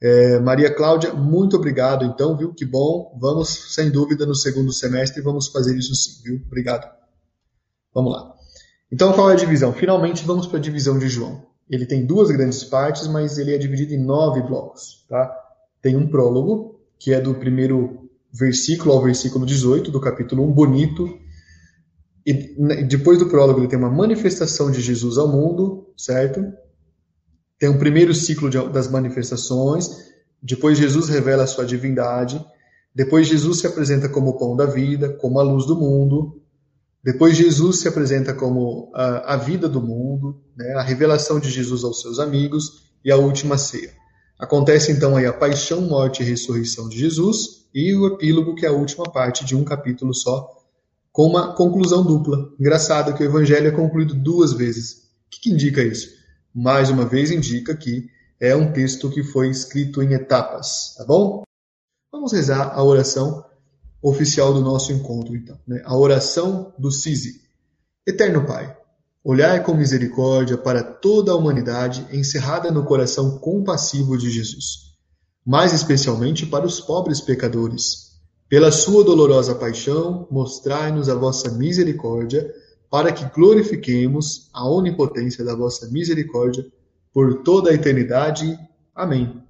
É, 0.00 0.38
Maria 0.40 0.74
Cláudia, 0.74 1.12
muito 1.12 1.56
obrigado, 1.56 2.06
então, 2.06 2.36
viu? 2.36 2.54
Que 2.54 2.64
bom. 2.64 3.16
Vamos, 3.20 3.74
sem 3.74 3.90
dúvida, 3.90 4.24
no 4.24 4.34
segundo 4.34 4.72
semestre, 4.72 5.20
vamos 5.20 5.48
fazer 5.48 5.76
isso 5.76 5.94
sim, 5.94 6.22
viu? 6.24 6.42
Obrigado. 6.46 6.90
Vamos 7.94 8.12
lá. 8.12 8.35
Então, 8.90 9.12
qual 9.12 9.30
é 9.30 9.32
a 9.32 9.36
divisão? 9.36 9.72
Finalmente, 9.72 10.24
vamos 10.24 10.46
para 10.46 10.58
a 10.58 10.62
divisão 10.62 10.98
de 10.98 11.08
João. 11.08 11.44
Ele 11.68 11.84
tem 11.84 12.06
duas 12.06 12.30
grandes 12.30 12.62
partes, 12.62 13.08
mas 13.08 13.38
ele 13.38 13.54
é 13.54 13.58
dividido 13.58 13.92
em 13.92 14.02
nove 14.02 14.40
blocos. 14.42 15.04
Tá? 15.08 15.34
Tem 15.82 15.96
um 15.96 16.06
prólogo, 16.06 16.80
que 16.98 17.12
é 17.12 17.20
do 17.20 17.34
primeiro 17.34 18.08
versículo 18.32 18.92
ao 18.92 19.02
versículo 19.02 19.44
18 19.44 19.90
do 19.90 20.00
capítulo 20.00 20.44
1, 20.44 20.52
bonito. 20.52 21.18
E 22.24 22.32
depois 22.84 23.18
do 23.18 23.26
prólogo, 23.26 23.60
ele 23.60 23.68
tem 23.68 23.78
uma 23.78 23.90
manifestação 23.90 24.70
de 24.70 24.80
Jesus 24.80 25.18
ao 25.18 25.28
mundo, 25.28 25.92
certo? 25.96 26.44
Tem 27.58 27.68
um 27.68 27.78
primeiro 27.78 28.14
ciclo 28.14 28.50
de, 28.50 28.68
das 28.68 28.88
manifestações. 28.88 29.90
Depois, 30.42 30.78
Jesus 30.78 31.08
revela 31.08 31.44
a 31.44 31.46
sua 31.46 31.64
divindade. 31.64 32.44
Depois, 32.94 33.26
Jesus 33.26 33.60
se 33.60 33.66
apresenta 33.66 34.08
como 34.08 34.30
o 34.30 34.38
pão 34.38 34.56
da 34.56 34.66
vida, 34.66 35.08
como 35.08 35.40
a 35.40 35.42
luz 35.42 35.66
do 35.66 35.76
mundo. 35.76 36.42
Depois 37.06 37.36
Jesus 37.36 37.78
se 37.78 37.86
apresenta 37.86 38.34
como 38.34 38.90
a, 38.92 39.34
a 39.34 39.36
vida 39.36 39.68
do 39.68 39.80
mundo, 39.80 40.42
né, 40.56 40.72
a 40.74 40.82
revelação 40.82 41.38
de 41.38 41.48
Jesus 41.48 41.84
aos 41.84 42.00
seus 42.00 42.18
amigos 42.18 42.82
e 43.04 43.12
a 43.12 43.16
última 43.16 43.56
ceia. 43.56 43.92
Acontece 44.36 44.90
então 44.90 45.16
aí 45.16 45.24
a 45.24 45.32
paixão, 45.32 45.82
morte 45.82 46.20
e 46.20 46.26
ressurreição 46.26 46.88
de 46.88 46.98
Jesus 46.98 47.68
e 47.72 47.94
o 47.94 48.08
epílogo, 48.08 48.56
que 48.56 48.66
é 48.66 48.68
a 48.68 48.72
última 48.72 49.04
parte 49.04 49.44
de 49.44 49.54
um 49.54 49.62
capítulo 49.62 50.12
só, 50.12 50.50
com 51.12 51.28
uma 51.28 51.54
conclusão 51.54 52.04
dupla. 52.04 52.50
Engraçado 52.58 53.14
que 53.14 53.22
o 53.22 53.26
evangelho 53.26 53.68
é 53.68 53.70
concluído 53.70 54.12
duas 54.12 54.52
vezes. 54.52 55.04
O 55.28 55.30
que, 55.30 55.42
que 55.42 55.50
indica 55.52 55.84
isso? 55.84 56.08
Mais 56.52 56.90
uma 56.90 57.04
vez 57.04 57.30
indica 57.30 57.76
que 57.76 58.08
é 58.40 58.56
um 58.56 58.72
texto 58.72 59.08
que 59.10 59.22
foi 59.22 59.48
escrito 59.48 60.02
em 60.02 60.12
etapas, 60.12 60.96
tá 60.98 61.04
bom? 61.04 61.44
Vamos 62.10 62.32
rezar 62.32 62.72
a 62.74 62.82
oração 62.82 63.44
oficial 64.08 64.54
do 64.54 64.60
nosso 64.60 64.92
encontro, 64.92 65.34
então. 65.34 65.58
Né? 65.66 65.82
A 65.84 65.96
oração 65.96 66.72
do 66.78 66.92
Sisi. 66.92 67.40
Eterno 68.06 68.46
Pai, 68.46 68.76
olhai 69.24 69.62
com 69.64 69.74
misericórdia 69.74 70.56
para 70.56 70.82
toda 70.82 71.32
a 71.32 71.34
humanidade 71.34 72.06
encerrada 72.12 72.70
no 72.70 72.84
coração 72.84 73.38
compassivo 73.38 74.16
de 74.16 74.30
Jesus, 74.30 74.94
mais 75.44 75.72
especialmente 75.72 76.46
para 76.46 76.64
os 76.64 76.80
pobres 76.80 77.20
pecadores. 77.20 78.06
Pela 78.48 78.70
sua 78.70 79.02
dolorosa 79.02 79.56
paixão, 79.56 80.28
mostrai-nos 80.30 81.08
a 81.08 81.14
vossa 81.16 81.50
misericórdia, 81.50 82.48
para 82.88 83.10
que 83.12 83.24
glorifiquemos 83.34 84.48
a 84.54 84.68
onipotência 84.70 85.44
da 85.44 85.56
vossa 85.56 85.88
misericórdia 85.90 86.64
por 87.12 87.42
toda 87.42 87.70
a 87.70 87.74
eternidade. 87.74 88.56
Amém. 88.94 89.42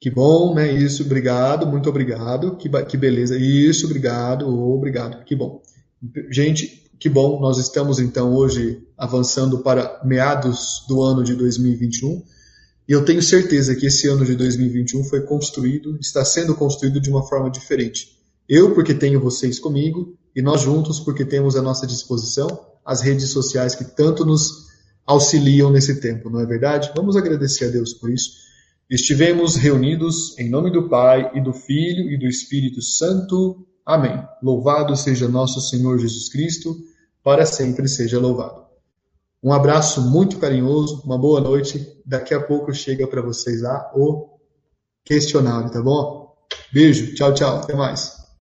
Que 0.00 0.10
bom, 0.10 0.54
né? 0.54 0.72
Isso, 0.72 1.02
obrigado, 1.02 1.66
muito 1.66 1.88
obrigado. 1.90 2.56
Que, 2.56 2.70
que 2.84 2.96
beleza. 2.96 3.36
Isso, 3.36 3.84
obrigado, 3.84 4.48
obrigado. 4.48 5.22
Que 5.24 5.36
bom. 5.36 5.60
Gente, 6.30 6.90
que 6.98 7.08
bom. 7.08 7.38
Nós 7.38 7.58
estamos 7.58 7.98
então 7.98 8.34
hoje 8.34 8.82
avançando 8.96 9.58
para 9.58 10.00
meados 10.02 10.84
do 10.88 11.02
ano 11.02 11.22
de 11.22 11.34
2021. 11.34 12.22
E 12.88 12.92
eu 12.92 13.04
tenho 13.04 13.22
certeza 13.22 13.74
que 13.76 13.86
esse 13.86 14.08
ano 14.08 14.24
de 14.24 14.34
2021 14.34 15.04
foi 15.04 15.20
construído, 15.20 15.98
está 16.00 16.24
sendo 16.24 16.54
construído 16.54 16.98
de 16.98 17.10
uma 17.10 17.22
forma 17.28 17.50
diferente. 17.50 18.18
Eu, 18.48 18.74
porque 18.74 18.94
tenho 18.94 19.20
vocês 19.20 19.58
comigo, 19.58 20.18
e 20.34 20.42
nós 20.42 20.62
juntos, 20.62 20.98
porque 20.98 21.24
temos 21.24 21.56
à 21.56 21.62
nossa 21.62 21.86
disposição 21.86 22.48
as 22.84 23.00
redes 23.02 23.28
sociais 23.28 23.74
que 23.74 23.84
tanto 23.84 24.24
nos 24.24 24.70
auxiliam 25.06 25.70
nesse 25.70 26.00
tempo, 26.00 26.30
não 26.30 26.40
é 26.40 26.46
verdade? 26.46 26.90
Vamos 26.96 27.16
agradecer 27.16 27.66
a 27.66 27.68
Deus 27.68 27.92
por 27.92 28.10
isso. 28.10 28.49
Estivemos 28.90 29.54
reunidos 29.54 30.36
em 30.36 30.50
nome 30.50 30.68
do 30.68 30.88
Pai 30.88 31.30
e 31.32 31.40
do 31.40 31.52
Filho 31.52 32.10
e 32.10 32.18
do 32.18 32.26
Espírito 32.26 32.82
Santo. 32.82 33.64
Amém. 33.86 34.20
Louvado 34.42 34.96
seja 34.96 35.28
nosso 35.28 35.60
Senhor 35.60 35.96
Jesus 35.96 36.28
Cristo, 36.28 36.76
para 37.22 37.46
sempre 37.46 37.86
seja 37.86 38.18
louvado. 38.18 38.64
Um 39.40 39.52
abraço 39.52 40.02
muito 40.02 40.40
carinhoso, 40.40 41.02
uma 41.04 41.16
boa 41.16 41.40
noite. 41.40 42.02
Daqui 42.04 42.34
a 42.34 42.42
pouco 42.42 42.74
chega 42.74 43.06
para 43.06 43.22
vocês 43.22 43.62
lá 43.62 43.92
o 43.94 44.28
questionário, 45.04 45.70
tá 45.70 45.80
bom? 45.80 46.34
Beijo, 46.72 47.14
tchau, 47.14 47.32
tchau, 47.32 47.58
até 47.58 47.76
mais. 47.76 48.19